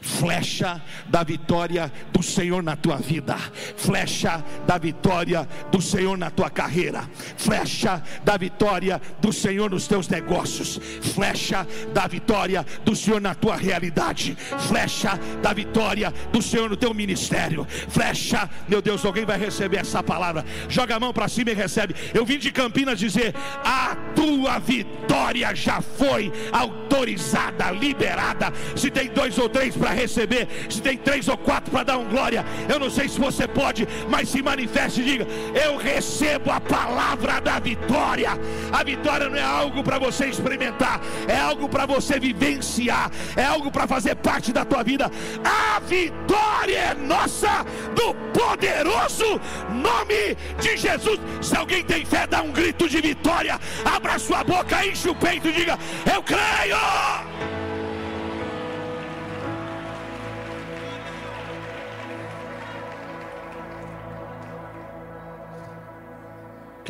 flecha 0.00 0.80
da 1.06 1.22
vitória 1.22 1.92
do 2.12 2.22
Senhor 2.22 2.62
na 2.62 2.74
tua 2.74 2.96
vida, 2.96 3.36
flecha 3.76 4.42
da 4.66 4.78
vitória 4.78 5.46
do 5.70 5.82
Senhor 5.82 6.16
na 6.16 6.30
tua 6.30 6.48
carreira, 6.48 7.08
flecha 7.36 8.02
da 8.24 8.38
vitória 8.38 9.00
do 9.20 9.32
Senhor 9.32 9.70
nos 9.70 9.86
teus 9.86 10.08
negócios, 10.08 10.80
flecha 11.14 11.66
da 11.92 12.06
vitória 12.06 12.64
do 12.82 12.96
Senhor 12.96 13.20
na 13.20 13.34
tua 13.34 13.54
realidade, 13.54 14.36
flecha 14.66 15.20
da 15.42 15.52
vitória 15.52 16.12
do 16.32 16.40
Senhor 16.40 16.70
no 16.70 16.76
teu 16.76 16.94
ministério, 16.94 17.66
flecha, 17.88 18.48
meu 18.66 18.80
Deus, 18.80 19.04
alguém 19.04 19.26
vai 19.26 19.38
receber 19.38 19.76
essa 19.76 20.02
palavra, 20.02 20.44
joga 20.68 20.96
a 20.96 21.00
mão 21.00 21.12
para 21.12 21.28
cima 21.28 21.50
e 21.50 21.54
recebe. 21.54 21.94
Eu 22.14 22.24
vim 22.24 22.38
de 22.38 22.50
Campinas 22.50 22.98
dizer: 22.98 23.34
a 23.62 23.94
tua 24.14 24.58
vitória 24.58 25.54
já 25.54 25.82
foi 25.82 26.32
autorizada, 26.52 27.70
liberada 27.70 28.50
se 28.76 28.90
tem 28.90 29.08
dois 29.08 29.38
ou 29.38 29.48
três 29.48 29.76
para 29.76 29.90
receber, 29.90 30.48
se 30.68 30.80
tem 30.80 30.96
três 30.96 31.28
ou 31.28 31.36
quatro 31.36 31.70
para 31.70 31.84
dar 31.84 31.98
um 31.98 32.08
glória, 32.08 32.44
eu 32.68 32.78
não 32.78 32.90
sei 32.90 33.08
se 33.08 33.18
você 33.18 33.46
pode, 33.46 33.86
mas 34.08 34.28
se 34.28 34.42
manifeste 34.42 35.00
e 35.00 35.04
diga: 35.04 35.26
Eu 35.54 35.76
recebo 35.76 36.50
a 36.50 36.60
palavra 36.60 37.40
da 37.40 37.58
vitória. 37.58 38.30
A 38.72 38.84
vitória 38.84 39.28
não 39.28 39.36
é 39.36 39.42
algo 39.42 39.82
para 39.82 39.98
você 39.98 40.26
experimentar, 40.26 41.00
é 41.26 41.38
algo 41.38 41.68
para 41.68 41.86
você 41.86 42.18
vivenciar, 42.18 43.10
é 43.36 43.44
algo 43.44 43.70
para 43.70 43.86
fazer 43.86 44.14
parte 44.16 44.52
da 44.52 44.64
tua 44.64 44.82
vida. 44.82 45.10
A 45.44 45.80
vitória 45.80 46.76
é 46.76 46.94
nossa, 46.94 47.64
do 47.94 48.14
poderoso 48.32 49.40
nome 49.70 50.36
de 50.60 50.76
Jesus. 50.76 51.20
Se 51.40 51.56
alguém 51.56 51.84
tem 51.84 52.04
fé, 52.04 52.26
dá 52.26 52.42
um 52.42 52.52
grito 52.52 52.88
de 52.88 53.00
vitória, 53.00 53.58
abra 53.84 54.18
sua 54.18 54.44
boca, 54.44 54.84
enche 54.84 55.08
o 55.08 55.14
peito 55.14 55.48
e 55.48 55.52
diga: 55.52 55.78
Eu 56.12 56.22
creio. 56.22 57.59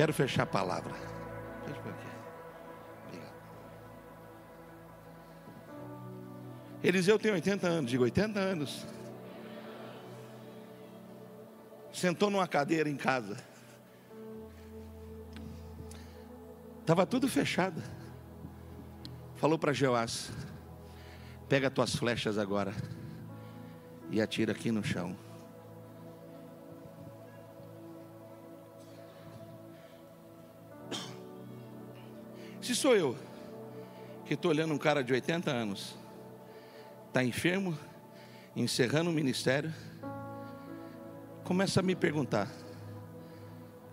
Quero 0.00 0.14
fechar 0.14 0.44
a 0.44 0.46
palavra. 0.46 0.94
Eliseu 6.82 7.18
tem 7.18 7.30
80 7.32 7.68
anos, 7.68 7.90
digo 7.90 8.04
80 8.04 8.40
anos. 8.40 8.86
Sentou 11.92 12.30
numa 12.30 12.48
cadeira 12.48 12.88
em 12.88 12.96
casa. 12.96 13.36
Estava 16.80 17.04
tudo 17.04 17.28
fechado. 17.28 17.82
Falou 19.36 19.58
para 19.58 19.74
Jeoás: 19.74 20.32
Pega 21.46 21.70
tuas 21.70 21.94
flechas 21.94 22.38
agora 22.38 22.72
e 24.10 24.18
atira 24.18 24.52
aqui 24.52 24.72
no 24.72 24.82
chão. 24.82 25.14
Se 32.70 32.76
sou 32.76 32.94
eu, 32.94 33.18
que 34.24 34.34
estou 34.34 34.52
olhando 34.52 34.72
um 34.72 34.78
cara 34.78 35.02
de 35.02 35.12
80 35.12 35.50
anos, 35.50 35.96
está 37.08 37.24
enfermo, 37.24 37.76
encerrando 38.54 39.10
o 39.10 39.12
ministério, 39.12 39.74
começa 41.42 41.80
a 41.80 41.82
me 41.82 41.96
perguntar. 41.96 42.48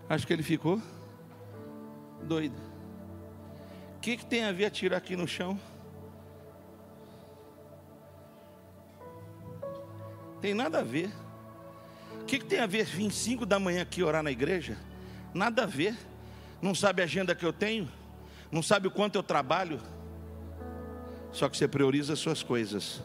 Acho 0.08 0.24
que 0.24 0.32
ele 0.32 0.44
ficou 0.44 0.80
doido. 2.22 2.54
O 3.96 4.00
que, 4.00 4.16
que 4.16 4.24
tem 4.24 4.44
a 4.44 4.52
ver 4.52 4.66
atirar 4.66 4.98
aqui 4.98 5.16
no 5.16 5.26
chão? 5.26 5.58
Tem 10.40 10.54
nada 10.54 10.78
a 10.78 10.84
ver. 10.84 11.10
O 12.20 12.24
que, 12.26 12.38
que 12.38 12.46
tem 12.46 12.60
a 12.60 12.66
ver 12.66 12.84
vir 12.84 13.10
5 13.10 13.44
da 13.44 13.58
manhã 13.58 13.82
aqui 13.82 14.04
orar 14.04 14.22
na 14.22 14.30
igreja? 14.30 14.78
Nada 15.34 15.64
a 15.64 15.66
ver. 15.66 15.98
Não 16.62 16.76
sabe 16.76 17.02
a 17.02 17.06
agenda 17.06 17.34
que 17.34 17.44
eu 17.44 17.52
tenho? 17.52 17.97
Não 18.50 18.62
sabe 18.62 18.88
o 18.88 18.90
quanto 18.90 19.16
eu 19.16 19.22
trabalho, 19.22 19.80
só 21.32 21.48
que 21.48 21.56
você 21.56 21.68
prioriza 21.68 22.14
as 22.14 22.18
suas 22.18 22.42
coisas 22.42 23.02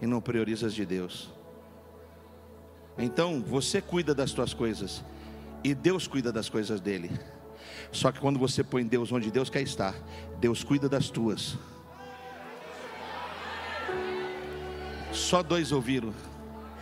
e 0.00 0.06
não 0.06 0.20
prioriza 0.20 0.66
as 0.66 0.74
de 0.74 0.84
Deus. 0.86 1.30
Então 2.98 3.42
você 3.42 3.80
cuida 3.80 4.14
das 4.14 4.30
suas 4.30 4.54
coisas 4.54 5.04
E 5.66 5.74
Deus 5.74 6.06
cuida 6.06 6.30
das 6.32 6.48
coisas 6.48 6.80
dele. 6.80 7.10
Só 7.90 8.12
que 8.12 8.20
quando 8.20 8.38
você 8.38 8.62
põe 8.62 8.86
Deus 8.86 9.10
onde 9.10 9.32
Deus 9.32 9.50
quer 9.50 9.62
estar, 9.62 9.96
Deus 10.38 10.62
cuida 10.62 10.88
das 10.88 11.10
tuas. 11.10 11.58
Só 15.10 15.42
dois 15.42 15.72
ouviram. 15.72 16.14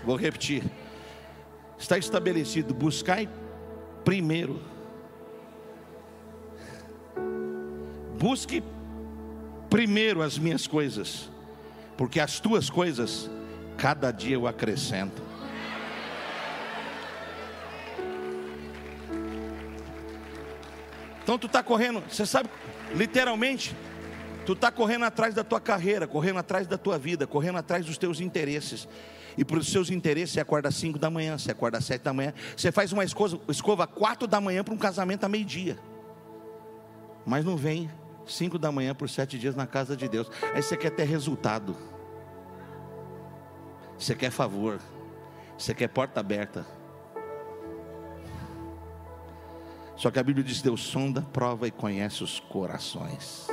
Vou 0.04 0.16
repetir. 0.16 0.62
Está 1.78 1.96
estabelecido: 1.96 2.74
buscai 2.74 3.26
primeiro. 4.04 4.60
Busque 8.24 8.62
primeiro 9.68 10.22
as 10.22 10.38
minhas 10.38 10.66
coisas, 10.66 11.28
porque 11.94 12.18
as 12.18 12.40
tuas 12.40 12.70
coisas, 12.70 13.28
cada 13.76 14.10
dia 14.10 14.36
eu 14.36 14.46
acrescento. 14.46 15.22
Então 21.22 21.36
tu 21.36 21.46
está 21.46 21.62
correndo, 21.62 22.02
você 22.08 22.24
sabe, 22.24 22.48
literalmente, 22.94 23.76
tu 24.46 24.54
está 24.54 24.72
correndo 24.72 25.04
atrás 25.04 25.34
da 25.34 25.44
tua 25.44 25.60
carreira, 25.60 26.06
correndo 26.06 26.38
atrás 26.38 26.66
da 26.66 26.78
tua 26.78 26.98
vida, 26.98 27.26
correndo 27.26 27.58
atrás 27.58 27.84
dos 27.84 27.98
teus 27.98 28.20
interesses. 28.20 28.88
E 29.36 29.44
para 29.44 29.58
os 29.58 29.70
seus 29.70 29.90
interesses, 29.90 30.32
você 30.32 30.40
acorda 30.40 30.70
às 30.70 30.76
5 30.76 30.98
da 30.98 31.10
manhã, 31.10 31.36
você 31.36 31.50
acorda 31.50 31.76
às 31.76 31.84
7 31.84 32.00
da 32.00 32.14
manhã, 32.14 32.32
você 32.56 32.72
faz 32.72 32.90
uma 32.90 33.04
escova, 33.04 33.38
escova 33.50 33.86
4 33.86 34.26
da 34.26 34.40
manhã 34.40 34.64
para 34.64 34.72
um 34.72 34.78
casamento 34.78 35.24
a 35.24 35.28
meio-dia. 35.28 35.78
Mas 37.26 37.44
não 37.44 37.54
vem 37.54 37.90
5 38.26 38.58
da 38.58 38.72
manhã 38.72 38.94
por 38.94 39.08
sete 39.08 39.38
dias 39.38 39.54
na 39.54 39.66
casa 39.66 39.96
de 39.96 40.08
Deus. 40.08 40.30
Aí 40.54 40.62
você 40.62 40.76
quer 40.76 40.90
ter 40.90 41.04
resultado. 41.04 41.76
Você 43.98 44.14
quer 44.14 44.30
favor. 44.30 44.80
Você 45.56 45.74
quer 45.74 45.88
porta 45.88 46.20
aberta. 46.20 46.66
Só 49.96 50.10
que 50.10 50.18
a 50.18 50.22
Bíblia 50.22 50.44
diz: 50.44 50.60
Deus 50.60 50.82
sonda, 50.82 51.22
prova 51.32 51.68
e 51.68 51.70
conhece 51.70 52.22
os 52.24 52.40
corações. 52.40 53.46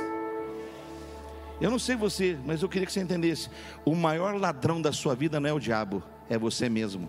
Eu 1.60 1.70
não 1.70 1.78
sei 1.78 1.94
você, 1.94 2.36
mas 2.44 2.62
eu 2.62 2.68
queria 2.68 2.86
que 2.86 2.92
você 2.92 3.00
entendesse: 3.00 3.48
o 3.84 3.94
maior 3.94 4.34
ladrão 4.34 4.82
da 4.82 4.92
sua 4.92 5.14
vida 5.14 5.38
não 5.38 5.48
é 5.48 5.52
o 5.52 5.60
diabo, 5.60 6.02
é 6.28 6.36
você 6.36 6.68
mesmo. 6.68 7.08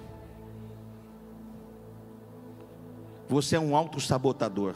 Você 3.27 3.55
é 3.55 3.59
um 3.59 3.75
auto-sabotador. 3.75 4.75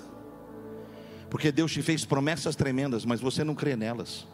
Porque 1.30 1.52
Deus 1.52 1.72
te 1.72 1.82
fez 1.82 2.06
promessas 2.06 2.56
tremendas, 2.56 3.06
mas 3.06 3.20
você 3.20 3.44
não 3.44 3.54
crê 3.54 3.76
nelas. 3.76 4.28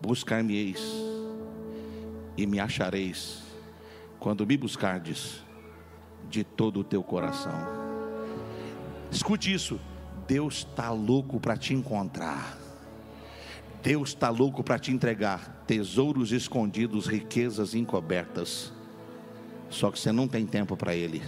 Buscar-me-eis 0.00 0.80
e 2.36 2.46
me 2.46 2.60
achareis, 2.60 3.42
quando 4.20 4.46
me 4.46 4.56
buscardes 4.56 5.42
de 6.30 6.44
todo 6.44 6.80
o 6.80 6.84
teu 6.84 7.02
coração. 7.02 7.58
Escute 9.10 9.52
isso: 9.52 9.80
Deus 10.26 10.58
está 10.58 10.90
louco 10.90 11.40
para 11.40 11.56
te 11.56 11.74
encontrar. 11.74 12.56
Deus 13.82 14.10
está 14.10 14.28
louco 14.28 14.62
para 14.62 14.78
te 14.78 14.92
entregar 14.92 15.64
tesouros 15.66 16.32
escondidos, 16.32 17.06
riquezas 17.06 17.74
encobertas. 17.74 18.72
Só 19.70 19.90
que 19.90 19.98
você 19.98 20.12
não 20.12 20.26
tem 20.26 20.46
tempo 20.46 20.76
para 20.76 20.94
Ele. 20.94 21.22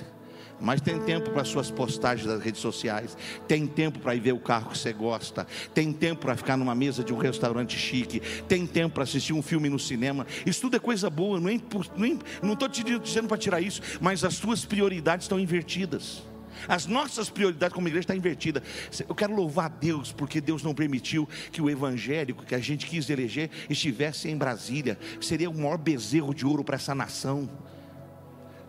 Mas 0.60 0.80
tem 0.80 0.98
tempo 1.00 1.30
para 1.30 1.44
suas 1.44 1.70
postagens 1.70 2.26
das 2.26 2.42
redes 2.42 2.60
sociais, 2.60 3.16
tem 3.48 3.66
tempo 3.66 3.98
para 3.98 4.14
ir 4.14 4.20
ver 4.20 4.32
o 4.32 4.38
carro 4.38 4.70
que 4.70 4.78
você 4.78 4.92
gosta, 4.92 5.46
tem 5.72 5.92
tempo 5.92 6.22
para 6.22 6.36
ficar 6.36 6.56
numa 6.56 6.74
mesa 6.74 7.02
de 7.02 7.12
um 7.12 7.18
restaurante 7.18 7.78
chique, 7.78 8.20
tem 8.46 8.66
tempo 8.66 8.94
para 8.94 9.04
assistir 9.04 9.32
um 9.32 9.42
filme 9.42 9.68
no 9.68 9.78
cinema. 9.78 10.26
Isso 10.44 10.60
tudo 10.60 10.76
é 10.76 10.78
coisa 10.78 11.08
boa, 11.08 11.40
não 11.40 11.48
é 11.48 11.54
estou 11.54 12.68
te 12.68 12.84
dizendo 12.98 13.28
para 13.28 13.38
tirar 13.38 13.60
isso, 13.60 13.80
mas 14.00 14.24
as 14.24 14.34
suas 14.34 14.64
prioridades 14.64 15.24
estão 15.24 15.40
invertidas. 15.40 16.22
As 16.68 16.86
nossas 16.86 17.30
prioridades 17.30 17.74
como 17.74 17.88
igreja 17.88 18.02
estão 18.02 18.16
invertidas. 18.16 18.62
Eu 19.08 19.14
quero 19.14 19.34
louvar 19.34 19.66
a 19.66 19.68
Deus, 19.68 20.12
porque 20.12 20.40
Deus 20.40 20.62
não 20.62 20.74
permitiu 20.74 21.28
que 21.50 21.62
o 21.62 21.70
evangélico 21.70 22.44
que 22.44 22.54
a 22.54 22.58
gente 22.58 22.86
quis 22.86 23.08
eleger 23.08 23.50
estivesse 23.68 24.28
em 24.28 24.36
Brasília. 24.36 24.98
Seria 25.20 25.48
o 25.48 25.54
maior 25.54 25.78
bezerro 25.78 26.34
de 26.34 26.44
ouro 26.44 26.62
para 26.62 26.76
essa 26.76 26.94
nação. 26.94 27.48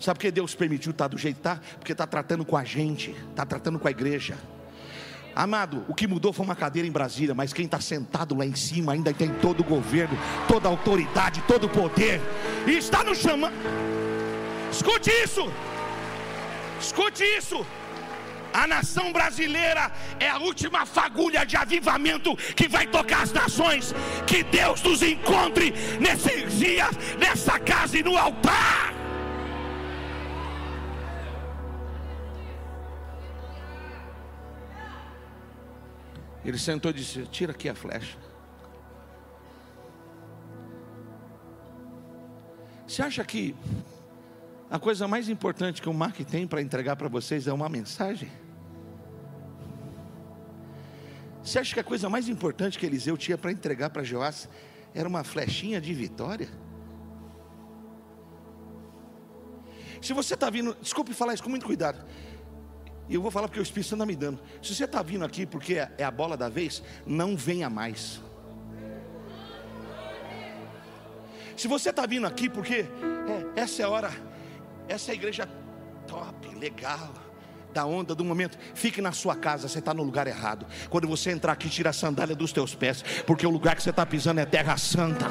Sabe 0.02 0.18
por 0.18 0.22
que 0.22 0.32
Deus 0.32 0.56
permitiu 0.56 0.92
estar 0.92 1.04
tá 1.04 1.08
do 1.10 1.18
jeito 1.18 1.36
que 1.36 1.40
está? 1.42 1.60
Porque 1.78 1.92
está 1.92 2.08
tratando 2.08 2.44
com 2.44 2.58
a 2.58 2.64
gente, 2.64 3.16
está 3.30 3.46
tratando 3.46 3.78
com 3.78 3.88
a 3.88 3.92
igreja. 3.92 4.36
Amado, 5.36 5.86
o 5.88 5.94
que 5.94 6.08
mudou 6.08 6.34
foi 6.34 6.44
uma 6.44 6.56
cadeira 6.56 6.88
em 6.88 6.92
Brasília, 6.92 7.36
mas 7.36 7.54
quem 7.54 7.66
está 7.66 7.80
sentado 7.80 8.36
lá 8.36 8.44
em 8.44 8.56
cima 8.56 8.94
ainda 8.94 9.14
tem 9.14 9.30
todo 9.36 9.62
o 9.62 9.64
governo, 9.64 10.18
toda 10.48 10.68
a 10.68 10.72
autoridade, 10.72 11.44
todo 11.48 11.66
o 11.66 11.70
poder, 11.70 12.20
e 12.68 12.72
está 12.72 13.04
nos 13.04 13.20
chamando. 13.20 13.54
Escute 14.72 15.12
isso, 15.24 15.50
escute 16.80 17.24
isso. 17.24 17.66
A 18.54 18.68
nação 18.68 19.14
brasileira 19.14 19.92
é 20.20 20.28
a 20.28 20.40
última 20.40 20.86
fagulha 20.86 21.46
de 21.46 21.56
avivamento 21.56 22.36
que 22.36 22.68
vai 22.68 22.86
tocar 22.88 23.22
as 23.22 23.32
nações. 23.32 23.94
Que 24.28 24.44
Deus 24.44 24.82
nos 24.82 25.02
encontre 25.02 25.74
nesses 26.02 26.60
dias, 26.60 26.90
nessa 27.18 27.58
casa 27.60 27.98
e 27.98 28.04
no 28.04 28.18
altar. 28.18 29.01
Ele 36.44 36.58
sentou 36.58 36.92
e 36.92 36.94
disse: 36.96 37.24
Tira 37.28 37.52
aqui 37.52 37.70
a 37.70 37.76
flecha. 37.76 38.18
Você 42.88 43.02
acha 43.02 43.24
que 43.24 43.56
a 44.70 44.78
coisa 44.80 45.08
mais 45.08 45.30
importante 45.30 45.82
que 45.82 45.88
o 45.88 45.94
Mark 45.94 46.18
tem 46.20 46.46
para 46.46 46.62
entregar 46.62 46.96
para 46.96 47.08
vocês 47.08 47.48
é 47.48 47.54
uma 47.54 47.70
mensagem? 47.70 48.30
Você 51.44 51.60
acha 51.60 51.74
que 51.74 51.80
a 51.80 51.84
coisa 51.84 52.10
mais 52.10 52.28
importante 52.28 52.78
que 52.78 52.86
Eliseu 52.86 53.18
tinha 53.18 53.38
para 53.38 53.52
entregar 53.52 53.90
para 53.90 54.04
Joás 54.04 54.50
era 54.94 55.08
uma 55.08 55.24
flechinha 55.24 55.80
de 55.80 55.94
vitória? 55.94 56.50
Se 60.02 60.14
você 60.14 60.34
está 60.34 60.50
vindo, 60.50 60.76
desculpe 60.82 61.14
falar 61.14 61.34
isso 61.34 61.44
com 61.44 61.50
muito 61.50 61.66
cuidado. 61.66 62.04
E 63.12 63.16
eu 63.16 63.22
vou 63.22 63.30
falar 63.30 63.50
porque 63.50 63.60
o 63.60 63.62
Espírito 63.62 63.90
Santo 63.90 64.04
está 64.04 64.06
me 64.06 64.16
dando. 64.16 64.40
Se 64.62 64.74
você 64.74 64.86
está 64.86 65.04
vindo 65.04 65.26
aqui 65.26 65.46
porque 65.46 65.86
é 65.98 66.04
a 66.04 66.10
bola 66.10 66.38
da 66.38 66.48
vez, 66.48 66.82
não 67.06 67.36
venha 67.36 67.70
mais. 67.70 68.22
Se 71.58 71.68
você 71.68 71.90
está 71.90 72.06
vindo 72.06 72.26
aqui 72.26 72.50
porque 72.50 72.86
é, 73.56 73.60
essa 73.60 73.82
é 73.82 73.86
a 73.86 73.90
hora, 73.90 74.10
essa 74.88 75.12
é 75.12 75.12
a 75.12 75.16
igreja 75.16 75.46
top, 76.08 76.56
legal, 76.56 77.14
da 77.74 77.86
onda 77.86 78.16
do 78.16 78.24
momento, 78.24 78.58
fique 78.74 79.02
na 79.02 79.12
sua 79.12 79.36
casa, 79.36 79.68
você 79.68 79.80
está 79.80 79.94
no 79.94 80.04
lugar 80.04 80.26
errado. 80.26 80.66
Quando 80.90 81.06
você 81.06 81.32
entrar 81.32 81.52
aqui, 81.52 81.70
tira 81.70 81.90
a 81.90 81.94
sandália 81.94 82.34
dos 82.34 82.54
teus 82.54 82.74
pés, 82.74 83.04
porque 83.28 83.46
o 83.46 83.50
lugar 83.50 83.76
que 83.76 83.84
você 83.84 83.90
está 83.90 84.06
pisando 84.06 84.40
é 84.40 84.46
terra 84.46 84.78
santa. 84.78 85.28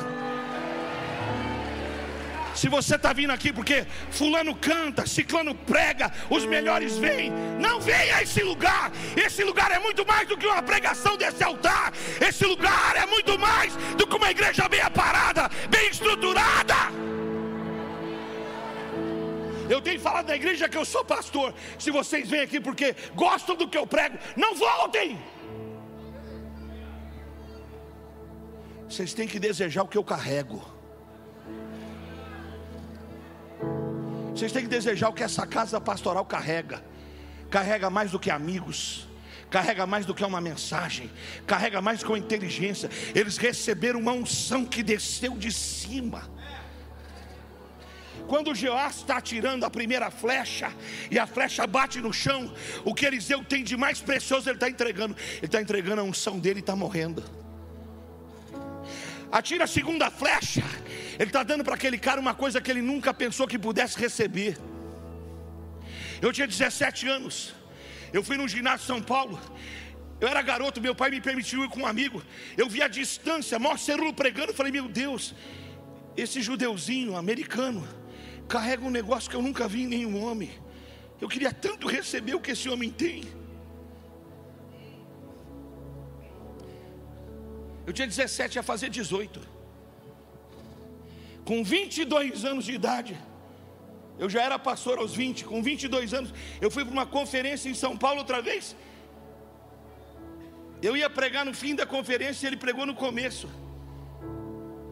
Se 2.54 2.68
você 2.68 2.96
está 2.96 3.12
vindo 3.12 3.30
aqui 3.30 3.52
porque 3.52 3.86
fulano 4.10 4.54
canta, 4.54 5.06
ciclano 5.06 5.54
prega, 5.54 6.12
os 6.28 6.44
melhores 6.44 6.98
vêm, 6.98 7.30
não 7.58 7.80
venha 7.80 8.16
a 8.16 8.22
esse 8.22 8.42
lugar. 8.42 8.90
Esse 9.16 9.44
lugar 9.44 9.70
é 9.70 9.78
muito 9.78 10.04
mais 10.06 10.28
do 10.28 10.36
que 10.36 10.46
uma 10.46 10.62
pregação 10.62 11.16
desse 11.16 11.42
altar. 11.42 11.92
Esse 12.20 12.44
lugar 12.44 12.96
é 12.96 13.06
muito 13.06 13.38
mais 13.38 13.74
do 13.96 14.06
que 14.06 14.16
uma 14.16 14.30
igreja 14.30 14.68
bem 14.68 14.80
aparada, 14.80 15.48
bem 15.68 15.88
estruturada. 15.88 16.74
Eu 19.68 19.80
tenho 19.80 20.00
falado 20.00 20.26
da 20.26 20.34
igreja 20.34 20.68
que 20.68 20.76
eu 20.76 20.84
sou 20.84 21.04
pastor. 21.04 21.54
Se 21.78 21.92
vocês 21.92 22.28
vêm 22.28 22.40
aqui 22.40 22.60
porque 22.60 22.94
gostam 23.14 23.54
do 23.54 23.68
que 23.68 23.78
eu 23.78 23.86
prego, 23.86 24.18
não 24.36 24.54
voltem. 24.56 25.16
Vocês 28.88 29.14
têm 29.14 29.28
que 29.28 29.38
desejar 29.38 29.84
o 29.84 29.88
que 29.88 29.96
eu 29.96 30.02
carrego. 30.02 30.79
Vocês 34.40 34.52
têm 34.52 34.62
que 34.62 34.70
desejar 34.70 35.10
o 35.10 35.12
que 35.12 35.22
essa 35.22 35.46
casa 35.46 35.78
pastoral 35.78 36.24
carrega. 36.24 36.82
Carrega 37.50 37.90
mais 37.90 38.10
do 38.10 38.18
que 38.18 38.30
amigos, 38.30 39.06
carrega 39.50 39.86
mais 39.86 40.06
do 40.06 40.14
que 40.14 40.24
uma 40.24 40.40
mensagem, 40.40 41.10
carrega 41.46 41.82
mais 41.82 42.00
do 42.00 42.06
que 42.06 42.18
inteligência. 42.18 42.88
Eles 43.14 43.36
receberam 43.36 44.00
uma 44.00 44.12
unção 44.12 44.64
que 44.64 44.82
desceu 44.82 45.36
de 45.36 45.52
cima. 45.52 46.22
Quando 48.26 48.54
Joás 48.54 48.96
está 48.96 49.18
atirando 49.18 49.66
a 49.66 49.70
primeira 49.70 50.10
flecha 50.10 50.72
e 51.10 51.18
a 51.18 51.26
flecha 51.26 51.66
bate 51.66 52.00
no 52.00 52.10
chão, 52.10 52.50
o 52.82 52.94
que 52.94 53.04
Eliseu 53.04 53.44
tem 53.44 53.62
de 53.62 53.76
mais 53.76 54.00
precioso 54.00 54.48
ele 54.48 54.56
está 54.56 54.70
entregando. 54.70 55.14
Ele 55.36 55.44
está 55.44 55.60
entregando 55.60 56.00
a 56.00 56.04
unção 56.04 56.38
dele 56.38 56.60
e 56.60 56.62
está 56.62 56.74
morrendo. 56.74 57.22
Atira 59.30 59.64
a 59.64 59.68
segunda 59.68 60.10
flecha 60.10 60.64
ele 61.20 61.28
está 61.28 61.42
dando 61.42 61.62
para 61.62 61.74
aquele 61.74 61.98
cara 61.98 62.18
uma 62.18 62.32
coisa 62.34 62.62
que 62.62 62.70
ele 62.70 62.80
nunca 62.80 63.12
pensou 63.12 63.46
que 63.46 63.58
pudesse 63.58 63.98
receber. 63.98 64.56
Eu 66.22 66.32
tinha 66.32 66.46
17 66.46 67.06
anos. 67.08 67.54
Eu 68.10 68.22
fui 68.24 68.38
no 68.38 68.48
ginásio 68.48 68.80
de 68.80 68.86
São 68.86 69.02
Paulo. 69.02 69.38
Eu 70.18 70.28
era 70.28 70.40
garoto, 70.40 70.80
meu 70.80 70.94
pai 70.94 71.10
me 71.10 71.20
permitiu 71.20 71.62
ir 71.62 71.68
com 71.68 71.80
um 71.80 71.86
amigo. 71.86 72.22
Eu 72.56 72.70
vi 72.70 72.80
a 72.82 72.88
distância, 72.88 73.58
maior 73.58 73.78
cerulo 73.78 74.14
pregando. 74.14 74.52
Eu 74.52 74.54
falei, 74.54 74.72
meu 74.72 74.88
Deus, 74.88 75.34
esse 76.16 76.40
judeuzinho 76.40 77.14
americano 77.14 77.86
carrega 78.48 78.82
um 78.82 78.90
negócio 78.90 79.28
que 79.28 79.36
eu 79.36 79.42
nunca 79.42 79.68
vi 79.68 79.82
em 79.82 79.88
nenhum 79.88 80.24
homem. 80.24 80.50
Eu 81.20 81.28
queria 81.28 81.52
tanto 81.52 81.86
receber 81.86 82.34
o 82.34 82.40
que 82.40 82.52
esse 82.52 82.66
homem 82.70 82.90
tem. 82.90 83.24
Eu 87.86 87.92
tinha 87.92 88.08
17 88.08 88.58
a 88.58 88.62
fazer 88.62 88.88
18. 88.88 89.59
Com 91.50 91.64
22 91.64 92.44
anos 92.44 92.64
de 92.64 92.72
idade, 92.72 93.18
eu 94.20 94.30
já 94.30 94.40
era 94.40 94.56
pastor 94.56 94.98
aos 94.98 95.16
20, 95.16 95.44
com 95.44 95.60
22 95.60 96.14
anos, 96.14 96.32
eu 96.60 96.70
fui 96.70 96.84
para 96.84 96.92
uma 96.92 97.04
conferência 97.04 97.68
em 97.68 97.74
São 97.74 97.96
Paulo 97.96 98.18
outra 98.20 98.40
vez. 98.40 98.76
Eu 100.80 100.96
ia 100.96 101.10
pregar 101.10 101.44
no 101.44 101.52
fim 101.52 101.74
da 101.74 101.84
conferência 101.84 102.46
e 102.46 102.50
ele 102.50 102.56
pregou 102.56 102.86
no 102.86 102.94
começo. 102.94 103.50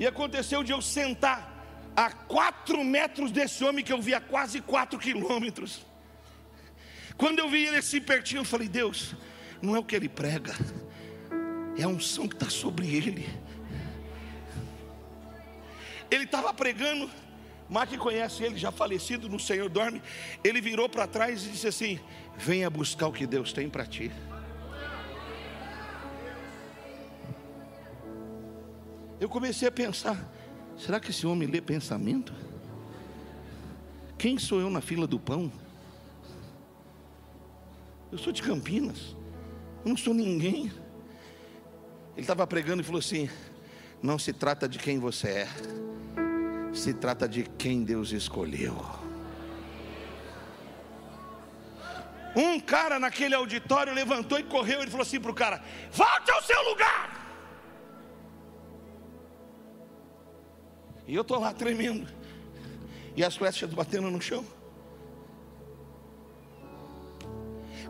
E 0.00 0.04
aconteceu 0.04 0.64
de 0.64 0.72
eu 0.72 0.82
sentar 0.82 1.92
a 1.94 2.10
quatro 2.10 2.82
metros 2.82 3.30
desse 3.30 3.62
homem 3.62 3.84
que 3.84 3.92
eu 3.92 4.02
via 4.02 4.20
quase 4.20 4.60
quatro 4.60 4.98
quilômetros. 4.98 5.86
Quando 7.16 7.38
eu 7.38 7.48
vi 7.48 7.66
ele 7.68 7.76
assim 7.76 8.00
pertinho, 8.00 8.40
eu 8.40 8.44
falei: 8.44 8.66
Deus, 8.66 9.14
não 9.62 9.76
é 9.76 9.78
o 9.78 9.84
que 9.84 9.94
ele 9.94 10.08
prega, 10.08 10.56
é 11.78 11.84
a 11.84 11.88
unção 11.88 12.26
que 12.26 12.34
está 12.34 12.50
sobre 12.50 12.92
ele. 12.92 13.47
Ele 16.10 16.24
estava 16.24 16.52
pregando, 16.54 17.10
Mark 17.68 17.94
conhece 17.98 18.42
ele, 18.42 18.56
já 18.56 18.72
falecido 18.72 19.28
no 19.28 19.38
Senhor 19.38 19.68
dorme. 19.68 20.02
Ele 20.42 20.60
virou 20.60 20.88
para 20.88 21.06
trás 21.06 21.44
e 21.44 21.50
disse 21.50 21.68
assim: 21.68 22.00
Venha 22.36 22.70
buscar 22.70 23.08
o 23.08 23.12
que 23.12 23.26
Deus 23.26 23.52
tem 23.52 23.68
para 23.68 23.84
ti. 23.84 24.10
Eu 29.20 29.28
comecei 29.28 29.68
a 29.68 29.72
pensar: 29.72 30.16
será 30.76 30.98
que 30.98 31.10
esse 31.10 31.26
homem 31.26 31.48
lê 31.48 31.60
pensamento? 31.60 32.32
Quem 34.16 34.38
sou 34.38 34.60
eu 34.60 34.70
na 34.70 34.80
fila 34.80 35.06
do 35.06 35.18
pão? 35.18 35.52
Eu 38.10 38.16
sou 38.16 38.32
de 38.32 38.42
Campinas, 38.42 39.14
eu 39.84 39.90
não 39.90 39.96
sou 39.96 40.14
ninguém. 40.14 40.72
Ele 42.16 42.24
estava 42.24 42.46
pregando 42.46 42.80
e 42.80 42.84
falou 42.84 43.00
assim: 43.00 43.28
não 44.02 44.18
se 44.18 44.32
trata 44.32 44.68
de 44.68 44.78
quem 44.78 44.98
você 44.98 45.28
é, 45.28 45.48
se 46.78 46.94
trata 46.94 47.28
de 47.28 47.42
quem 47.42 47.82
Deus 47.82 48.12
escolheu. 48.12 48.76
Um 52.36 52.60
cara 52.60 52.98
naquele 53.00 53.34
auditório 53.34 53.92
levantou 53.92 54.38
e 54.38 54.44
correu. 54.44 54.80
Ele 54.80 54.90
falou 54.90 55.04
assim 55.04 55.20
para 55.20 55.30
o 55.30 55.34
cara: 55.34 55.62
Volte 55.90 56.30
ao 56.30 56.42
seu 56.42 56.62
lugar. 56.68 57.18
E 61.06 61.14
eu 61.14 61.22
estou 61.22 61.40
lá 61.40 61.52
tremendo. 61.52 62.06
E 63.16 63.24
as 63.24 63.34
flechas 63.34 63.72
batendo 63.72 64.10
no 64.10 64.20
chão. 64.20 64.44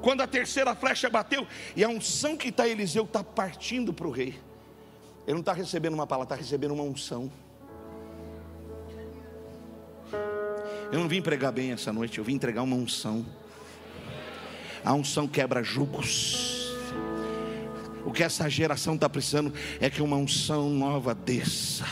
Quando 0.00 0.22
a 0.22 0.26
terceira 0.26 0.76
flecha 0.76 1.10
bateu, 1.10 1.46
e 1.74 1.82
a 1.82 1.88
unção 1.88 2.36
que 2.36 2.48
está 2.48 2.68
Eliseu 2.68 3.04
está 3.04 3.22
partindo 3.22 3.92
para 3.92 4.06
o 4.06 4.10
rei. 4.10 4.40
Ele 5.26 5.34
não 5.34 5.40
está 5.40 5.52
recebendo 5.52 5.94
uma 5.94 6.06
palavra, 6.06 6.34
está 6.34 6.42
recebendo 6.42 6.72
uma 6.72 6.84
unção. 6.84 7.30
Eu 10.90 11.00
não 11.00 11.08
vim 11.08 11.20
pregar 11.20 11.52
bem 11.52 11.72
essa 11.72 11.92
noite, 11.92 12.18
eu 12.18 12.24
vim 12.24 12.34
entregar 12.34 12.62
uma 12.62 12.76
unção. 12.76 13.24
A 14.82 14.94
unção 14.94 15.28
quebra 15.28 15.62
julgos. 15.62 16.74
O 18.06 18.10
que 18.10 18.22
essa 18.22 18.48
geração 18.48 18.94
está 18.94 19.08
precisando 19.08 19.52
é 19.80 19.90
que 19.90 20.00
uma 20.00 20.16
unção 20.16 20.70
nova 20.70 21.14
desça 21.14 21.84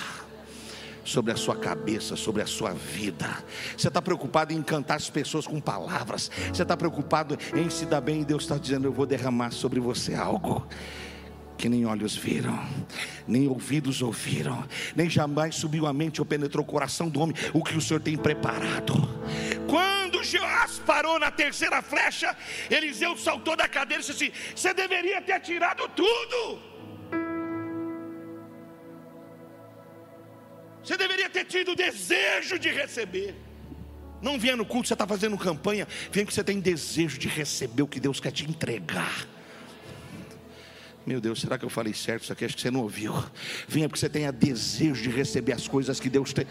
sobre 1.05 1.31
a 1.31 1.37
sua 1.37 1.55
cabeça, 1.55 2.17
sobre 2.17 2.41
a 2.41 2.47
sua 2.47 2.73
vida. 2.73 3.45
Você 3.77 3.89
está 3.89 4.01
preocupado 4.01 4.55
em 4.55 4.57
encantar 4.57 4.97
as 4.97 5.11
pessoas 5.11 5.47
com 5.47 5.61
palavras. 5.61 6.31
Você 6.53 6.63
está 6.63 6.75
preocupado 6.75 7.37
em 7.55 7.69
se 7.69 7.85
dar 7.85 8.01
bem. 8.01 8.23
E 8.23 8.25
Deus 8.25 8.45
está 8.45 8.57
dizendo: 8.57 8.87
Eu 8.87 8.93
vou 8.93 9.05
derramar 9.05 9.51
sobre 9.51 9.79
você 9.79 10.15
algo 10.15 10.67
que 11.57 11.69
nem 11.69 11.87
olhos 11.87 12.15
viram, 12.15 12.59
nem 13.27 13.49
ouvidos 13.49 14.03
ouviram, 14.03 14.67
nem 14.95 15.09
jamais 15.09 15.55
subiu 15.55 15.87
a 15.87 15.93
mente 15.93 16.21
ou 16.21 16.27
penetrou 16.27 16.65
o 16.65 16.67
coração 16.67 17.09
do 17.09 17.21
homem 17.21 17.35
o 17.53 17.63
que 17.63 17.77
o 17.77 17.81
Senhor 17.81 18.01
tem 18.01 18.17
preparado. 18.17 18.95
Quando 19.69 20.23
Joás 20.23 20.79
parou 20.81 21.19
na 21.19 21.31
terceira 21.31 21.81
flecha, 21.83 22.37
Eliseu 22.71 23.17
saltou 23.17 23.57
da 23.57 23.69
cadeira 23.69 24.03
e 24.03 24.07
disse 24.07 24.25
assim: 24.25 24.33
Você 24.55 24.75
deveria 24.75 25.21
ter 25.23 25.41
tirado 25.41 25.89
tudo. 25.89 26.59
Você 30.83 30.97
deveria 30.97 31.29
ter 31.29 31.45
tido 31.45 31.75
desejo 31.75 32.59
de 32.59 32.69
receber. 32.69 33.35
Não 34.23 34.39
venha 34.39 34.57
no 34.57 34.65
culto, 34.65 34.89
você 34.89 34.95
está 34.95 35.07
fazendo 35.07 35.37
campanha. 35.37 35.87
Venha 36.13 36.25
que 36.25 36.33
você 36.33 36.45
tem 36.45 36.61
desejo 36.61 37.19
de 37.19 37.29
receber 37.29 37.83
o 37.83 37.89
que 37.89 37.99
Deus 37.99 38.21
quer 38.21 38.31
te 38.31 38.45
entregar. 38.45 39.27
Meu 41.07 41.21
Deus, 41.21 41.41
será 41.41 41.57
que 41.57 41.65
eu 41.65 41.71
falei 41.71 41.95
certo? 41.95 42.25
Isso 42.25 42.33
aqui 42.33 42.45
acho 42.45 42.57
que 42.57 42.63
você 42.63 42.71
não 42.71 42.81
ouviu. 42.81 43.13
Venha 43.69 43.89
porque 43.89 44.01
você 44.01 44.09
tenha 44.09 44.33
desejo 44.33 45.01
de 45.01 45.09
receber 45.09 45.53
as 45.53 45.69
coisas 45.69 46.01
que 46.01 46.11
Deus 46.11 46.33
tem. 46.33 46.47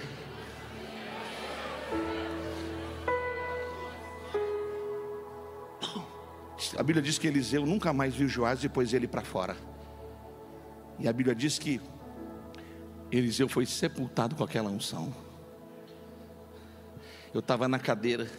A 6.78 6.84
Bíblia 6.84 7.02
diz 7.02 7.18
que 7.18 7.28
Eliseu 7.28 7.66
nunca 7.66 7.92
mais 7.92 8.16
viu 8.16 8.30
Joás 8.30 8.64
e 8.64 8.70
pôs 8.70 8.94
ele 8.94 9.08
para 9.08 9.22
fora. 9.22 9.58
E 11.00 11.08
a 11.08 11.12
Bíblia 11.12 11.36
diz 11.36 11.60
que 11.60 11.82
Eliseu 13.12 13.50
foi 13.50 13.66
sepultado 13.66 14.36
com 14.36 14.44
aquela 14.44 14.70
unção. 14.70 15.14
Eu 17.34 17.40
estava 17.42 17.68
na 17.68 17.78
cadeira 17.78 18.30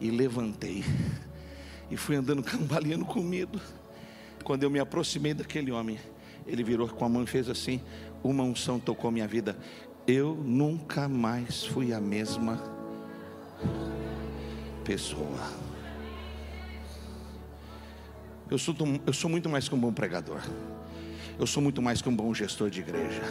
e 0.00 0.10
levantei 0.10 0.82
e 1.90 1.96
fui 1.98 2.16
andando 2.16 2.42
cambaleando 2.44 3.04
com 3.04 3.22
medo. 3.22 3.60
Quando 4.48 4.62
eu 4.62 4.70
me 4.70 4.78
aproximei 4.78 5.34
daquele 5.34 5.70
homem, 5.70 5.98
ele 6.46 6.64
virou 6.64 6.88
com 6.88 7.04
a 7.04 7.08
mão 7.10 7.22
e 7.22 7.26
fez 7.26 7.50
assim: 7.50 7.82
uma 8.24 8.42
unção 8.42 8.80
tocou 8.80 9.10
minha 9.10 9.28
vida. 9.28 9.54
Eu 10.06 10.34
nunca 10.34 11.06
mais 11.06 11.66
fui 11.66 11.92
a 11.92 12.00
mesma 12.00 12.58
pessoa. 14.82 15.52
Eu 18.50 18.56
sou, 18.56 18.74
eu 19.06 19.12
sou 19.12 19.28
muito 19.28 19.50
mais 19.50 19.68
que 19.68 19.74
um 19.74 19.78
bom 19.78 19.92
pregador. 19.92 20.40
Eu 21.38 21.46
sou 21.46 21.62
muito 21.62 21.80
mais 21.80 22.02
que 22.02 22.08
um 22.08 22.16
bom 22.16 22.34
gestor 22.34 22.68
de 22.68 22.80
igreja. 22.80 23.22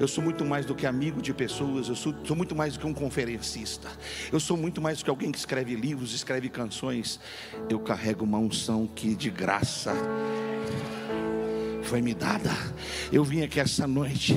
Eu 0.00 0.08
sou 0.08 0.24
muito 0.24 0.44
mais 0.44 0.64
do 0.64 0.74
que 0.74 0.86
amigo 0.86 1.20
de 1.20 1.34
pessoas. 1.34 1.88
Eu 1.88 1.94
sou, 1.94 2.14
sou 2.24 2.34
muito 2.34 2.54
mais 2.54 2.72
do 2.72 2.80
que 2.80 2.86
um 2.86 2.94
conferencista. 2.94 3.88
Eu 4.32 4.40
sou 4.40 4.56
muito 4.56 4.80
mais 4.80 4.98
do 4.98 5.04
que 5.04 5.10
alguém 5.10 5.30
que 5.30 5.38
escreve 5.38 5.74
livros, 5.74 6.14
escreve 6.14 6.48
canções. 6.48 7.20
Eu 7.68 7.78
carrego 7.78 8.24
uma 8.24 8.38
unção 8.38 8.86
que 8.86 9.14
de 9.14 9.30
graça 9.30 9.92
foi 11.82 12.00
me 12.00 12.14
dada. 12.14 12.50
Eu 13.12 13.22
vim 13.22 13.42
aqui 13.42 13.60
essa 13.60 13.86
noite 13.86 14.34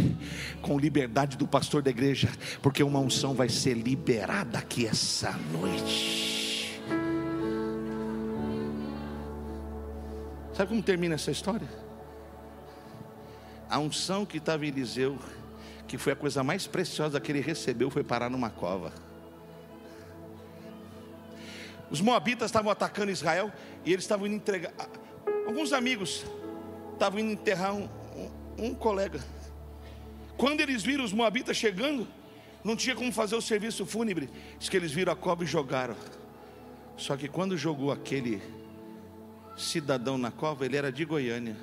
com 0.62 0.78
liberdade 0.78 1.38
do 1.38 1.47
pastor 1.47 1.82
da 1.82 1.89
igreja, 1.89 2.30
porque 2.62 2.84
uma 2.84 2.99
unção 2.99 3.34
vai 3.34 3.47
ser 3.47 3.74
liberada 3.74 4.60
aqui 4.60 4.86
essa 4.86 5.32
noite. 5.53 6.82
Sabe 10.53 10.70
como 10.70 10.84
termina 10.84 11.16
essa 11.16 11.32
história? 11.32 11.86
A 13.70 13.80
unção 13.80 14.26
que 14.26 14.38
estava 14.38 14.65
em 14.65 14.70
Eliseu, 14.70 15.18
que 15.88 15.97
foi 15.97 16.13
a 16.13 16.15
coisa 16.15 16.43
mais 16.43 16.68
preciosa 16.68 17.20
que 17.20 17.32
ele 17.32 17.41
recebeu, 17.41 17.89
foi 17.89 18.03
parar 18.03 18.30
numa 18.30 18.49
cova. 18.49 18.93
Os 21.89 22.01
moabitas 22.01 22.49
estavam 22.49 22.72
atacando 22.72 23.11
Israel 23.11 23.51
e 23.86 23.93
eles 23.93 24.03
estavam 24.03 24.28
indo 24.28 24.36
entregar. 24.36 24.74
Alguns 25.45 25.72
amigos 25.72 26.26
estavam 26.93 27.20
indo 27.20 27.32
enterrar 27.32 27.74
um, 27.74 27.88
um, 28.57 28.76
colega. 28.76 29.20
Quando 30.36 30.59
eles 30.59 30.84
viram 30.84 31.03
os 31.03 31.13
moabitas 31.13 31.55
chegando, 31.55 32.07
não 32.63 32.76
tinha 32.76 32.95
como 32.95 33.11
fazer 33.11 33.36
o 33.36 33.41
serviço 33.41 33.86
fúnebre. 33.86 34.30
Diz 34.59 34.68
que 34.68 34.76
eles 34.76 34.91
viram 34.91 35.13
a 35.13 35.15
cova 35.15 35.43
e 35.43 35.47
jogaram. 35.47 35.95
Só 36.97 37.15
que 37.15 37.28
quando 37.28 37.55
jogou 37.55 37.91
aquele 37.91 38.41
cidadão 39.55 40.18
na 40.18 40.32
cova, 40.32 40.65
ele 40.65 40.76
era 40.76 40.91
de 40.91 41.05
Goiânia. 41.05 41.55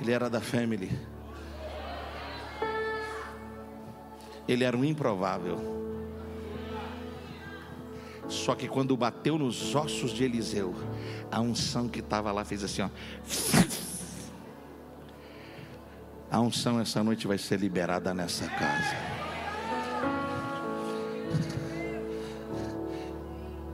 Ele 0.00 0.12
era 0.12 0.30
da 0.30 0.40
family. 0.40 0.90
Ele 4.48 4.64
era 4.64 4.76
um 4.76 4.84
improvável. 4.84 5.80
Só 8.28 8.54
que 8.54 8.68
quando 8.68 8.96
bateu 8.96 9.36
nos 9.38 9.74
ossos 9.74 10.12
de 10.12 10.24
Eliseu, 10.24 10.74
a 11.30 11.40
unção 11.40 11.88
que 11.88 11.98
estava 12.00 12.32
lá 12.32 12.44
fez 12.44 12.64
assim, 12.64 12.82
ó. 12.82 12.88
A 16.30 16.40
unção 16.40 16.80
essa 16.80 17.02
noite 17.02 17.26
vai 17.26 17.36
ser 17.36 17.58
liberada 17.58 18.14
nessa 18.14 18.48
casa. 18.48 18.96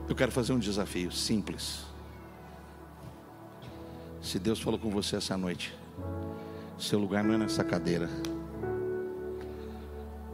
Eu 0.09 0.15
quero 0.15 0.31
fazer 0.31 0.53
um 0.53 0.59
desafio 0.59 1.11
simples. 1.11 1.85
Se 4.21 4.39
Deus 4.39 4.59
falou 4.59 4.79
com 4.79 4.89
você 4.89 5.17
essa 5.17 5.37
noite, 5.37 5.77
seu 6.77 6.99
lugar 6.99 7.23
não 7.23 7.33
é 7.33 7.37
nessa 7.37 7.63
cadeira. 7.63 8.09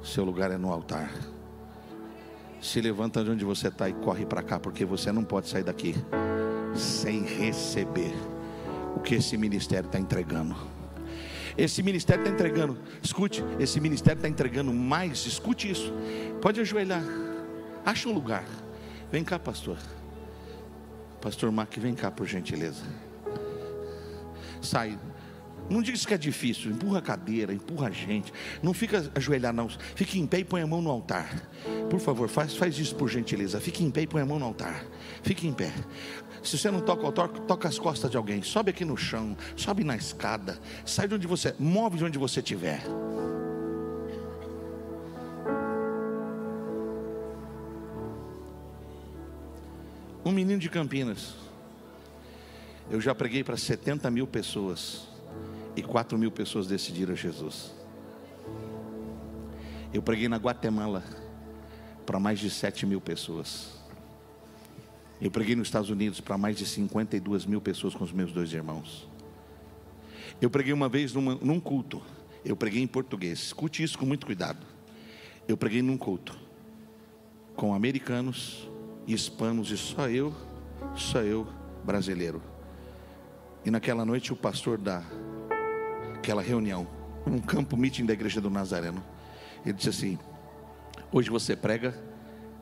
Seu 0.03 0.25
lugar 0.25 0.51
é 0.51 0.57
no 0.57 0.71
altar. 0.71 1.09
Se 2.61 2.81
levanta 2.81 3.23
de 3.23 3.31
onde 3.31 3.45
você 3.45 3.69
está 3.69 3.87
e 3.87 3.93
corre 3.93 4.25
para 4.25 4.43
cá, 4.43 4.59
porque 4.59 4.83
você 4.83 5.11
não 5.11 5.23
pode 5.23 5.47
sair 5.47 5.63
daqui 5.63 5.95
sem 6.75 7.23
receber 7.23 8.13
o 8.95 8.99
que 8.99 9.15
esse 9.15 9.37
ministério 9.37 9.87
está 9.87 9.99
entregando. 9.99 10.55
Esse 11.57 11.83
ministério 11.83 12.23
está 12.23 12.33
entregando, 12.33 12.77
escute, 13.01 13.43
esse 13.59 13.79
ministério 13.79 14.17
está 14.17 14.27
entregando 14.27 14.73
mais, 14.73 15.25
escute 15.25 15.69
isso. 15.69 15.93
Pode 16.41 16.59
ajoelhar, 16.59 17.03
acha 17.85 18.09
um 18.09 18.13
lugar. 18.13 18.45
Vem 19.11 19.23
cá, 19.23 19.37
pastor. 19.37 19.77
Pastor 21.21 21.51
Mac, 21.51 21.73
vem 21.77 21.93
cá, 21.93 22.11
por 22.11 22.25
gentileza. 22.25 22.83
Sai. 24.61 24.97
Não 25.73 25.81
diz 25.81 26.05
que 26.05 26.13
é 26.13 26.17
difícil, 26.19 26.69
empurra 26.69 26.99
a 26.99 27.01
cadeira, 27.01 27.51
empurra 27.51 27.87
a 27.87 27.91
gente. 27.91 28.31
Não 28.61 28.75
fica 28.75 29.11
ajoelhar, 29.15 29.51
não. 29.51 29.67
Fique 29.95 30.19
em 30.19 30.27
pé 30.27 30.37
e 30.37 30.43
põe 30.43 30.61
a 30.61 30.67
mão 30.67 30.83
no 30.83 30.91
altar. 30.91 31.49
Por 31.89 31.99
favor, 31.99 32.29
faz, 32.29 32.55
faz 32.55 32.77
isso 32.77 32.95
por 32.95 33.09
gentileza. 33.09 33.59
Fique 33.59 33.83
em 33.83 33.89
pé 33.89 34.03
e 34.03 34.07
põe 34.07 34.21
a 34.21 34.25
mão 34.25 34.37
no 34.37 34.45
altar. 34.45 34.85
Fique 35.23 35.47
em 35.47 35.51
pé. 35.51 35.73
Se 36.43 36.59
você 36.59 36.69
não 36.69 36.79
toca 36.79 37.01
o 37.01 37.05
altar, 37.07 37.27
toca 37.27 37.67
as 37.67 37.79
costas 37.79 38.11
de 38.11 38.15
alguém. 38.15 38.43
Sobe 38.43 38.69
aqui 38.69 38.85
no 38.85 38.95
chão, 38.95 39.35
sobe 39.55 39.83
na 39.83 39.97
escada. 39.97 40.59
Sai 40.85 41.07
de 41.07 41.15
onde 41.15 41.25
você, 41.25 41.55
move 41.57 41.97
de 41.97 42.05
onde 42.05 42.19
você 42.19 42.39
estiver. 42.39 42.83
Um 50.23 50.31
menino 50.31 50.59
de 50.59 50.69
Campinas. 50.69 51.33
Eu 52.91 53.01
já 53.01 53.15
preguei 53.15 53.43
para 53.43 53.57
70 53.57 54.11
mil 54.11 54.27
pessoas. 54.27 55.12
E 55.75 55.81
4 55.81 56.17
mil 56.17 56.31
pessoas 56.31 56.67
decidiram 56.67 57.15
Jesus. 57.15 57.73
Eu 59.93 60.01
preguei 60.01 60.27
na 60.27 60.37
Guatemala 60.37 61.03
para 62.05 62.19
mais 62.19 62.39
de 62.39 62.49
7 62.49 62.85
mil 62.85 62.99
pessoas. 62.99 63.73
Eu 65.21 65.31
preguei 65.31 65.55
nos 65.55 65.67
Estados 65.67 65.89
Unidos 65.89 66.19
para 66.19 66.37
mais 66.37 66.57
de 66.57 66.65
52 66.65 67.45
mil 67.45 67.61
pessoas 67.61 67.93
com 67.93 68.03
os 68.03 68.11
meus 68.11 68.31
dois 68.31 68.51
irmãos. 68.51 69.07
Eu 70.41 70.49
preguei 70.49 70.73
uma 70.73 70.89
vez 70.89 71.13
numa, 71.13 71.35
num 71.35 71.59
culto. 71.59 72.01
Eu 72.43 72.55
preguei 72.55 72.81
em 72.81 72.87
português. 72.87 73.39
Escute 73.39 73.83
isso 73.83 73.97
com 73.97 74.05
muito 74.05 74.25
cuidado. 74.25 74.65
Eu 75.47 75.55
preguei 75.55 75.81
num 75.81 75.97
culto 75.97 76.37
com 77.55 77.73
americanos, 77.73 78.67
hispanos 79.07 79.69
e 79.71 79.77
só 79.77 80.09
eu, 80.09 80.33
só 80.95 81.19
eu, 81.21 81.47
brasileiro. 81.83 82.41
E 83.63 83.71
naquela 83.71 84.03
noite 84.03 84.33
o 84.33 84.35
pastor 84.35 84.77
da 84.77 85.03
aquela 86.23 86.41
reunião, 86.41 86.87
um 87.27 87.37
campo 87.37 87.75
meeting 87.75 88.05
da 88.05 88.13
igreja 88.13 88.39
do 88.39 88.49
Nazareno, 88.49 89.03
ele 89.65 89.73
disse 89.73 89.89
assim: 89.89 90.17
Hoje 91.11 91.29
você 91.29 91.53
prega 91.53 91.93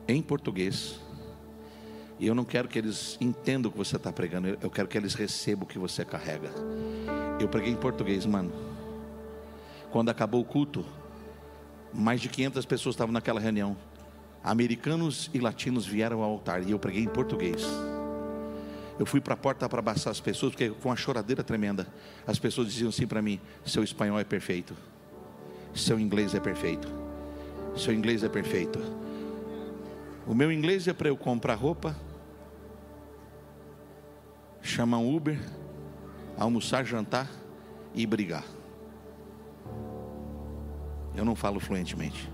em 0.08 0.20
português. 0.20 1.00
E 2.18 2.26
eu 2.26 2.34
não 2.34 2.44
quero 2.44 2.68
que 2.68 2.78
eles 2.78 3.16
entendam 3.20 3.68
o 3.68 3.72
que 3.72 3.78
você 3.78 3.96
está 3.96 4.12
pregando, 4.12 4.58
eu 4.60 4.70
quero 4.70 4.88
que 4.88 4.98
eles 4.98 5.14
recebam 5.14 5.64
o 5.64 5.66
que 5.66 5.78
você 5.78 6.04
carrega. 6.04 6.50
Eu 7.38 7.48
preguei 7.48 7.72
em 7.72 7.76
português, 7.76 8.26
mano. 8.26 8.52
Quando 9.92 10.08
acabou 10.08 10.40
o 10.40 10.44
culto, 10.44 10.84
mais 11.92 12.20
de 12.20 12.28
500 12.28 12.66
pessoas 12.66 12.94
estavam 12.94 13.12
naquela 13.12 13.40
reunião. 13.40 13.76
Americanos 14.42 15.30
e 15.32 15.38
latinos 15.38 15.86
vieram 15.86 16.20
ao 16.22 16.32
altar 16.32 16.62
e 16.64 16.72
eu 16.72 16.78
preguei 16.80 17.04
em 17.04 17.08
português. 17.08 17.62
Eu 18.98 19.06
fui 19.06 19.20
para 19.20 19.34
a 19.34 19.36
porta 19.36 19.68
para 19.68 19.78
abraçar 19.78 20.10
as 20.10 20.20
pessoas, 20.20 20.52
porque 20.52 20.70
com 20.70 20.88
uma 20.88 20.96
choradeira 20.96 21.42
tremenda, 21.42 21.86
as 22.26 22.38
pessoas 22.38 22.68
diziam 22.68 22.90
assim 22.90 23.06
para 23.06 23.22
mim: 23.22 23.40
seu 23.64 23.82
espanhol 23.82 24.18
é 24.18 24.24
perfeito, 24.24 24.76
seu 25.74 25.98
inglês 25.98 26.34
é 26.34 26.40
perfeito, 26.40 26.88
seu 27.76 27.92
inglês 27.92 28.22
é 28.22 28.28
perfeito. 28.28 28.78
O 30.26 30.34
meu 30.34 30.52
inglês 30.52 30.86
é 30.86 30.92
para 30.92 31.08
eu 31.08 31.16
comprar 31.16 31.54
roupa, 31.54 31.96
chamar 34.60 34.98
um 34.98 35.16
Uber, 35.16 35.38
almoçar, 36.36 36.84
jantar 36.84 37.28
e 37.94 38.06
brigar. 38.06 38.44
Eu 41.14 41.24
não 41.24 41.34
falo 41.34 41.60
fluentemente. 41.60 42.30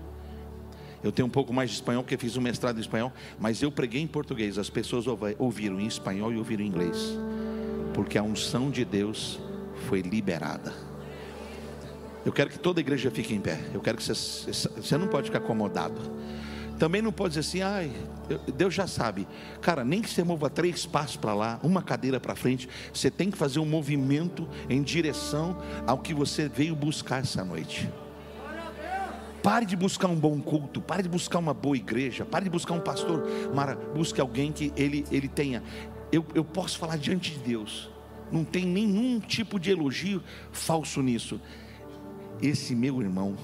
Eu 1.03 1.11
tenho 1.11 1.27
um 1.27 1.31
pouco 1.31 1.53
mais 1.53 1.69
de 1.69 1.77
espanhol 1.77 2.03
porque 2.03 2.17
fiz 2.17 2.35
um 2.35 2.41
mestrado 2.41 2.77
em 2.77 2.81
espanhol, 2.81 3.13
mas 3.39 3.61
eu 3.61 3.71
preguei 3.71 4.01
em 4.01 4.07
português. 4.07 4.57
As 4.57 4.69
pessoas 4.69 5.05
ouviram 5.37 5.79
em 5.79 5.87
espanhol 5.87 6.33
e 6.33 6.37
ouviram 6.37 6.63
em 6.63 6.67
inglês, 6.67 7.17
porque 7.93 8.17
a 8.17 8.23
unção 8.23 8.69
de 8.69 8.83
Deus 8.83 9.39
foi 9.87 10.01
liberada. 10.01 10.73
Eu 12.25 12.33
quero 12.33 12.49
que 12.49 12.59
toda 12.59 12.79
a 12.79 12.81
igreja 12.81 13.09
fique 13.09 13.33
em 13.33 13.39
pé. 13.39 13.59
Eu 13.73 13.79
quero 13.79 13.97
que 13.97 14.03
você, 14.03 14.51
você 14.51 14.97
não 14.97 15.07
pode 15.07 15.27
ficar 15.27 15.39
acomodado. 15.39 15.99
Também 16.77 17.01
não 17.01 17.11
pode 17.11 17.35
dizer 17.35 17.47
assim, 17.47 17.61
ai, 17.61 17.91
Deus 18.55 18.73
já 18.73 18.87
sabe. 18.87 19.27
Cara, 19.61 19.83
nem 19.83 20.01
que 20.01 20.09
você 20.09 20.23
mova 20.23 20.49
três 20.49 20.85
passos 20.85 21.17
para 21.17 21.33
lá, 21.33 21.59
uma 21.61 21.81
cadeira 21.81 22.19
para 22.19 22.35
frente, 22.35 22.69
você 22.93 23.09
tem 23.11 23.29
que 23.29 23.37
fazer 23.37 23.59
um 23.59 23.65
movimento 23.65 24.47
em 24.69 24.81
direção 24.81 25.61
ao 25.85 25.97
que 25.97 26.13
você 26.13 26.47
veio 26.47 26.75
buscar 26.75 27.21
essa 27.21 27.43
noite. 27.43 27.89
Pare 29.41 29.65
de 29.65 29.75
buscar 29.75 30.07
um 30.07 30.15
bom 30.15 30.41
culto, 30.41 30.81
pare 30.81 31.03
de 31.03 31.09
buscar 31.09 31.39
uma 31.39 31.53
boa 31.53 31.77
igreja, 31.77 32.25
pare 32.25 32.45
de 32.45 32.49
buscar 32.49 32.73
um 32.73 32.79
pastor, 32.79 33.23
Mara, 33.53 33.75
busque 33.75 34.19
alguém 34.19 34.51
que 34.51 34.73
ele, 34.75 35.05
ele 35.11 35.27
tenha. 35.27 35.63
Eu, 36.11 36.25
eu 36.35 36.43
posso 36.43 36.77
falar 36.77 36.97
diante 36.97 37.31
de 37.31 37.39
Deus, 37.39 37.89
não 38.31 38.43
tem 38.43 38.65
nenhum 38.65 39.19
tipo 39.19 39.59
de 39.59 39.71
elogio 39.71 40.21
falso 40.51 41.01
nisso. 41.01 41.39
Esse 42.41 42.75
meu 42.75 43.01
irmão 43.01 43.35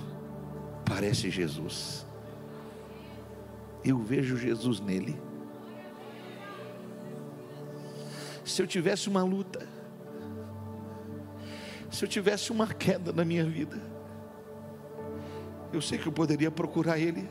parece 0.85 1.29
Jesus. 1.29 2.05
Eu 3.83 3.99
vejo 3.99 4.37
Jesus 4.37 4.79
nele. 4.79 5.15
Se 8.43 8.61
eu 8.61 8.67
tivesse 8.67 9.09
uma 9.09 9.23
luta, 9.23 9.67
se 11.89 12.03
eu 12.03 12.09
tivesse 12.09 12.51
uma 12.51 12.67
queda 12.67 13.11
na 13.11 13.25
minha 13.25 13.45
vida, 13.45 13.79
eu 15.75 15.81
sei 15.81 15.97
que 15.97 16.07
eu 16.07 16.11
poderia 16.11 16.49
procurar 16.49 16.97
Ele 16.97 17.29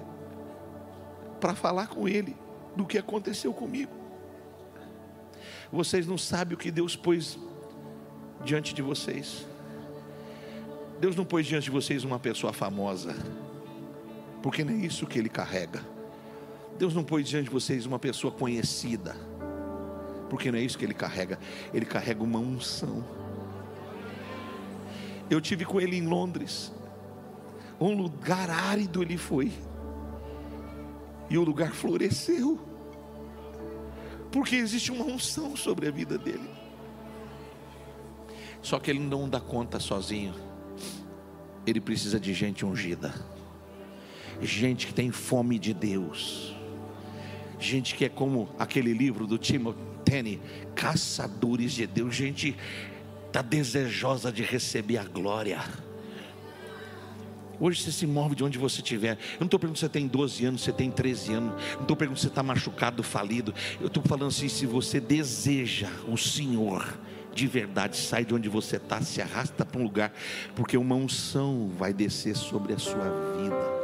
para 1.41 1.55
falar 1.55 1.89
com 1.89 2.07
Ele 2.07 2.37
do 2.77 2.85
que 2.85 2.99
aconteceu 2.99 3.53
comigo. 3.53 3.93
Vocês 5.73 6.07
não 6.07 6.19
sabem 6.19 6.55
o 6.55 6.59
que 6.59 6.71
Deus 6.71 6.95
pôs 6.95 7.39
diante 8.45 8.75
de 8.75 8.83
vocês. 8.83 9.47
Deus 11.01 11.17
não 11.17 11.25
pôs 11.25 11.47
diante 11.47 11.65
de 11.65 11.71
vocês 11.71 12.05
uma 12.05 12.19
pessoa 12.19 12.53
famosa, 12.53 13.15
porque 14.43 14.63
não 14.63 14.73
é 14.73 14.77
isso 14.77 15.07
que 15.07 15.19
Ele 15.19 15.29
carrega. 15.29 15.83
Deus 16.79 16.95
não 16.95 17.03
pôs 17.03 17.27
diante 17.27 17.45
de 17.45 17.51
vocês 17.51 17.87
uma 17.87 17.99
pessoa 17.99 18.33
conhecida, 18.33 19.17
porque 20.29 20.53
não 20.53 20.59
é 20.59 20.63
isso 20.63 20.79
que 20.79 20.85
Ele 20.85 20.95
carrega. 20.95 21.39
Ele 21.73 21.87
carrega 21.87 22.23
uma 22.23 22.39
unção. 22.39 23.05
Eu 25.31 25.41
tive 25.41 25.65
com 25.65 25.81
Ele 25.81 25.97
em 25.97 26.07
Londres 26.07 26.71
um 27.81 27.95
lugar 27.95 28.51
árido 28.51 29.03
ele 29.03 29.17
foi, 29.17 29.53
e 31.29 31.39
o 31.39 31.43
lugar 31.43 31.73
floresceu, 31.73 32.59
porque 34.31 34.57
existe 34.57 34.93
uma 34.93 35.05
unção 35.05 35.57
sobre 35.57 35.89
a 35.89 35.91
vida 35.91 36.19
dele. 36.19 36.51
Só 38.63 38.79
que 38.79 38.91
ele 38.91 39.01
não 39.01 39.29
dá 39.29 39.41
conta 39.41 39.79
sozinho, 39.79 40.35
ele 41.67 41.81
precisa 41.81 42.19
de 42.19 42.33
gente 42.33 42.65
ungida, 42.65 43.15
gente 44.41 44.87
que 44.87 44.95
tem 44.95 45.11
fome 45.11 45.59
de 45.59 45.75
Deus, 45.75 46.55
gente 47.59 47.95
que 47.95 48.05
é 48.05 48.09
como 48.09 48.49
aquele 48.59 48.93
livro 48.93 49.27
do 49.27 49.39
Timothy 49.39 49.95
caçadores 50.75 51.73
de 51.73 51.87
Deus, 51.87 52.15
gente 52.15 52.57
está 53.27 53.43
desejosa 53.43 54.31
de 54.31 54.43
receber 54.43 54.99
a 54.99 55.05
glória 55.05 55.61
Hoje 57.61 57.83
você 57.83 57.93
se 57.93 58.07
move 58.07 58.35
de 58.35 58.43
onde 58.43 58.59
você 58.59 58.81
estiver. 58.81 59.13
Eu 59.35 59.41
não 59.41 59.47
estou 59.47 59.59
perguntando 59.61 59.79
se 59.79 59.87
você 59.87 59.89
tem 59.89 60.07
12 60.07 60.45
anos, 60.45 60.61
se 60.61 60.65
você 60.67 60.73
tem 60.73 60.91
13 60.91 61.33
anos. 61.35 61.55
Não 61.75 61.83
estou 61.83 61.97
perguntando 61.97 62.19
se 62.19 62.23
você 62.23 62.29
está 62.29 62.43
machucado, 62.43 63.03
falido. 63.03 63.55
Eu 63.81 63.87
estou 63.87 64.03
falando 64.03 64.29
assim: 64.29 64.49
se 64.49 64.67
você 64.67 65.01
deseja 65.01 65.89
o 66.09 66.17
Senhor 66.17 66.99
de 67.35 67.47
verdade, 67.47 67.97
sai 67.97 68.25
de 68.25 68.33
onde 68.33 68.49
você 68.49 68.77
está, 68.77 69.01
se 69.03 69.21
arrasta 69.21 69.65
para 69.65 69.81
um 69.81 69.85
lugar, 69.85 70.13
porque 70.55 70.77
uma 70.77 70.95
unção 70.95 71.69
vai 71.77 71.93
descer 71.93 72.37
sobre 72.37 72.73
a 72.73 72.79
sua 72.79 73.11
vida. 73.37 73.75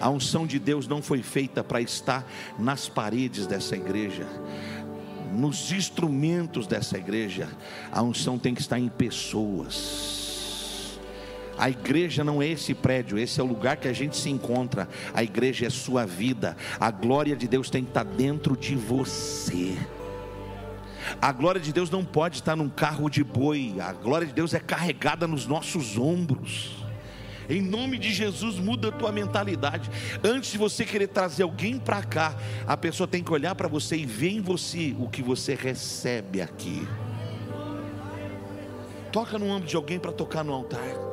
A 0.00 0.08
unção 0.08 0.46
de 0.46 0.58
Deus 0.58 0.86
não 0.86 1.02
foi 1.02 1.22
feita 1.22 1.62
para 1.62 1.80
estar 1.80 2.26
nas 2.58 2.88
paredes 2.88 3.46
dessa 3.46 3.76
igreja, 3.76 4.26
nos 5.34 5.70
instrumentos 5.70 6.66
dessa 6.66 6.96
igreja. 6.96 7.48
A 7.92 8.02
unção 8.02 8.38
tem 8.38 8.54
que 8.54 8.60
estar 8.60 8.78
em 8.78 8.88
pessoas 8.88 10.27
a 11.58 11.68
igreja 11.68 12.22
não 12.22 12.40
é 12.40 12.48
esse 12.48 12.72
prédio, 12.72 13.18
esse 13.18 13.40
é 13.40 13.42
o 13.42 13.46
lugar 13.46 13.76
que 13.76 13.88
a 13.88 13.92
gente 13.92 14.16
se 14.16 14.30
encontra. 14.30 14.88
A 15.12 15.22
igreja 15.22 15.66
é 15.66 15.70
sua 15.70 16.06
vida. 16.06 16.56
A 16.78 16.90
glória 16.90 17.34
de 17.34 17.48
Deus 17.48 17.68
tem 17.68 17.82
que 17.82 17.90
estar 17.90 18.04
dentro 18.04 18.56
de 18.56 18.76
você. 18.76 19.76
A 21.20 21.32
glória 21.32 21.60
de 21.60 21.72
Deus 21.72 21.90
não 21.90 22.04
pode 22.04 22.36
estar 22.36 22.54
num 22.54 22.68
carro 22.68 23.10
de 23.10 23.24
boi. 23.24 23.74
A 23.80 23.92
glória 23.92 24.26
de 24.26 24.32
Deus 24.32 24.54
é 24.54 24.60
carregada 24.60 25.26
nos 25.26 25.46
nossos 25.46 25.98
ombros. 25.98 26.76
Em 27.48 27.62
nome 27.62 27.98
de 27.98 28.12
Jesus, 28.12 28.56
muda 28.56 28.88
a 28.88 28.92
tua 28.92 29.10
mentalidade. 29.10 29.90
Antes 30.22 30.52
de 30.52 30.58
você 30.58 30.84
querer 30.84 31.08
trazer 31.08 31.42
alguém 31.42 31.78
para 31.78 32.02
cá, 32.02 32.36
a 32.66 32.76
pessoa 32.76 33.08
tem 33.08 33.24
que 33.24 33.32
olhar 33.32 33.54
para 33.54 33.66
você 33.66 33.96
e 33.96 34.04
ver 34.04 34.30
em 34.30 34.40
você 34.40 34.94
o 34.98 35.08
que 35.08 35.22
você 35.22 35.54
recebe 35.54 36.42
aqui. 36.42 36.86
Toca 39.10 39.38
no 39.38 39.50
âmbito 39.50 39.70
de 39.70 39.76
alguém 39.76 39.98
para 39.98 40.12
tocar 40.12 40.44
no 40.44 40.52
altar. 40.52 41.07